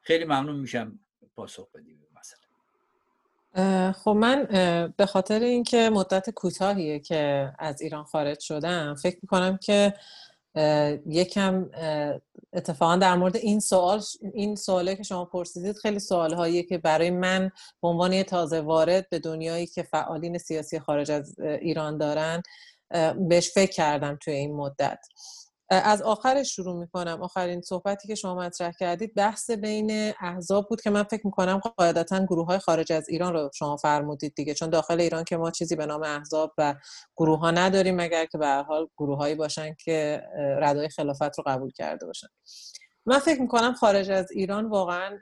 خیلی 0.00 0.24
ممنون 0.24 0.60
میشم 0.60 1.00
پاسخ 1.34 1.70
بدیم 1.72 2.09
خب 3.92 4.10
من 4.10 4.44
به 4.96 5.06
خاطر 5.06 5.40
اینکه 5.40 5.90
مدت 5.90 6.30
کوتاهیه 6.30 6.98
که 6.98 7.52
از 7.58 7.80
ایران 7.80 8.04
خارج 8.04 8.40
شدم 8.40 8.94
فکر 8.94 9.18
می‌کنم 9.22 9.56
که 9.56 9.94
یکم 11.06 11.70
اتفاقا 12.52 12.96
در 12.96 13.14
مورد 13.16 13.36
این 13.36 13.60
سوال 13.60 14.02
این 14.34 14.56
سوالی 14.56 14.96
که 14.96 15.02
شما 15.02 15.24
پرسیدید 15.24 15.76
خیلی 15.76 15.98
سوال 15.98 16.34
هایی 16.34 16.62
که 16.62 16.78
برای 16.78 17.10
من 17.10 17.50
به 17.82 17.88
عنوان 17.88 18.22
تازه 18.22 18.60
وارد 18.60 19.08
به 19.10 19.18
دنیایی 19.18 19.66
که 19.66 19.82
فعالین 19.82 20.38
سیاسی 20.38 20.78
خارج 20.78 21.10
از 21.10 21.38
ایران 21.40 21.98
دارن 21.98 22.42
بهش 23.28 23.50
فکر 23.50 23.72
کردم 23.72 24.18
توی 24.20 24.34
این 24.34 24.56
مدت. 24.56 25.06
از 25.70 26.02
آخرش 26.02 26.56
شروع 26.56 26.80
می‌کنم. 26.80 27.22
آخرین 27.22 27.60
صحبتی 27.60 28.08
که 28.08 28.14
شما 28.14 28.34
مطرح 28.34 28.72
کردید 28.80 29.14
بحث 29.14 29.50
بین 29.50 30.12
احزاب 30.20 30.68
بود 30.68 30.80
که 30.80 30.90
من 30.90 31.02
فکر 31.02 31.26
می‌کنم 31.26 31.58
قاعدتا 31.58 32.24
گروه 32.24 32.46
های 32.46 32.58
خارج 32.58 32.92
از 32.92 33.08
ایران 33.08 33.32
رو 33.32 33.50
شما 33.54 33.76
فرمودید 33.76 34.34
دیگه. 34.34 34.54
چون 34.54 34.70
داخل 34.70 35.00
ایران 35.00 35.24
که 35.24 35.36
ما 35.36 35.50
چیزی 35.50 35.76
به 35.76 35.86
نام 35.86 36.02
احزاب 36.02 36.52
و 36.58 36.74
گروه 37.16 37.38
ها 37.38 37.50
نداریم 37.50 37.96
مگر 37.96 38.26
که 38.26 38.38
به 38.38 38.46
حال 38.48 38.88
گروه 38.98 39.18
هایی 39.18 39.34
باشن 39.34 39.74
که 39.84 40.22
ردای 40.60 40.88
خلافت 40.88 41.38
رو 41.38 41.44
قبول 41.46 41.70
کرده 41.72 42.06
باشن. 42.06 42.28
من 43.06 43.18
فکر 43.18 43.40
می‌کنم 43.40 43.74
خارج 43.74 44.10
از 44.10 44.32
ایران 44.32 44.68
واقعا 44.68 45.18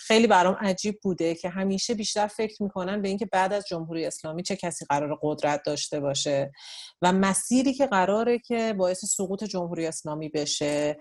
خیلی 0.00 0.26
برام 0.26 0.54
عجیب 0.60 1.00
بوده 1.02 1.34
که 1.34 1.48
همیشه 1.48 1.94
بیشتر 1.94 2.26
فکر 2.26 2.62
می‌کنن 2.62 3.02
به 3.02 3.08
اینکه 3.08 3.26
بعد 3.26 3.52
از 3.52 3.64
جمهوری 3.68 4.06
اسلامی 4.06 4.42
چه 4.42 4.56
کسی 4.56 4.84
قرار 4.88 5.18
قدرت 5.22 5.62
داشته 5.66 6.00
باشه 6.00 6.52
و 7.02 7.12
مسیری 7.12 7.74
که 7.74 7.86
قراره 7.86 8.38
که 8.38 8.74
باعث 8.78 9.04
سقوط 9.04 9.44
جمهوری 9.44 9.86
اسلامی 9.86 10.28
بشه. 10.28 10.96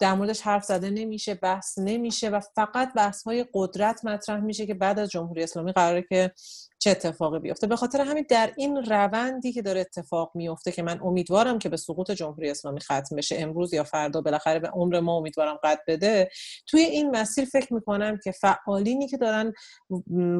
در 0.00 0.14
موردش 0.14 0.40
حرف 0.40 0.64
زده 0.64 0.90
نمیشه 0.90 1.34
بحث 1.34 1.78
نمیشه 1.78 2.28
و 2.28 2.40
فقط 2.56 2.92
بحث 2.94 3.22
های 3.22 3.46
قدرت 3.54 4.04
مطرح 4.04 4.40
میشه 4.40 4.66
که 4.66 4.74
بعد 4.74 4.98
از 4.98 5.10
جمهوری 5.10 5.42
اسلامی 5.42 5.72
قراره 5.72 6.02
که 6.02 6.32
چه 6.82 6.90
اتفاقی 6.90 7.38
بیفته. 7.38 7.66
به 7.66 7.76
خاطر 7.76 8.00
همین 8.00 8.26
در 8.28 8.52
این 8.56 8.76
روندی 8.76 9.52
که 9.52 9.62
داره 9.62 9.80
اتفاق 9.80 10.30
میفته 10.34 10.72
که 10.72 10.82
من 10.82 11.00
امیدوارم 11.02 11.58
که 11.58 11.68
به 11.68 11.76
سقوط 11.76 12.10
جمهوری 12.10 12.50
اسلامی 12.50 12.80
ختم 12.80 13.16
بشه 13.16 13.36
امروز 13.38 13.74
یا 13.74 13.84
فردا 13.84 14.20
بالاخره 14.20 14.58
به 14.58 14.68
عمر 14.68 15.00
ما 15.00 15.16
امیدوارم 15.16 15.58
قد 15.62 15.78
بده 15.86 16.30
توی 16.66 16.80
این 16.80 17.10
مسیر 17.10 17.44
فکر 17.44 17.74
می‌کنم 17.74 18.18
که 18.24 18.32
فعالینی 18.32 19.08
که 19.08 19.16
دارن 19.16 19.52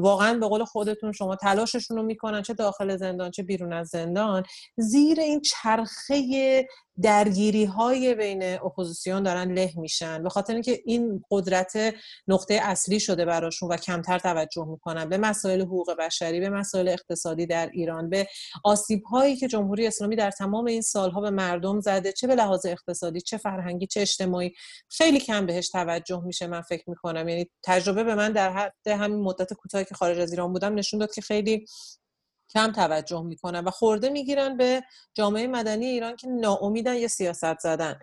واقعا 0.01 0.38
به 0.38 0.47
قول 0.47 0.64
خودتون 0.64 1.12
شما 1.12 1.36
تلاششون 1.36 1.97
رو 1.97 2.03
می‌کنن 2.03 2.43
چه 2.43 2.55
داخل 2.55 2.97
زندان 2.97 3.30
چه 3.30 3.43
بیرون 3.43 3.72
از 3.72 3.88
زندان 3.88 4.43
زیر 4.76 5.20
این 5.20 5.40
چرخه 5.40 6.66
درگیری 7.03 7.64
های 7.64 8.14
بین 8.14 8.43
اپوزیسیون 8.43 9.22
دارن 9.22 9.53
له 9.53 9.72
میشن 9.76 10.22
به 10.22 10.28
خاطر 10.28 10.53
اینکه 10.53 10.82
این 10.84 11.24
قدرت 11.30 11.95
نقطه 12.28 12.55
اصلی 12.62 13.01
شده 13.01 13.24
براشون 13.24 13.68
و 13.68 13.76
کمتر 13.76 14.18
توجه 14.18 14.64
می‌کنن 14.64 15.09
به 15.09 15.18
مسائل 15.18 15.61
حقوق 15.61 15.97
بشری 15.99 16.40
به 16.40 16.51
مسائل 16.51 16.88
اقتصادی 16.88 17.47
در 17.47 17.70
ایران 17.72 18.11
به 18.11 18.28
آسیب 18.64 19.03
هایی 19.03 19.36
که 19.36 19.49
جمهوری 19.49 19.86
اسلامی 19.86 20.16
در 20.16 20.30
تمام 20.30 20.66
این 20.66 20.82
سالها 20.82 21.20
به 21.20 21.30
مردم 21.30 21.80
زده 21.80 22.12
چه 22.12 22.26
به 22.26 22.34
لحاظ 22.34 22.66
اقتصادی 22.66 23.20
چه 23.20 23.36
فرهنگی 23.36 23.86
چه 23.86 24.01
اجتماعی 24.01 24.53
خیلی 24.88 25.20
کم 25.20 25.47
بهش 25.47 25.68
توجه 25.68 26.22
میشه 26.24 26.47
من 26.47 26.61
فکر 26.61 26.90
می‌کنم. 26.90 27.28
یعنی 27.28 27.51
تجربه 27.64 28.05
به 28.05 28.14
من 28.14 28.32
در 28.32 28.53
حد 28.53 28.88
همین 28.88 29.20
مدت 29.20 29.53
کوتاهی 29.53 29.84
که 29.84 29.95
خارج 29.95 30.18
از 30.18 30.30
ایران 30.32 30.53
بودم 30.53 30.74
نشون 30.74 31.01
داد 31.01 31.14
که 31.14 31.20
خیلی 31.20 31.66
کم 32.53 32.72
توجه 32.72 33.22
می‌کنن 33.22 33.64
و 33.64 33.70
خورده 33.70 34.09
می‌گیرن 34.09 34.57
به 34.57 34.82
جامعه 35.14 35.46
مدنی 35.46 35.86
ایران 35.86 36.16
که 36.16 36.28
ناامیدن 36.28 36.94
یه 36.94 37.09
سیاست 37.09 37.59
زدن. 37.59 37.98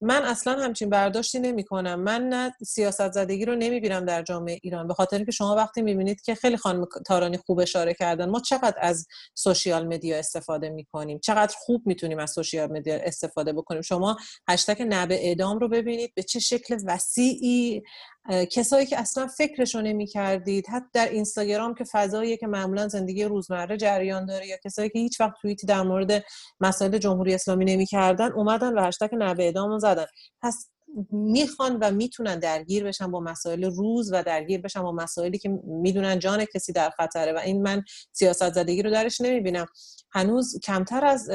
من 0.00 0.22
اصلا 0.22 0.52
همچین 0.52 0.90
برداشتی 0.90 1.38
نمی 1.38 1.64
کنم 1.64 2.00
من 2.00 2.28
نه 2.28 2.52
سیاست 2.66 3.12
زدگی 3.12 3.44
رو 3.44 3.54
نمی‌بینم 3.54 4.04
در 4.04 4.22
جامعه 4.22 4.58
ایران 4.62 4.88
به 4.88 4.94
خاطر 4.94 5.24
که 5.24 5.30
شما 5.30 5.54
وقتی 5.54 5.82
می‌بینید 5.82 6.20
که 6.20 6.34
خیلی 6.34 6.56
خانم 6.56 6.86
تارانی 7.06 7.36
خوب 7.36 7.60
اشاره 7.60 7.94
کردن 7.94 8.30
ما 8.30 8.40
چقدر 8.40 8.76
از 8.80 9.06
سوشیال 9.34 9.86
مدیا 9.86 10.18
استفاده 10.18 10.68
می‌کنیم؟ 10.70 11.18
چقدر 11.18 11.54
خوب 11.58 11.82
می‌تونیم 11.86 12.18
از 12.18 12.30
سوشیال 12.30 12.72
مدیا 12.72 12.94
استفاده 12.94 13.52
بکنیم؟ 13.52 13.82
شما 13.82 14.16
هشتگ 14.48 14.82
نبه 14.88 15.14
اعدام 15.28 15.58
رو 15.58 15.68
ببینید 15.68 16.12
به 16.14 16.22
چه 16.22 16.38
شکل 16.38 16.76
وسیعی 16.86 17.82
کسایی 18.30 18.86
که 18.86 18.98
اصلا 18.98 19.26
فکرشو 19.26 19.80
نمی 19.80 20.06
کردید 20.06 20.66
حتی 20.68 20.86
در 20.92 21.08
اینستاگرام 21.08 21.74
که 21.74 21.84
فضاییه 21.92 22.36
که 22.36 22.46
معمولا 22.46 22.88
زندگی 22.88 23.24
روزمره 23.24 23.76
جریان 23.76 24.26
داره 24.26 24.46
یا 24.46 24.56
کسایی 24.64 24.90
که 24.90 24.98
هیچ 24.98 25.20
وقت 25.20 25.34
توییتی 25.42 25.66
در 25.66 25.82
مورد 25.82 26.24
مسائل 26.60 26.98
جمهوری 26.98 27.34
اسلامی 27.34 27.64
نمی 27.64 27.86
کردن 27.86 28.32
اومدن 28.32 28.74
و 28.74 28.82
هشتگ 28.82 29.10
نبه 29.12 29.44
اعدام 29.44 29.78
زدن. 29.78 30.06
پس 30.42 30.68
می‌خوان 31.10 31.78
و 31.80 31.90
می‌تونن 31.90 32.38
درگیر 32.38 32.84
بشن 32.84 33.10
با 33.10 33.20
مسائل 33.20 33.64
روز 33.64 34.12
و 34.12 34.22
درگیر 34.22 34.60
بشن 34.60 34.82
با 34.82 34.92
مسائلی 34.92 35.38
که 35.38 35.48
می‌دونن 35.64 36.18
جان 36.18 36.44
کسی 36.44 36.72
در 36.72 36.90
خطره 36.90 37.32
و 37.32 37.38
این 37.38 37.62
من 37.62 37.82
سیاست 38.12 38.52
زدگی 38.52 38.82
رو 38.82 38.90
درش 38.90 39.20
نمی‌بینم. 39.20 39.66
هنوز 40.14 40.60
کمتر 40.60 41.04
از 41.04 41.30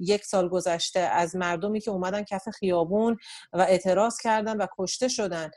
یک 0.00 0.24
سال 0.24 0.48
گذشته 0.48 1.00
از 1.00 1.36
مردمی 1.36 1.80
که 1.80 1.90
اومدن 1.90 2.22
کف 2.22 2.48
خیابون 2.48 3.16
و 3.52 3.60
اعتراض 3.60 4.16
کردن 4.18 4.56
و 4.56 4.66
کشته 4.78 5.08
شدن. 5.08 5.50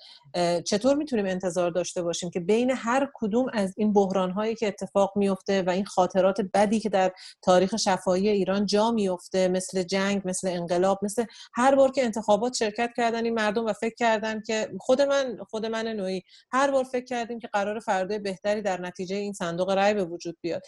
چطور 0.65 0.95
می‌تونیم 0.95 1.25
انتظار 1.25 1.71
داشته 1.71 2.03
باشیم 2.03 2.29
که 2.29 2.39
بین 2.39 2.71
هر 2.71 3.09
کدوم 3.13 3.45
از 3.53 3.73
این 3.77 3.93
بحران 3.93 4.31
هایی 4.31 4.55
که 4.55 4.67
اتفاق 4.67 5.13
میفته 5.15 5.61
و 5.61 5.69
این 5.69 5.85
خاطرات 5.85 6.41
بدی 6.53 6.79
که 6.79 6.89
در 6.89 7.11
تاریخ 7.41 7.75
شفاهی 7.75 8.29
ایران 8.29 8.65
جا 8.65 8.91
میفته 8.91 9.47
مثل 9.47 9.83
جنگ 9.83 10.21
مثل 10.25 10.47
انقلاب 10.47 10.99
مثل 11.03 11.25
هر 11.53 11.75
بار 11.75 11.91
که 11.91 12.03
انتخابات 12.03 12.53
شرکت 12.53 12.91
کردن 12.97 13.25
این 13.25 13.33
مردم 13.33 13.65
و 13.65 13.73
فکر 13.73 13.95
کردن 13.95 14.41
که 14.41 14.69
خود 14.79 15.01
من 15.01 15.37
خود 15.49 15.65
من 15.65 15.87
نوعی 15.87 16.23
هر 16.51 16.71
بار 16.71 16.83
فکر 16.83 17.05
کردیم 17.05 17.39
که 17.39 17.47
قرار 17.53 17.79
فردا 17.79 18.19
بهتری 18.19 18.61
در 18.61 18.81
نتیجه 18.81 19.15
این 19.15 19.33
صندوق 19.33 19.71
رای 19.71 19.93
به 19.93 20.05
وجود 20.05 20.37
بیاد. 20.41 20.61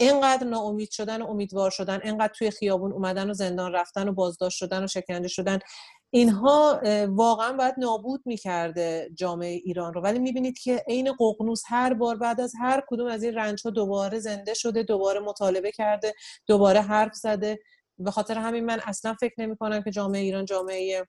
اینقدر 0.00 0.46
ناامید 0.46 0.90
شدن 0.90 1.22
و 1.22 1.26
امیدوار 1.26 1.70
شدن 1.70 2.00
اینقدر 2.04 2.32
توی 2.32 2.50
خیابون 2.50 2.92
اومدن 2.92 3.30
و 3.30 3.34
زندان 3.34 3.72
رفتن 3.72 4.08
و 4.08 4.12
بازداشت 4.12 4.58
شدن 4.58 4.84
و 4.84 4.86
شکنجه 4.86 5.28
شدن. 5.28 5.58
اینها 6.10 6.80
واقعا 7.08 7.52
باید 7.52 7.74
نابود 7.78 8.22
می‌کرده 8.24 9.10
جامعه 9.14 9.50
ایران 9.50 9.94
رو. 9.94 10.00
ولی 10.00 10.18
می‌بینید 10.18 10.58
که 10.58 10.84
عین 10.88 11.12
ققنوس 11.12 11.62
هر 11.66 11.94
بار 11.94 12.16
بعد 12.16 12.40
از 12.40 12.52
هر 12.60 12.82
کدوم 12.88 13.06
از 13.06 13.22
این 13.22 13.34
رنج 13.34 13.62
ها 13.64 13.70
دوباره 13.70 14.18
زنده 14.18 14.54
شده 14.54 14.82
دوباره 14.82 15.20
مطالبه 15.20 15.72
کرده 15.72 16.14
دوباره 16.46 16.80
حرف 16.80 17.14
زده. 17.14 17.58
به 17.98 18.10
خاطر 18.10 18.38
همین 18.38 18.64
من 18.64 18.80
اصلا 18.84 19.14
فکر 19.14 19.34
نمی 19.38 19.56
کنم 19.56 19.82
که 19.82 19.90
جامعه 19.90 20.20
ایران 20.20 20.44
جامعه 20.44 21.06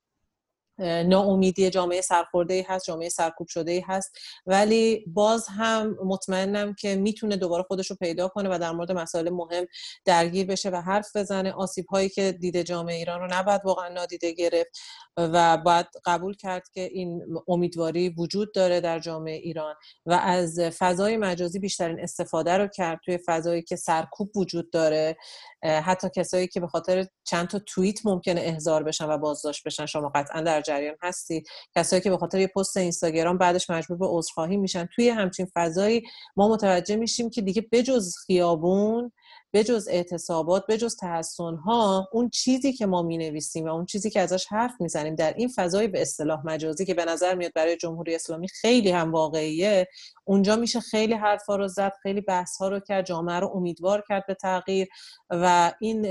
ناامیدی 0.79 1.69
جامعه 1.69 2.01
سرخورده 2.01 2.65
هست 2.69 2.85
جامعه 2.85 3.09
سرکوب 3.09 3.47
شده 3.47 3.83
هست. 3.87 4.11
ولی 4.45 5.05
باز 5.07 5.47
هم 5.47 5.97
مطمئنم 6.05 6.73
که 6.73 6.95
می‌تونه 6.95 7.37
دوباره 7.37 7.63
خودش 7.63 7.89
رو 7.89 7.95
پیدا 7.95 8.27
کنه 8.27 8.49
و 8.55 8.59
در 8.59 8.71
مورد 8.71 8.91
مسائل 8.91 9.29
مهم 9.29 9.65
درگیر 10.05 10.47
بشه 10.47 10.69
و 10.69 10.75
حرف 10.75 11.15
بزنه. 11.15 11.51
آسیب 11.51 11.85
هایی 11.85 12.09
که 12.09 12.31
دیده 12.31 12.63
جامعه 12.63 12.95
ایران 12.95 13.19
رو 13.19 13.27
نباید 13.31 13.61
واقعا 13.65 13.89
نادیده 13.89 14.31
گرفت 14.31 14.79
و 15.17 15.57
باید 15.57 15.85
قبول 16.05 16.35
کرد 16.35 16.69
که 16.73 16.81
این 16.81 17.21
امیدواری 17.47 18.09
وجود 18.09 18.53
داره 18.53 18.81
در 18.81 18.99
جامعه 18.99 19.35
ایران 19.35 19.75
و 20.05 20.13
از 20.13 20.59
فضای 20.59 21.17
مجازی 21.17 21.59
بیشترین 21.59 21.99
استفاده 21.99 22.57
رو 22.57 22.67
کرد 22.67 22.99
توی 23.05 23.19
فضایی 23.25 23.61
که 23.61 23.75
سرکوب 23.75 24.37
وجود 24.37 24.71
داره. 24.71 25.17
حتی 25.63 26.07
کسایی 26.15 26.47
که 26.47 26.59
به 26.59 26.67
خاطر 26.67 27.05
چند 27.23 27.47
تا 27.47 27.59
توییت 27.59 28.05
ممکنه 28.05 28.41
احضار 28.41 28.83
بشن 28.83 29.05
و 29.09 29.17
بازداشت 29.17 29.63
بشن 29.63 29.85
شما 29.85 30.11
قطعا 30.15 30.41
در 30.41 30.61
جریان 30.61 30.95
هستید 31.01 31.47
کسایی 31.75 32.01
که 32.01 32.09
به 32.09 32.17
خاطر 32.17 32.39
یه 32.39 32.47
پست 32.47 32.77
اینستاگرام 32.77 33.37
بعدش 33.37 33.69
مجبور 33.69 33.97
به 33.97 34.07
عذرخواهی 34.09 34.57
میشن. 34.57 34.89
توی 34.95 35.09
همچین 35.09 35.47
فضایی 35.55 36.03
ما 36.35 36.47
متوجه 36.47 36.95
میشیم 36.95 37.29
که 37.29 37.41
دیگه 37.41 37.67
بجز 37.71 38.15
خیابون 38.27 39.11
بجز 39.53 39.87
اعتصابات 39.87 40.65
بجز 40.67 40.95
تحسن 40.95 41.55
ها 41.55 42.09
اون 42.11 42.29
چیزی 42.29 42.73
که 42.73 42.85
ما 42.85 43.01
می 43.01 43.17
نویسیم 43.17 43.65
و 43.65 43.69
اون 43.69 43.85
چیزی 43.85 44.09
که 44.09 44.21
ازش 44.21 44.45
حرف 44.45 44.71
می‌زنیم 44.79 45.15
در 45.15 45.33
این 45.33 45.49
فضای 45.55 45.87
به 45.87 46.01
اصطلاح 46.01 46.41
مجازی 46.45 46.85
که 46.85 46.93
به 46.93 47.05
نظر 47.05 47.35
میاد 47.35 47.51
برای 47.55 47.77
جمهوری 47.77 48.15
اسلامی 48.15 48.47
خیلی 48.47 48.91
هم 48.91 49.11
واقعیه 49.11 49.87
اونجا 50.23 50.55
میشه 50.55 50.79
خیلی 50.79 51.13
حرفا 51.13 51.55
رو 51.55 51.67
زد 51.67 51.93
خیلی 52.01 52.21
بحث 52.21 52.57
ها 52.57 52.69
رو 52.69 52.79
کرد 52.79 53.05
جامعه 53.05 53.39
رو 53.39 53.51
امیدوار 53.55 54.03
کرد 54.09 54.25
به 54.27 54.33
تغییر 54.33 54.87
و 55.29 55.73
این 55.79 56.05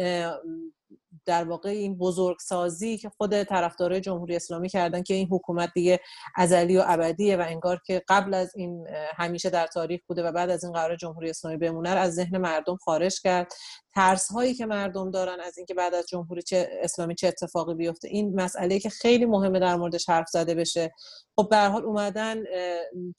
در 1.26 1.44
واقع 1.44 1.68
این 1.68 1.98
بزرگسازی 1.98 2.98
که 2.98 3.08
خود 3.08 3.42
طرفدارای 3.42 4.00
جمهوری 4.00 4.36
اسلامی 4.36 4.68
کردن 4.68 5.02
که 5.02 5.14
این 5.14 5.28
حکومت 5.30 5.70
دیگه 5.74 6.00
ازلی 6.36 6.76
و 6.76 6.84
ابدیه 6.86 7.36
و 7.36 7.44
انگار 7.48 7.80
که 7.86 8.02
قبل 8.08 8.34
از 8.34 8.52
این 8.56 8.86
همیشه 9.16 9.50
در 9.50 9.66
تاریخ 9.66 10.00
بوده 10.06 10.22
و 10.22 10.32
بعد 10.32 10.50
از 10.50 10.64
این 10.64 10.72
قرار 10.72 10.96
جمهوری 10.96 11.30
اسلامی 11.30 11.56
بمونه 11.56 11.88
از 11.88 12.14
ذهن 12.14 12.38
مردم 12.38 12.76
خارج 12.76 13.20
کرد. 13.20 13.52
ترس 13.94 14.32
هایی 14.32 14.54
که 14.54 14.66
مردم 14.66 15.10
دارن 15.10 15.40
از 15.40 15.58
اینکه 15.58 15.74
بعد 15.74 15.94
از 15.94 16.06
جمهوری 16.06 16.42
اسلامی 16.82 17.14
چه 17.14 17.28
اتفاقی 17.28 17.74
بیفته 17.74 18.08
این 18.08 18.40
مسئله 18.40 18.78
که 18.78 18.88
خیلی 18.90 19.24
مهمه 19.24 19.58
در 19.58 19.76
موردش 19.76 20.08
حرف 20.08 20.28
زده 20.28 20.54
بشه. 20.54 20.92
خب 21.36 21.48
به 21.48 21.56
حال 21.56 21.84
اومدن 21.84 22.42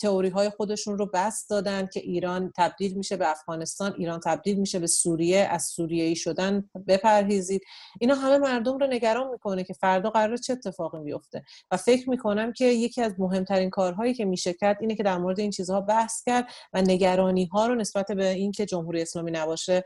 تئوری 0.01 0.29
های 0.29 0.49
خودشون 0.49 0.97
رو 0.97 1.09
بس 1.13 1.47
دادن 1.49 1.87
که 1.93 1.99
ایران 1.99 2.53
تبدیل 2.57 2.93
میشه 2.97 3.17
به 3.17 3.31
افغانستان 3.31 3.95
ایران 3.97 4.19
تبدیل 4.19 4.59
میشه 4.59 4.79
به 4.79 4.87
سوریه 4.87 5.37
از 5.37 5.63
سوریه‌ای 5.63 6.15
شدن 6.15 6.69
بپرهیزید. 6.87 7.61
اینا 7.99 8.15
همه 8.15 8.37
مردم 8.37 8.77
رو 8.77 8.87
نگران 8.87 9.31
می‌کنه 9.31 9.63
که 9.63 9.73
فردا 9.73 10.09
قرار 10.09 10.37
چه 10.37 10.53
اتفاقی 10.53 11.03
بیفته. 11.03 11.43
و 11.71 11.77
فکر 11.77 12.09
می‌کنم 12.09 12.53
که 12.53 12.65
یکی 12.65 13.01
از 13.01 13.15
مهمترین 13.17 13.69
کارهایی 13.69 14.13
که 14.13 14.25
میشه 14.25 14.53
کرد 14.53 14.77
اینه 14.81 14.95
که 14.95 15.03
در 15.03 15.17
مورد 15.17 15.39
این 15.39 15.51
چیزها 15.51 15.81
بحث 15.81 16.23
کرد 16.23 16.51
و 16.73 16.81
نگرانی 16.81 17.45
ها 17.45 17.67
رو 17.67 17.75
نسبت 17.75 18.11
به 18.11 18.29
اینکه 18.29 18.65
جمهوری 18.65 19.01
اسلامی 19.01 19.31
نباشه 19.31 19.83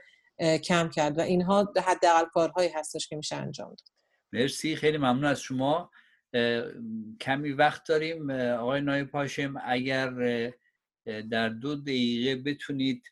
کم 0.63 0.89
کرد 0.89 1.17
و 1.17 1.21
اینها 1.21 1.73
حداقل 1.85 2.25
کارهایی 2.25 2.69
هستش 2.69 3.07
که 3.07 3.15
میشه 3.15 3.35
انجام 3.35 3.69
داد. 3.69 3.87
مرسی 4.33 4.75
خیلی 4.75 4.97
ممنون 4.97 5.25
از 5.25 5.41
شما. 5.41 5.91
کمی 7.21 7.51
وقت 7.51 7.87
داریم. 7.87 8.29
آقای 8.29 8.81
نایب 8.81 9.07
پاشم 9.07 9.53
اگر 9.65 10.09
در 11.05 11.49
دو 11.49 11.75
دقیقه 11.75 12.35
بتونید 12.35 13.03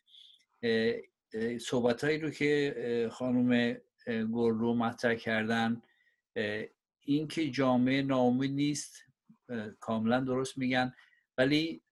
صحبت 1.60 2.04
هایی 2.04 2.18
رو 2.18 2.30
که 2.30 3.08
خانم 3.12 3.76
رو 4.32 4.74
مطرح 4.74 5.14
کردن. 5.14 5.82
اینکه 7.00 7.50
جامعه 7.50 8.02
ناامید 8.02 8.52
نیست 8.52 9.04
کاملا 9.80 10.20
درست 10.20 10.58
میگن. 10.58 10.94
ولی 11.38 11.82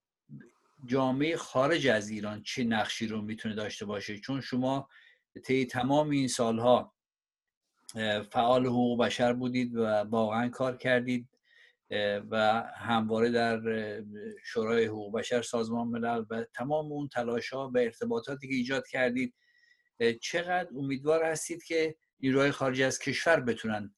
جامعه 0.86 1.36
خارج 1.36 1.86
از 1.86 2.08
ایران 2.08 2.42
چه 2.42 2.64
نقشی 2.64 3.06
رو 3.06 3.22
می‌تونه 3.22 3.54
داشته 3.54 3.84
باشه؟ 3.84 4.18
چون 4.18 4.40
شما 4.40 4.88
طی 5.44 5.66
تمام 5.66 6.10
این 6.10 6.28
سالها 6.28 6.94
فعال 8.30 8.66
حقوق 8.66 9.00
بشر 9.00 9.32
بودید 9.32 9.76
و 9.76 9.86
واقعا 9.86 10.48
کار 10.48 10.76
کردید 10.76 11.28
و 12.30 12.62
همواره 12.76 13.30
در 13.30 13.60
شورای 14.44 14.84
حقوق 14.84 15.18
بشر 15.18 15.42
سازمان 15.42 15.88
ملل 15.88 16.24
و 16.30 16.44
تمام 16.54 16.92
اون 16.92 17.08
تلاش 17.08 17.52
ها 17.52 17.70
و 17.74 17.78
ارتباطاتی 17.78 18.48
که 18.48 18.54
ایجاد 18.54 18.86
کردید 18.88 19.34
چقدر 20.20 20.68
امیدوار 20.76 21.24
هستید 21.24 21.64
که 21.64 21.96
نیروهای 22.22 22.50
خارجی 22.50 22.84
از 22.84 22.98
کشور 22.98 23.40
بتونن 23.40 23.94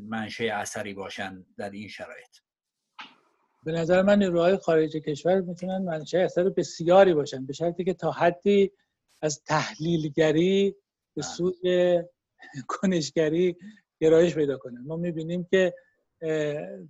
منشه 0.00 0.44
اثری 0.44 0.94
باشن 0.94 1.46
در 1.58 1.70
این 1.70 1.88
شرایط. 1.88 2.36
به 3.64 3.72
نظر 3.72 4.02
من 4.02 4.18
نیروهای 4.18 4.56
خارج 4.56 4.96
کشور 4.96 5.40
می‌تونن 5.40 5.78
منشه 5.78 6.18
اثر 6.18 6.48
بسیاری 6.48 7.14
باشن 7.14 7.46
به 7.46 7.52
شرطی 7.52 7.84
که 7.84 7.94
تا 7.94 8.10
حدی 8.10 8.72
از 9.22 9.42
تحلیلگری 9.44 10.70
به 11.16 11.22
بله. 11.22 11.30
سوی 11.30 12.02
کنشگری 12.68 13.56
گرایش 14.00 14.34
پیدا 14.34 14.56
کنن. 14.56 14.84
ما 14.86 14.96
می‌بینیم 14.96 15.48
که 15.50 15.74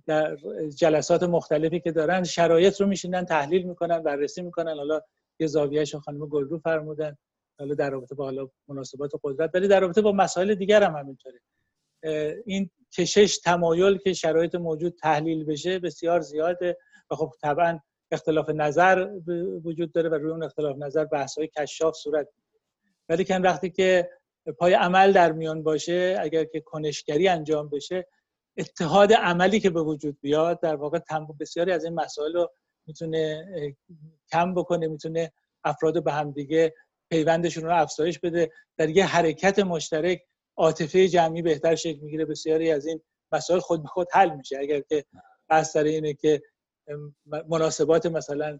در 0.05 0.37
جلسات 0.75 1.23
مختلفی 1.23 1.79
که 1.79 1.91
دارن 1.91 2.23
شرایط 2.23 2.81
رو 2.81 2.87
میشینن 2.87 3.25
تحلیل 3.25 3.63
می‌کنن 3.63 4.03
بررسی 4.03 4.41
می‌کنن. 4.41 4.77
حالا 4.77 5.01
یه 5.39 5.47
زاویهش 5.47 5.95
خانم 5.95 6.27
گلرو 6.27 6.59
فرمودن. 6.59 7.17
حالا 7.59 7.75
در 7.75 7.89
رابطه 7.89 8.15
با 8.15 8.23
حالا 8.23 8.49
مناسبات 8.67 9.11
قدرت 9.23 9.51
ولی 9.53 9.67
در 9.67 9.79
رابطه 9.79 10.01
با 10.01 10.11
مسائل 10.11 10.55
دیگر 10.55 10.83
هم 10.83 10.95
همینطوره. 10.95 11.39
این 12.45 12.69
کشش 12.97 13.37
تمایل 13.37 13.97
که 13.97 14.13
شرایط 14.13 14.55
موجود 14.55 14.95
تحلیل 15.01 15.45
بشه 15.45 15.79
بسیار 15.79 16.19
زیاده 16.21 16.77
و 17.11 17.15
خب 17.15 17.33
طبعا 17.41 17.79
اختلاف 18.11 18.49
نظر 18.49 19.09
وجود 19.63 19.91
داره 19.91 20.09
و 20.09 20.13
روی 20.13 20.31
اون 20.31 20.43
اختلاف 20.43 20.77
نظر 20.77 21.05
بحث 21.05 21.37
های 21.37 21.47
کشاف 21.47 21.95
صورت 21.95 22.27
ولی 23.09 23.25
کن 23.25 23.41
وقتی 23.41 23.69
که 23.69 24.09
پای 24.57 24.73
عمل 24.73 25.11
در 25.11 25.31
میان 25.31 25.63
باشه 25.63 26.17
اگر 26.19 26.43
که 26.43 26.61
کنشگری 26.61 27.27
انجام 27.27 27.69
بشه 27.69 28.07
اتحاد 28.57 29.13
عملی 29.13 29.59
که 29.59 29.69
به 29.69 29.81
وجود 29.81 30.17
بیاد 30.21 30.59
در 30.59 30.75
واقع 30.75 30.99
بسیاری 31.39 31.71
از 31.71 31.85
این 31.85 31.93
مسائل 31.93 32.33
رو 32.33 32.51
می‌تونه 32.87 33.45
کم 34.31 34.53
بکنه 34.53 34.87
می‌تونه 34.87 35.31
افراد 35.63 36.03
به 36.03 36.11
همدیگه 36.11 36.73
پیوندشون 37.09 37.63
رو 37.63 37.81
افزایش 37.81 38.19
بده. 38.19 38.51
در 38.77 38.89
یه 38.89 39.05
حرکت 39.05 39.59
مشترک 39.59 40.21
عاطفه 40.57 41.07
جمعی 41.07 41.41
بهتر 41.41 41.75
شکل 41.75 41.99
می‌گیره. 41.99 42.25
بسیاری 42.25 42.71
از 42.71 42.85
این 42.85 43.01
مسائل 43.31 43.59
خود 43.59 43.81
به 43.81 43.87
خود 43.87 44.07
حل 44.11 44.29
میشه. 44.29 44.57
اگر 44.57 44.81
که 44.81 45.05
بحث 45.49 45.75
اینه 45.75 46.13
که 46.13 46.41
مناسبات 47.47 48.05
مثلا 48.05 48.59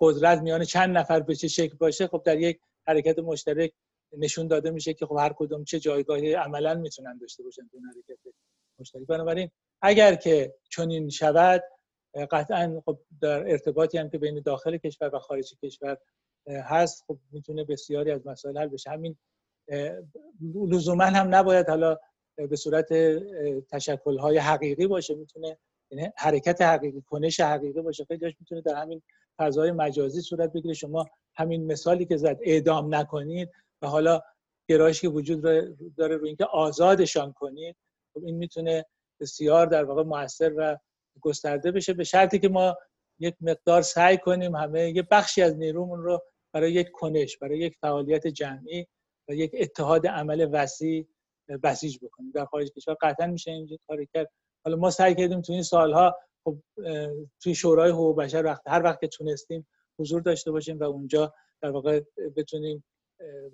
قدرت 0.00 0.38
میان 0.38 0.64
چند 0.64 0.98
نفر 0.98 1.20
به 1.20 1.34
چه 1.34 1.48
شکل 1.48 1.76
باشه 1.76 2.06
خب 2.06 2.22
در 2.24 2.38
یک 2.38 2.60
حرکت 2.86 3.18
مشترک 3.18 3.72
نشون 4.18 4.46
داده 4.46 4.70
میشه 4.70 4.94
که 4.94 5.06
خب 5.06 5.16
هر 5.18 5.32
کدوم 5.36 5.64
چه 5.64 5.80
جایگاهی 5.80 6.34
عملا 6.34 6.74
می‌تونن 6.74 7.18
داشته 7.18 7.42
باشن 7.42 7.68
تو 7.72 7.78
حرکت 7.78 8.18
مشترک. 8.78 9.06
بنابراین 9.06 9.50
اگر 9.82 10.14
که 10.14 10.54
چنین 10.70 11.08
شود 11.08 11.64
قطعا 12.30 12.82
خب 12.86 12.98
در 13.20 13.50
ارتباطی 13.50 13.98
هم 13.98 14.10
که 14.10 14.18
بین 14.18 14.40
داخل 14.40 14.76
کشور 14.76 15.14
و 15.14 15.18
خارج 15.18 15.54
کشور 15.62 15.98
هست 16.48 17.04
خب 17.06 17.18
می‌تونه 17.32 17.64
بسیاری 17.64 18.10
از 18.10 18.26
مسائل 18.26 18.58
حل 18.58 18.68
بشه. 18.68 18.90
همین 18.90 19.16
لزوما 20.52 21.04
هم 21.04 21.34
نباید 21.34 21.68
حالا 21.68 21.98
به 22.36 22.56
صورت 22.56 22.92
تشکل 23.70 24.18
های 24.18 24.38
حقیقی 24.38 24.86
باشه. 24.86 25.14
می‌تونه 25.14 25.58
یعنی 25.90 26.12
حرکت 26.16 26.62
حقیقی 26.62 27.02
کنش 27.02 27.40
حقیقی 27.40 27.82
باشه. 27.82 28.04
خیلی 28.04 28.36
می‌تونه 28.40 28.60
در 28.60 28.74
همین 28.74 29.02
فضای 29.38 29.72
مجازی 29.72 30.20
صورت 30.20 30.52
بگیره. 30.52 30.74
شما 30.74 31.06
همین 31.36 31.66
مثالی 31.66 32.04
که 32.04 32.16
زد 32.16 32.38
اعدام 32.42 32.94
نکنید 32.94 33.50
و 33.82 33.86
حالا 33.86 34.20
گرایشی 34.68 35.00
که 35.00 35.08
وجود 35.08 35.42
داره 35.96 36.16
روی 36.16 36.28
اینکه 36.28 36.44
آزادشان 36.44 37.32
کنید 37.32 37.76
خب 38.14 38.24
این 38.24 38.36
می‌تونه 38.36 38.84
بسیار 39.20 39.66
در 39.66 39.84
واقع 39.84 40.02
موثر 40.02 40.52
و 40.56 40.78
گسترده 41.20 41.70
بشه. 41.70 41.92
به 41.92 42.04
شرطی 42.04 42.38
که 42.38 42.48
ما 42.48 42.76
یک 43.18 43.34
مقدار 43.40 43.82
سعی 43.82 44.18
کنیم 44.18 44.56
همه 44.56 44.90
یه 44.90 45.02
بخشی 45.02 45.42
از 45.42 45.56
نیرومون 45.56 46.02
رو 46.02 46.22
برای 46.58 46.72
یک 46.72 46.90
کنش 46.90 47.36
برای 47.36 47.58
یک 47.58 47.76
فعالیت 47.80 48.26
جمعی 48.26 48.86
و 49.28 49.34
یک 49.34 49.50
اتحاد 49.54 50.06
عمل 50.06 50.48
وسیع 50.52 51.06
بسیج 51.62 51.98
بکنیم. 52.02 52.30
در 52.30 52.44
خارج 52.44 52.72
کشور 52.72 52.96
قطعا 53.00 53.26
میشه 53.26 53.50
این 53.50 53.78
کاری 53.86 54.08
کرد. 54.14 54.30
حالا 54.64 54.76
ما 54.76 54.90
سعی 54.90 55.14
کردیم 55.14 55.40
تو 55.40 55.52
این 55.52 55.62
سالها 55.62 56.16
خب 56.44 56.58
توی 57.42 57.54
شورای 57.54 57.90
حقوق 57.90 58.16
بشر 58.16 58.44
وقت 58.44 58.62
هر 58.66 58.82
وقت 58.82 59.00
که 59.00 59.08
تونستیم 59.08 59.66
حضور 59.98 60.22
داشته 60.22 60.50
باشیم 60.50 60.78
و 60.78 60.84
اونجا 60.84 61.34
در 61.62 61.70
واقع 61.70 62.00
بتونیم 62.36 62.84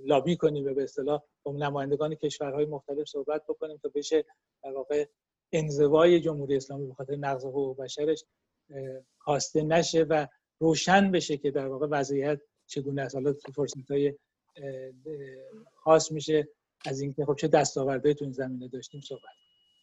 لابی 0.05 0.37
کنیم 0.37 0.67
و 0.67 0.75
به 0.75 0.83
اصطلاح 0.83 1.23
با 1.43 1.53
نمایندگان 1.53 2.15
کشورهای 2.15 2.67
مختلف 2.67 3.09
صحبت 3.09 3.43
بکنیم 3.49 3.77
تا 3.77 3.91
بشه 3.95 4.25
در 4.63 4.73
واقع 4.73 5.07
انزوای 5.53 6.21
جمهوری 6.21 6.57
اسلامی 6.57 6.87
به 6.87 6.95
خاطر 6.95 7.17
نقض 7.17 7.45
حقوق 7.45 7.77
بشرش 7.77 8.25
کاسته 9.19 9.63
نشه 9.63 10.03
و 10.03 10.27
روشن 10.61 11.11
بشه 11.11 11.37
که 11.37 11.51
در 11.51 11.67
واقع 11.67 11.87
وضعیت 11.91 12.41
چگونه 12.67 13.03
است. 13.03 13.15
حالا 13.15 13.35
فرصت 13.55 13.91
های 13.91 14.15
خاص 15.75 16.13
میشه 16.13 16.49
از 16.87 17.01
اینکه 17.01 17.25
خب 17.25 17.37
چه 17.41 17.49
دستاوردهایی 17.49 18.15
تو 18.15 18.25
این 18.25 18.33
زمینه 18.33 18.69
داشتیم 18.69 19.01
صحبت 19.01 19.23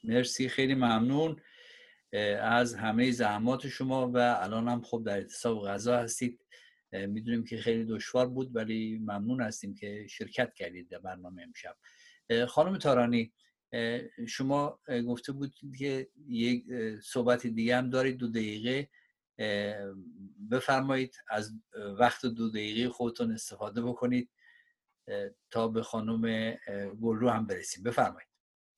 مرسی 0.04 0.50
خیلی 0.50 0.76
ممنون. 0.76 1.42
از 2.42 2.76
همه 2.76 3.12
زحمات 3.12 3.68
شما 3.68 4.12
و 4.12 4.18
الان 4.18 4.68
هم 4.68 4.82
خب 4.82 5.04
در 5.06 5.18
اعتصاب 5.18 5.68
غذا 5.68 5.98
هستید. 5.98 6.40
می‌دونیم 6.92 7.44
که 7.44 7.58
خیلی 7.58 7.86
دشوار 7.86 8.28
بود 8.28 8.56
ولی 8.56 8.98
ممنون 8.98 9.42
هستیم 9.42 9.76
که 9.76 10.08
شرکت 10.10 10.54
کردید 10.54 10.90
در 10.90 11.00
برنامه 11.00 11.44
امشب. 11.44 11.76
خانم 12.46 12.78
تارانی 12.78 13.34
شما 14.28 14.80
گفته 15.08 15.32
بود 15.32 15.54
که 15.80 16.08
یک 16.28 16.66
صحبت 17.04 17.48
دیگه 17.48 17.78
هم 17.78 17.90
دارید 17.90 18.18
دو 18.18 18.28
دقیقه. 18.28 18.90
بفرمایید 20.52 21.16
از 21.30 21.52
وقت 22.00 22.26
دو 22.26 22.50
دقیقه 22.50 22.90
خودتون 22.90 23.32
استفاده 23.32 23.82
بکنید 23.82 24.30
تا 25.52 25.68
به 25.68 25.84
خانم 25.84 26.52
گلرو 27.02 27.30
هم 27.30 27.48
برسیم. 27.48 27.84
بفرمایید. 27.84 28.31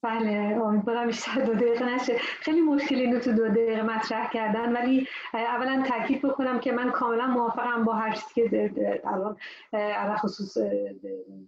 بله 0.04 0.60
امیدوارم 0.64 1.08
بیشتر 1.08 1.42
دو 1.42 1.54
دقیقه 1.54 1.86
نشه 1.86 2.14
خیلی 2.18 2.62
مشکل 2.62 2.96
اینو 2.96 3.20
تو 3.20 3.32
دو 3.32 3.48
دقیقه 3.48 3.82
مطرح 3.82 4.30
کردن 4.30 4.74
ولی 4.74 5.08
اولا 5.34 5.84
تاکید 5.88 6.22
بکنم 6.22 6.60
که 6.60 6.72
من 6.72 6.92
کاملا 6.92 7.28
موافقم 7.28 7.84
با 7.84 7.94
هر 7.94 8.12
چیزی 8.12 8.50
که 8.50 9.02
الان 9.06 9.38
علا 9.74 10.16
خصوص 10.16 10.54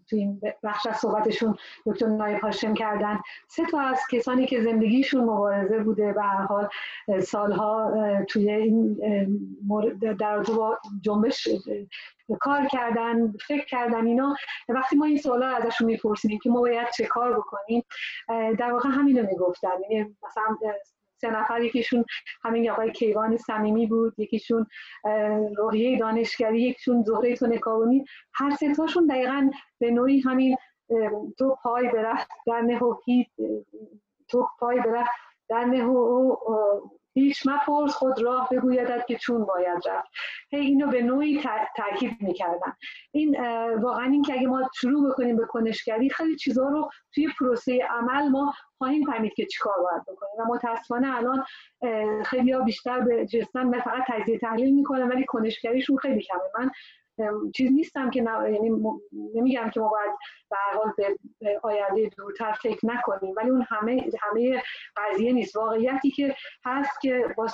تو 0.09 0.15
این 0.15 0.41
بخش 0.63 0.87
از 0.87 0.97
صحبتشون 0.97 1.55
دکتر 1.85 2.07
نایب 2.07 2.39
هاشم 2.39 2.73
کردن 2.73 3.19
سه 3.47 3.65
تا 3.65 3.79
از 3.79 3.99
کسانی 4.11 4.45
که 4.45 4.61
زندگیشون 4.61 5.23
مبارزه 5.23 5.79
بوده 5.79 6.13
به 6.13 6.21
هر 6.21 6.45
حال 6.45 6.69
سالها 7.21 7.93
توی 8.29 8.51
این 8.51 8.93
در 10.19 10.39
با 10.39 10.79
جنبش 11.01 11.47
کار 12.39 12.65
کردن 12.65 13.31
فکر 13.47 13.65
کردن 13.65 14.05
اینا. 14.05 14.35
وقتی 14.69 14.95
ما 14.95 15.05
این 15.05 15.17
سوالا 15.17 15.47
ازشون 15.47 15.87
میپرسیدیم 15.87 16.39
که 16.43 16.49
ما 16.49 16.59
باید 16.59 16.87
چه 16.97 17.05
کار 17.05 17.37
بکنیم 17.37 17.83
در 18.59 18.71
واقع 18.71 18.89
همینو 18.89 19.27
می‌گفتن. 19.27 19.69
یعنی 19.89 20.15
مثلا 20.23 20.73
سه 21.21 21.29
نفر 21.29 21.61
یکیشون 21.61 22.05
همین 22.43 22.69
آقای 22.69 22.91
کیوان 22.91 23.37
صمیمی 23.37 23.87
بود 23.87 24.19
یکیشون 24.19 24.67
روحیه 25.57 25.99
دانشگری 25.99 26.61
یکیشون 26.61 27.03
زهره 27.03 27.35
تونکاونی 27.35 28.05
هر 28.33 28.55
سه 28.55 28.75
تاشون 28.75 29.07
دقیقا 29.07 29.49
به 29.79 29.91
نوعی 29.91 30.19
همین 30.19 30.57
تو 31.37 31.57
پای 31.63 31.89
برفت 31.89 32.27
در 32.47 32.61
نه 32.61 32.79
و 32.79 32.95
تو 34.27 34.47
پای 34.59 34.79
برفت 34.79 35.11
در 35.49 35.85
و 35.85 36.37
هیچ 37.17 37.47
مپرس 37.47 37.93
خود 37.93 38.21
راه 38.21 38.49
بگویدد 38.51 39.05
که 39.05 39.15
چون 39.15 39.45
باید 39.45 39.87
رفت. 39.87 40.11
هی 40.51 40.59
اینو 40.59 40.87
به 40.87 41.01
نوعی 41.01 41.43
تاکید 41.77 42.17
می‌کردن 42.21 42.73
این 43.11 43.37
واقعا 43.75 44.05
این 44.05 44.21
که 44.21 44.33
اگه 44.33 44.47
ما 44.47 44.69
شروع 44.75 45.09
بکنیم 45.09 45.37
به 45.37 45.45
کنشگری 45.45 46.09
خیلی 46.09 46.35
چیزها 46.35 46.69
رو 46.69 46.89
توی 47.13 47.27
پروسه 47.39 47.79
عمل 47.89 48.29
ما 48.29 48.53
خواهیم 48.77 49.05
فهمید 49.05 49.33
که 49.33 49.45
چیکار 49.45 49.73
باید 49.77 50.01
بکنیم. 50.01 50.31
و 50.39 50.53
متاسفانه 50.53 51.15
الان 51.15 51.43
خیلی 52.25 52.51
ها 52.51 52.61
بیشتر 52.61 52.99
به 52.99 53.25
جستن 53.25 53.67
و 53.67 53.79
فقط 53.79 54.03
تجزیه 54.07 54.39
تحلیل 54.39 54.75
می‌کنن 54.75 55.07
ولی 55.07 55.25
کنشگریشون 55.25 55.97
خیلی 55.97 56.21
کمه. 56.21 56.39
من 56.59 56.71
چیز 57.55 57.71
نیستم 57.71 58.09
که 58.09 58.25
یعنی 58.51 58.69
نمیگم 59.35 59.69
که 59.69 59.79
ما 59.79 59.87
باید 59.87 60.11
به 60.49 60.57
حال 60.73 60.93
به 61.39 61.59
آینده 61.63 62.09
دورتر 62.17 62.51
فکر 62.51 62.85
نکنیم 62.85 63.33
ولی 63.37 63.49
اون 63.49 63.65
همه 63.69 64.09
همه 64.21 64.63
قضیه 64.97 65.33
نیست. 65.33 65.55
واقعیتی 65.55 66.11
که 66.11 66.35
هست 66.65 67.01
که 67.01 67.33
با 67.37 67.47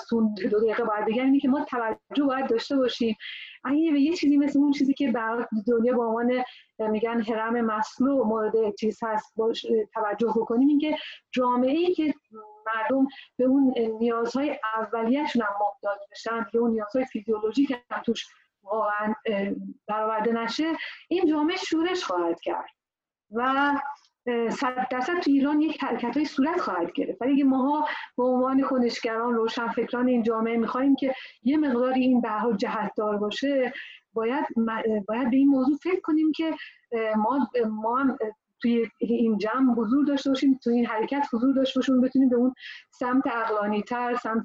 دو 0.50 0.60
دقیقه 0.60 0.84
باید 0.84 1.06
بگم 1.06 1.24
اینه 1.24 1.40
که 1.40 1.48
ما 1.48 1.64
توجه 1.64 2.24
باید 2.26 2.48
داشته 2.48 2.76
باشیم. 2.76 3.16
اگه 3.64 3.92
به 3.92 4.00
یه 4.00 4.12
چیزی 4.12 4.36
مثل 4.36 4.58
اون 4.58 4.72
چیزی 4.72 4.94
که 4.94 5.12
در 5.12 5.48
دنیا 5.66 5.92
به 5.92 6.02
عنوان 6.02 6.44
میگن 6.78 7.22
هرم 7.22 7.60
مسلو 7.60 8.24
مورد 8.24 8.74
چیز 8.74 8.98
هست 9.02 9.32
باش 9.36 9.66
توجه 9.94 10.28
بکنیم 10.36 10.68
اینکه 10.68 10.96
جامعه 11.32 11.78
ای 11.78 11.94
که 11.94 12.14
مردم 12.66 13.06
به 13.36 13.44
اون 13.44 13.74
نیازهای 14.00 14.58
اولیه‌شون 14.74 15.42
هم 15.42 15.54
محتاج 15.60 15.98
بشن 16.10 16.46
به 16.52 16.58
اون 16.58 16.70
نیازهای 16.70 17.04
فیزیولوژیک 17.04 17.70
هم 17.90 18.02
توش 18.02 18.26
واقعا 18.62 19.14
برآورده 19.88 20.32
نشه 20.32 20.72
این 21.08 21.26
جامعه 21.26 21.56
شورش 21.56 22.04
خواهد 22.04 22.40
کرد 22.40 22.70
و 23.30 23.72
صد 24.50 24.88
درصد 24.90 25.20
تو 25.20 25.30
ایران 25.30 25.60
یک 25.60 25.84
حرکت 25.84 26.16
های 26.16 26.24
صورت 26.24 26.60
خواهد 26.60 26.92
گرفت. 26.92 27.22
ولی 27.22 27.32
اگه 27.32 27.44
ماها 27.44 27.88
به 28.16 28.24
عنوان 28.24 28.62
کنشگران 28.62 29.34
روشنفکران 29.34 30.08
این 30.08 30.22
جامعه 30.22 30.56
می‌خواهیم 30.56 30.96
که 30.96 31.14
یه 31.42 31.56
مقداری 31.56 32.00
این 32.00 32.20
به 32.20 32.28
حال 32.28 32.58
دار 32.96 33.16
باشه 33.16 33.72
باید 34.12 34.44
باید 35.08 35.30
به 35.30 35.36
این 35.36 35.48
موضوع 35.48 35.76
فکر 35.82 36.00
کنیم 36.00 36.32
که 36.32 36.54
ما 37.16 37.48
ما 37.70 37.96
هم 37.96 38.18
توی 38.62 38.88
این 38.98 39.38
جمع 39.38 39.74
حضور 39.74 40.04
داشته 40.04 40.30
باشیم 40.30 40.60
توی 40.64 40.74
این 40.74 40.86
حرکت 40.86 41.26
حضور 41.32 41.54
داشته 41.54 41.80
باشیم 41.80 42.00
بتونیم 42.00 42.28
به 42.28 42.36
اون 42.36 42.54
سمت 42.90 43.26
اقلانی 43.26 43.82
تر 43.82 44.14
سمت 44.14 44.44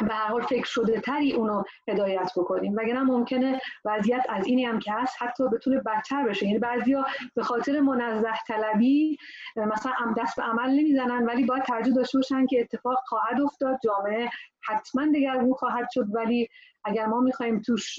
به 0.00 0.14
هر 0.14 0.28
حال 0.28 0.42
فکر 0.42 0.64
شده 0.64 1.00
تری 1.00 1.32
اونو 1.32 1.62
هدایت 1.88 2.30
بکنیم. 2.36 2.74
وگرنه 2.76 3.02
ممکنه 3.02 3.60
وضعیت 3.84 4.26
از 4.28 4.46
اینی 4.46 4.64
هم 4.64 4.78
که 4.78 4.92
هست 4.92 5.22
حتی 5.22 5.48
بتونه 5.48 5.80
بدتر 5.80 6.28
بشه. 6.28 6.46
یعنی 6.46 6.58
بعضیا 6.58 7.06
به 7.34 7.42
خاطر 7.42 7.80
منزه 7.80 8.28
طلبی 8.46 9.16
مثلا 9.56 9.92
دست 10.18 10.36
به 10.36 10.42
عمل 10.42 10.70
نمی‌زنن 10.70 11.26
ولی 11.26 11.44
باید 11.44 11.62
ترجیح 11.62 11.94
داشته 11.94 12.18
باشن 12.18 12.46
که 12.46 12.60
اتفاق 12.60 12.98
خواهد 13.06 13.40
افتاد. 13.40 13.78
جامعه 13.84 14.30
حتما 14.68 15.06
دگرگون 15.14 15.54
خواهد 15.54 15.88
شد. 15.92 16.06
ولی 16.14 16.48
اگر 16.84 17.06
ما 17.06 17.20
می‌خوایم 17.20 17.62
توش 17.62 17.96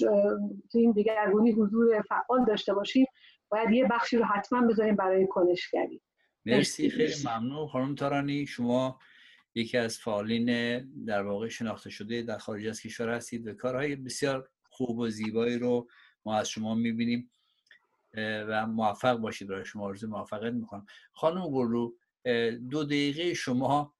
تو 0.72 0.78
این 0.78 0.92
دگرگونی 0.92 1.52
حضور 1.52 2.02
فعال 2.02 2.44
داشته 2.44 2.74
باشیم 2.74 3.06
باید 3.48 3.70
یه 3.70 3.88
بخشی 3.90 4.16
رو 4.16 4.24
حتما 4.24 4.66
بذاریم 4.66 4.96
برای 4.96 5.26
کنشگری. 5.26 6.02
مرسی 6.46 6.90
خیلی 6.90 7.14
ممنون. 7.26 7.66
خانم 7.66 7.94
تارانی 7.94 8.46
شما 8.46 8.98
یکی 9.54 9.78
از 9.78 9.98
فعالین 9.98 10.78
در 11.04 11.22
واقع 11.22 11.48
شناخته 11.48 11.90
شده 11.90 12.22
در 12.22 12.38
خارج 12.38 12.66
از 12.66 12.80
کشور 12.80 13.08
هستید 13.08 13.46
و 13.46 13.52
کارهای 13.52 13.96
بسیار 13.96 14.48
خوب 14.70 14.98
و 14.98 15.08
زیبایی 15.08 15.58
رو 15.58 15.88
ما 16.24 16.38
از 16.38 16.48
شما 16.48 16.74
می‌بینیم 16.74 17.30
و 18.16 18.66
موفق 18.66 19.16
باشید. 19.16 19.48
برای 19.48 19.64
شما 19.64 19.84
آرزو 19.84 20.08
موفقیت 20.08 20.52
می‌کنم. 20.52 20.86
خانم 21.12 21.50
گلرو 21.50 21.96
دو 22.70 22.84
دقیقه 22.84 23.34
شما 23.34 23.94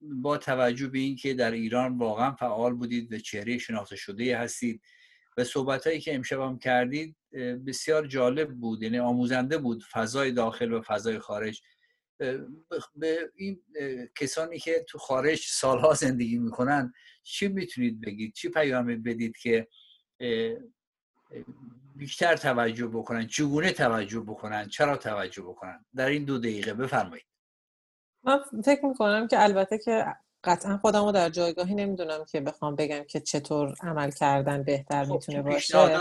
با 0.00 0.38
توجه 0.38 0.88
به 0.88 0.98
اینکه 0.98 1.34
در 1.34 1.50
ایران 1.50 1.98
واقعا 1.98 2.32
فعال 2.32 2.74
بودید 2.74 3.12
و 3.12 3.18
چهره 3.18 3.58
شناخته 3.58 3.96
شده 3.96 4.38
هستید 4.38 4.82
و 5.36 5.44
صحبت 5.44 5.86
هایی 5.86 6.00
که 6.00 6.14
امشب 6.14 6.40
هم 6.40 6.58
کردید 6.58 7.16
بسیار 7.66 8.06
جالب 8.06 8.54
بود 8.54 8.82
یعنی 8.82 8.98
آموزنده 8.98 9.58
بود 9.58 9.84
فضای 9.92 10.32
داخل 10.32 10.72
و 10.72 10.80
فضای 10.80 11.18
خارج. 11.18 11.62
به 12.96 13.32
این 13.36 13.62
کسانی 14.16 14.58
که 14.58 14.84
تو 14.88 14.98
خارج 14.98 15.40
سالها 15.46 15.94
زندگی 15.94 16.38
می‌کنن 16.38 16.92
چی 17.22 17.48
می‌تونید 17.48 18.00
بگید؟ 18.00 18.32
چی 18.32 18.48
پیامی 18.48 18.96
بدید 18.96 19.36
که 19.36 19.68
بیشتر 21.96 22.36
توجه 22.36 22.86
بکنن؟ 22.86 23.26
چگونه 23.26 23.72
توجه 23.72 24.20
بکنن؟ 24.20 24.68
چرا 24.68 24.96
توجه 24.96 25.42
بکنن؟ 25.42 25.84
در 25.94 26.08
این 26.08 26.24
دو 26.24 26.38
دقیقه 26.38 26.74
بفرمایید. 26.74 27.26
من 28.24 28.40
فکر 28.64 28.84
می‌کنم 28.84 29.28
که 29.28 29.42
البته 29.42 29.78
که 29.78 30.06
قطعا 30.44 30.78
خودم 30.78 31.04
رو 31.04 31.12
در 31.12 31.28
جایگاهی 31.28 31.74
نمی‌دونم 31.74 32.24
که 32.32 32.40
بخوام 32.40 32.76
بگم 32.76 33.04
که 33.08 33.20
چطور 33.20 33.74
عمل 33.82 34.10
کردن 34.10 34.62
بهتر 34.62 35.04
خب 35.04 35.12
می‌تونه 35.12 35.42
باشه. 35.42 35.96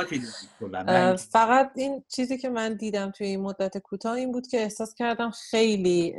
فقط 1.16 1.72
این 1.76 2.04
چیزی 2.10 2.38
که 2.38 2.50
من 2.50 2.74
دیدم 2.74 3.12
توی 3.12 3.28
این 3.28 3.42
مدت 3.42 3.78
کوتاه 3.78 4.14
این 4.14 4.32
بود 4.32 4.48
که 4.48 4.62
احساس 4.62 4.96
کردم 4.96 5.30
خیلی 5.30 6.16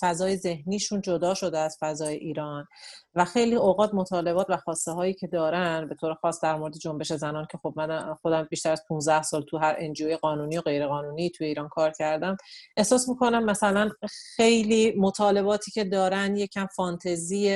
فضای 0.00 0.36
ذهنیشون 0.36 1.00
جدا 1.00 1.34
شده 1.34 1.58
از 1.58 1.76
فضای 1.80 2.14
ایران 2.14 2.68
و 3.14 3.24
خیلی 3.24 3.54
اوقات 3.54 3.94
مطالبات 3.94 4.46
و 4.50 4.56
خواسته 4.56 4.92
هایی 4.92 5.14
که 5.14 5.26
دارن 5.26 5.88
به 5.88 5.94
طور 5.94 6.14
خاص 6.14 6.40
در 6.42 6.56
مورد 6.56 6.74
جنبش 6.74 7.12
زنان 7.12 7.46
که 7.50 7.58
خب 7.58 7.72
من 7.76 8.14
خودم 8.14 8.46
بیشتر 8.50 8.72
از 8.72 8.84
15 8.88 9.22
سال 9.22 9.42
تو 9.42 9.58
هر 9.58 9.74
انجیوی 9.78 10.16
قانونی 10.16 10.58
و 10.58 10.60
غیر 10.60 10.86
قانونی 10.86 11.30
توی 11.30 11.46
ایران 11.46 11.68
کار 11.68 11.90
کردم. 11.90 12.36
احساس 12.76 13.08
می‌کنم 13.08 13.44
مثلا 13.44 13.90
خیلی 14.36 14.94
مطالباتی 14.98 15.70
که 15.70 15.84
دارن 15.84 16.36
یکم 16.36 16.66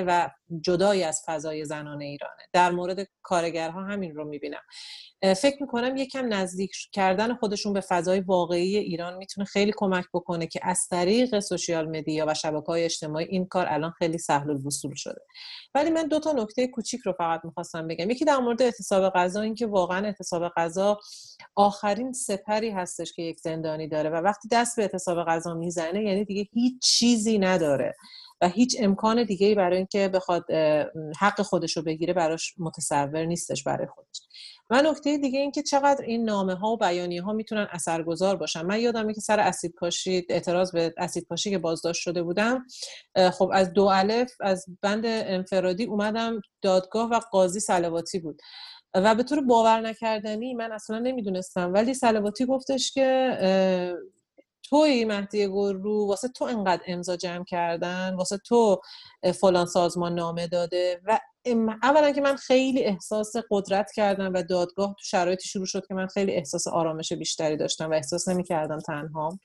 و 0.07 0.31
جدایی 0.61 1.03
از 1.03 1.23
فضای 1.27 1.65
زنان 1.65 2.03
ایرانه. 2.03 2.43
در 2.53 2.71
مورد 2.71 3.09
کارگرها 3.23 3.83
همین 3.83 4.15
رو 4.15 4.25
می‌بینم. 4.25 4.61
فکر 5.37 5.57
می‌کنم 5.61 5.97
یکم 5.97 6.35
نزدیک 6.35 6.73
کردن 6.93 7.35
خودشون 7.35 7.73
به 7.73 7.81
فضای 7.81 8.21
واقعی 8.21 8.77
ایران 8.77 9.17
می‌تونه 9.17 9.45
خیلی 9.45 9.73
کمک 9.77 10.05
بکنه 10.15 10.47
که 10.47 10.61
از 10.63 10.87
طریق 10.91 11.41
سوشیال 11.41 11.89
مدیا 11.89 12.27
و 12.29 12.35
شبکه 12.35 12.67
های 12.67 12.85
اجتماعی 12.85 13.27
این 13.27 13.47
کار 13.47 13.67
الان 13.69 13.91
خیلی 13.91 14.19
سهل 14.19 14.51
الوصول 14.51 14.95
شده. 14.95 15.21
ولی 15.75 15.91
من 15.91 16.09
دو 16.09 16.21
تا 16.21 16.33
نکته 16.33 16.67
کوچیک 16.67 17.01
رو 17.01 17.13
فقط 17.13 17.41
می‌خواستم 17.45 17.89
بگم. 17.89 18.11
یکی 18.11 18.25
در 18.25 18.39
مورد 18.39 18.63
اعتصاب 18.63 19.13
غذا 19.13 19.41
اینکه 19.41 19.67
واقعا 19.67 20.07
اعتصاب 20.07 20.53
غذا 20.57 20.99
آخرین 21.57 22.13
سپری 22.13 22.71
هستش 22.71 23.13
که 23.13 23.23
یک 23.23 23.41
زندانی 23.41 23.89
داره 23.89 24.11
و 24.11 24.15
وقتی 24.15 24.49
دست 24.49 24.77
به 24.77 24.83
اعتصاب 24.83 25.25
غذا 25.25 25.55
می‌زنه 25.55 26.03
یعنی 26.03 26.25
دیگه 26.25 26.49
هیچ 26.53 26.83
چیزی 26.83 27.39
نداره. 27.39 27.95
و 28.43 28.49
هیچ 28.49 28.77
امکان 28.81 29.25
دیگه 29.25 29.47
ای 29.47 29.55
برای 29.55 29.77
اینکه 29.77 30.09
بخواد 30.09 30.45
حق 31.21 31.43
خودش 31.43 31.77
رو 31.77 31.83
بگیره 31.83 32.13
براش 32.15 32.55
متصور 32.59 33.25
نیستش 33.25 33.63
برای 33.63 33.87
خودش. 33.87 34.21
و 34.71 34.83
نکته 34.83 35.19
دیگه 35.19 35.39
این 35.39 35.51
که 35.51 35.63
چقدر 35.63 36.05
این 36.05 36.25
نامه 36.25 36.55
ها 36.55 36.69
و 36.73 36.77
بیانیه 36.77 37.23
ها 37.23 37.33
می‌تونن 37.33 37.69
اثرگذار 37.71 38.37
باشن. 38.37 38.63
من 38.63 38.81
یادمه 38.81 39.15
که 39.15 39.21
سر 39.21 39.41
اسید 39.41 39.75
پاشی 39.79 40.27
اعتراض 40.29 40.73
به 40.73 40.95
اسید 40.97 41.27
پاشی 41.29 41.51
که 41.51 41.59
بازداشت 41.59 42.03
شده 42.03 42.23
بودم 42.23 42.67
خب 43.33 43.51
از 43.55 43.73
دو 43.73 43.83
الف 43.83 44.33
از 44.41 44.67
بند 44.83 45.05
انفرادی 45.07 45.85
اومدم 45.85 46.41
دادگاه 46.63 47.11
و 47.11 47.21
قاضی 47.33 47.61
سلواتی 47.61 48.19
بود. 48.19 48.41
و 48.95 49.15
به 49.15 49.23
طور 49.23 49.41
باور 49.41 49.81
نکردنی 49.81 50.55
من 50.55 50.73
اصلا 50.73 50.99
نمی‌دونستم 50.99 51.73
ولی 51.73 51.95
سلواتی 51.95 52.47
گفتش 52.47 52.93
که 52.93 53.37
توی 54.73 55.05
مهدی 55.05 55.49
گرو 55.49 56.09
واسه 56.09 56.29
تو 56.29 56.45
انقدر 56.45 56.83
امضا 56.87 57.17
جمع 57.17 57.45
کردن؟ 57.45 58.15
واسه 58.15 58.39
تو 58.39 58.81
فلان 59.41 59.67
سازمان 59.67 60.15
نامه 60.15 60.47
داده 60.47 61.01
و 61.07 61.21
اولا 61.83 62.13
که 62.13 62.21
من 62.21 62.37
خیلی 62.37 62.85
احساس 62.85 63.33
قدرت 63.51 63.93
کردم 63.93 64.33
و 64.35 64.43
دادگاه 64.43 64.95
تو 64.99 65.05
شرایطی 65.05 65.49
شروع 65.49 65.67
شد 65.67 65.87
که 65.87 65.95
من 65.95 66.07
خیلی 66.07 66.33
احساس 66.33 66.67
آرامش 66.67 67.13
بیشتری 67.13 67.57
داشتم 67.57 67.91
و 67.91 67.95
احساس 67.95 68.29
نمی 68.29 68.45
کردم 68.45 68.79
تنها. 68.79 69.39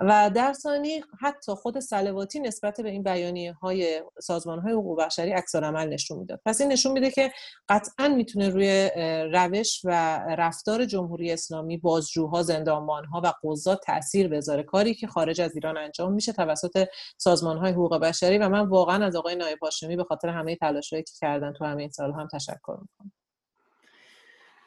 و 0.00 0.30
در 0.34 0.52
ثانی 0.52 1.02
حتی 1.20 1.52
خود 1.52 1.80
سلواتی 1.80 2.40
نسبت 2.40 2.80
به 2.80 2.90
این 2.90 3.02
بیانیه 3.02 3.52
های 3.52 4.02
سازمان 4.22 4.58
های 4.58 4.72
حقوق 4.72 5.04
بشری 5.04 5.32
عکس 5.32 5.54
عمل 5.56 5.88
نشون 5.88 6.18
می‌داد. 6.18 6.40
پس 6.46 6.60
این 6.60 6.72
نشون 6.72 6.92
میده 6.92 7.10
که 7.10 7.32
قطعا 7.68 8.08
می‌تونه 8.08 8.48
روی 8.48 8.90
روش 9.32 9.80
و 9.84 10.18
رفتار 10.38 10.84
جمهوری 10.84 11.32
اسلامی 11.32 11.76
بازجوها 11.76 12.42
زندانبانها 12.42 13.20
و 13.24 13.32
قضات 13.44 13.80
تاثیر 13.86 14.28
بذاره. 14.28 14.62
کاری 14.62 14.94
که 14.94 15.06
خارج 15.06 15.40
از 15.40 15.54
ایران 15.54 15.76
انجام 15.76 16.12
میشه 16.12 16.32
توسط 16.32 16.86
سازمان 17.18 17.58
های 17.58 17.72
حقوق 17.72 17.96
بشری 17.96 18.38
و 18.38 18.48
من 18.48 18.68
واقعا 18.68 19.06
از 19.06 19.16
آقای 19.16 19.36
نایب 19.36 19.58
هاشمی 19.62 19.96
به 19.96 20.04
خاطر 20.04 20.28
همه 20.28 20.56
تلاشایی 20.56 21.02
که 21.02 21.12
کردن 21.38 21.52
تو 21.52 21.64
همین 21.64 21.90
سال 21.90 22.12
هم 22.12 22.28
تشکر 22.32 22.78
می‌کنم. 22.80 23.12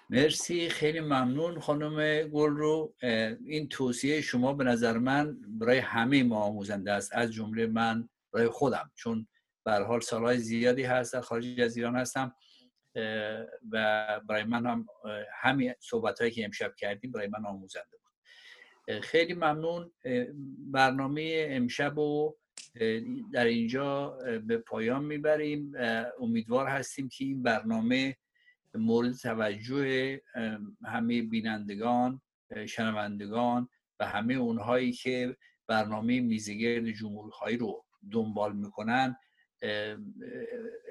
مرسی 0.09 0.69
خیلی 0.69 0.99
ممنون 0.99 1.59
خانم 1.59 2.27
گل 2.27 2.49
رو 2.49 2.93
این 3.45 3.69
توصیه 3.69 4.21
شما 4.21 4.53
به 4.53 4.63
نظر 4.63 4.97
من 4.97 5.37
برای 5.59 5.77
همه 5.77 6.23
ما 6.23 6.41
آموزنده 6.41 6.91
است 6.91 7.11
از 7.13 7.31
جمله 7.31 7.67
من 7.67 8.09
برای 8.33 8.47
خودم 8.47 8.91
چون 8.95 9.27
به 9.65 9.71
حال 9.71 9.99
سالهای 9.99 10.37
زیادی 10.37 10.83
هست 10.83 11.13
در 11.13 11.21
خارج 11.21 11.61
از 11.61 11.77
ایران 11.77 11.95
هستم 11.95 12.35
و 13.71 14.19
برای 14.27 14.43
من 14.43 14.65
هم 14.65 14.85
همین 15.41 15.73
صحبت 15.79 16.19
هایی 16.19 16.31
که 16.31 16.45
امشب 16.45 16.75
کردیم 16.75 17.11
برای 17.11 17.27
من 17.27 17.45
آموزنده 17.45 17.97
بود. 17.97 19.01
خیلی 19.01 19.33
ممنون 19.33 19.91
برنامه 20.57 21.47
امشب 21.49 21.97
و 21.97 22.35
در 23.33 23.45
اینجا 23.45 24.17
به 24.47 24.57
پایان 24.57 25.05
می‌بریم. 25.05 25.73
امیدوار 26.19 26.67
هستیم 26.67 27.09
که 27.09 27.25
این 27.25 27.43
برنامه 27.43 28.17
مورد 28.75 29.13
توجه 29.13 30.21
همه 30.85 31.21
بینندگان 31.21 32.21
شنوندگان 32.65 33.69
و 33.99 34.05
همه 34.05 34.33
اونهایی 34.33 34.91
که 34.91 35.37
برنامه 35.67 36.19
میزگرد 36.19 36.91
جمهوری 36.91 37.57
رو 37.57 37.85
دنبال 38.11 38.55
می‌کنن 38.55 39.15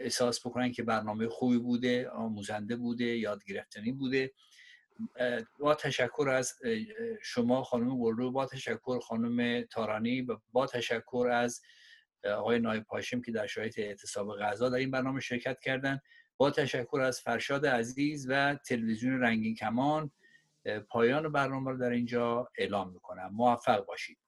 احساس 0.00 0.46
بکنن 0.46 0.72
که 0.72 0.82
برنامه 0.82 1.28
خوبی 1.28 1.58
بوده 1.58 2.08
آموزنده 2.08 2.76
بوده 2.76 3.04
یاد 3.04 3.44
گرفتنی 3.44 3.92
بوده. 3.92 4.32
با 5.58 5.74
تشکر 5.74 6.28
از 6.28 6.52
شما 7.22 7.62
خانم 7.62 7.98
گلرو 7.98 8.30
با 8.30 8.46
تشکر 8.46 8.98
خانم 8.98 9.62
تارانی 9.62 10.22
و 10.22 10.36
با 10.52 10.66
تشکر 10.66 11.28
از 11.32 11.60
آقای 12.24 12.58
نایب 12.58 12.82
پاشم 12.82 13.22
که 13.22 13.32
در 13.32 13.46
شرایط 13.46 13.78
اعتصاب 13.78 14.38
غذا 14.38 14.68
در 14.68 14.76
این 14.76 14.90
برنامه 14.90 15.20
شرکت 15.20 15.60
کردن. 15.60 16.00
با 16.36 16.50
تشکر 16.50 17.00
از 17.00 17.20
فرشاد 17.20 17.66
عزیز 17.66 18.26
و 18.30 18.54
تلویزیون 18.54 19.20
رنگین 19.20 19.54
کمان 19.54 20.10
پایان 20.88 21.32
برنامه 21.32 21.70
رو 21.70 21.78
در 21.78 21.90
اینجا 21.90 22.48
اعلام 22.58 22.92
می‌کنم. 22.92 23.30
موفق 23.32 23.86
باشید. 23.86 24.18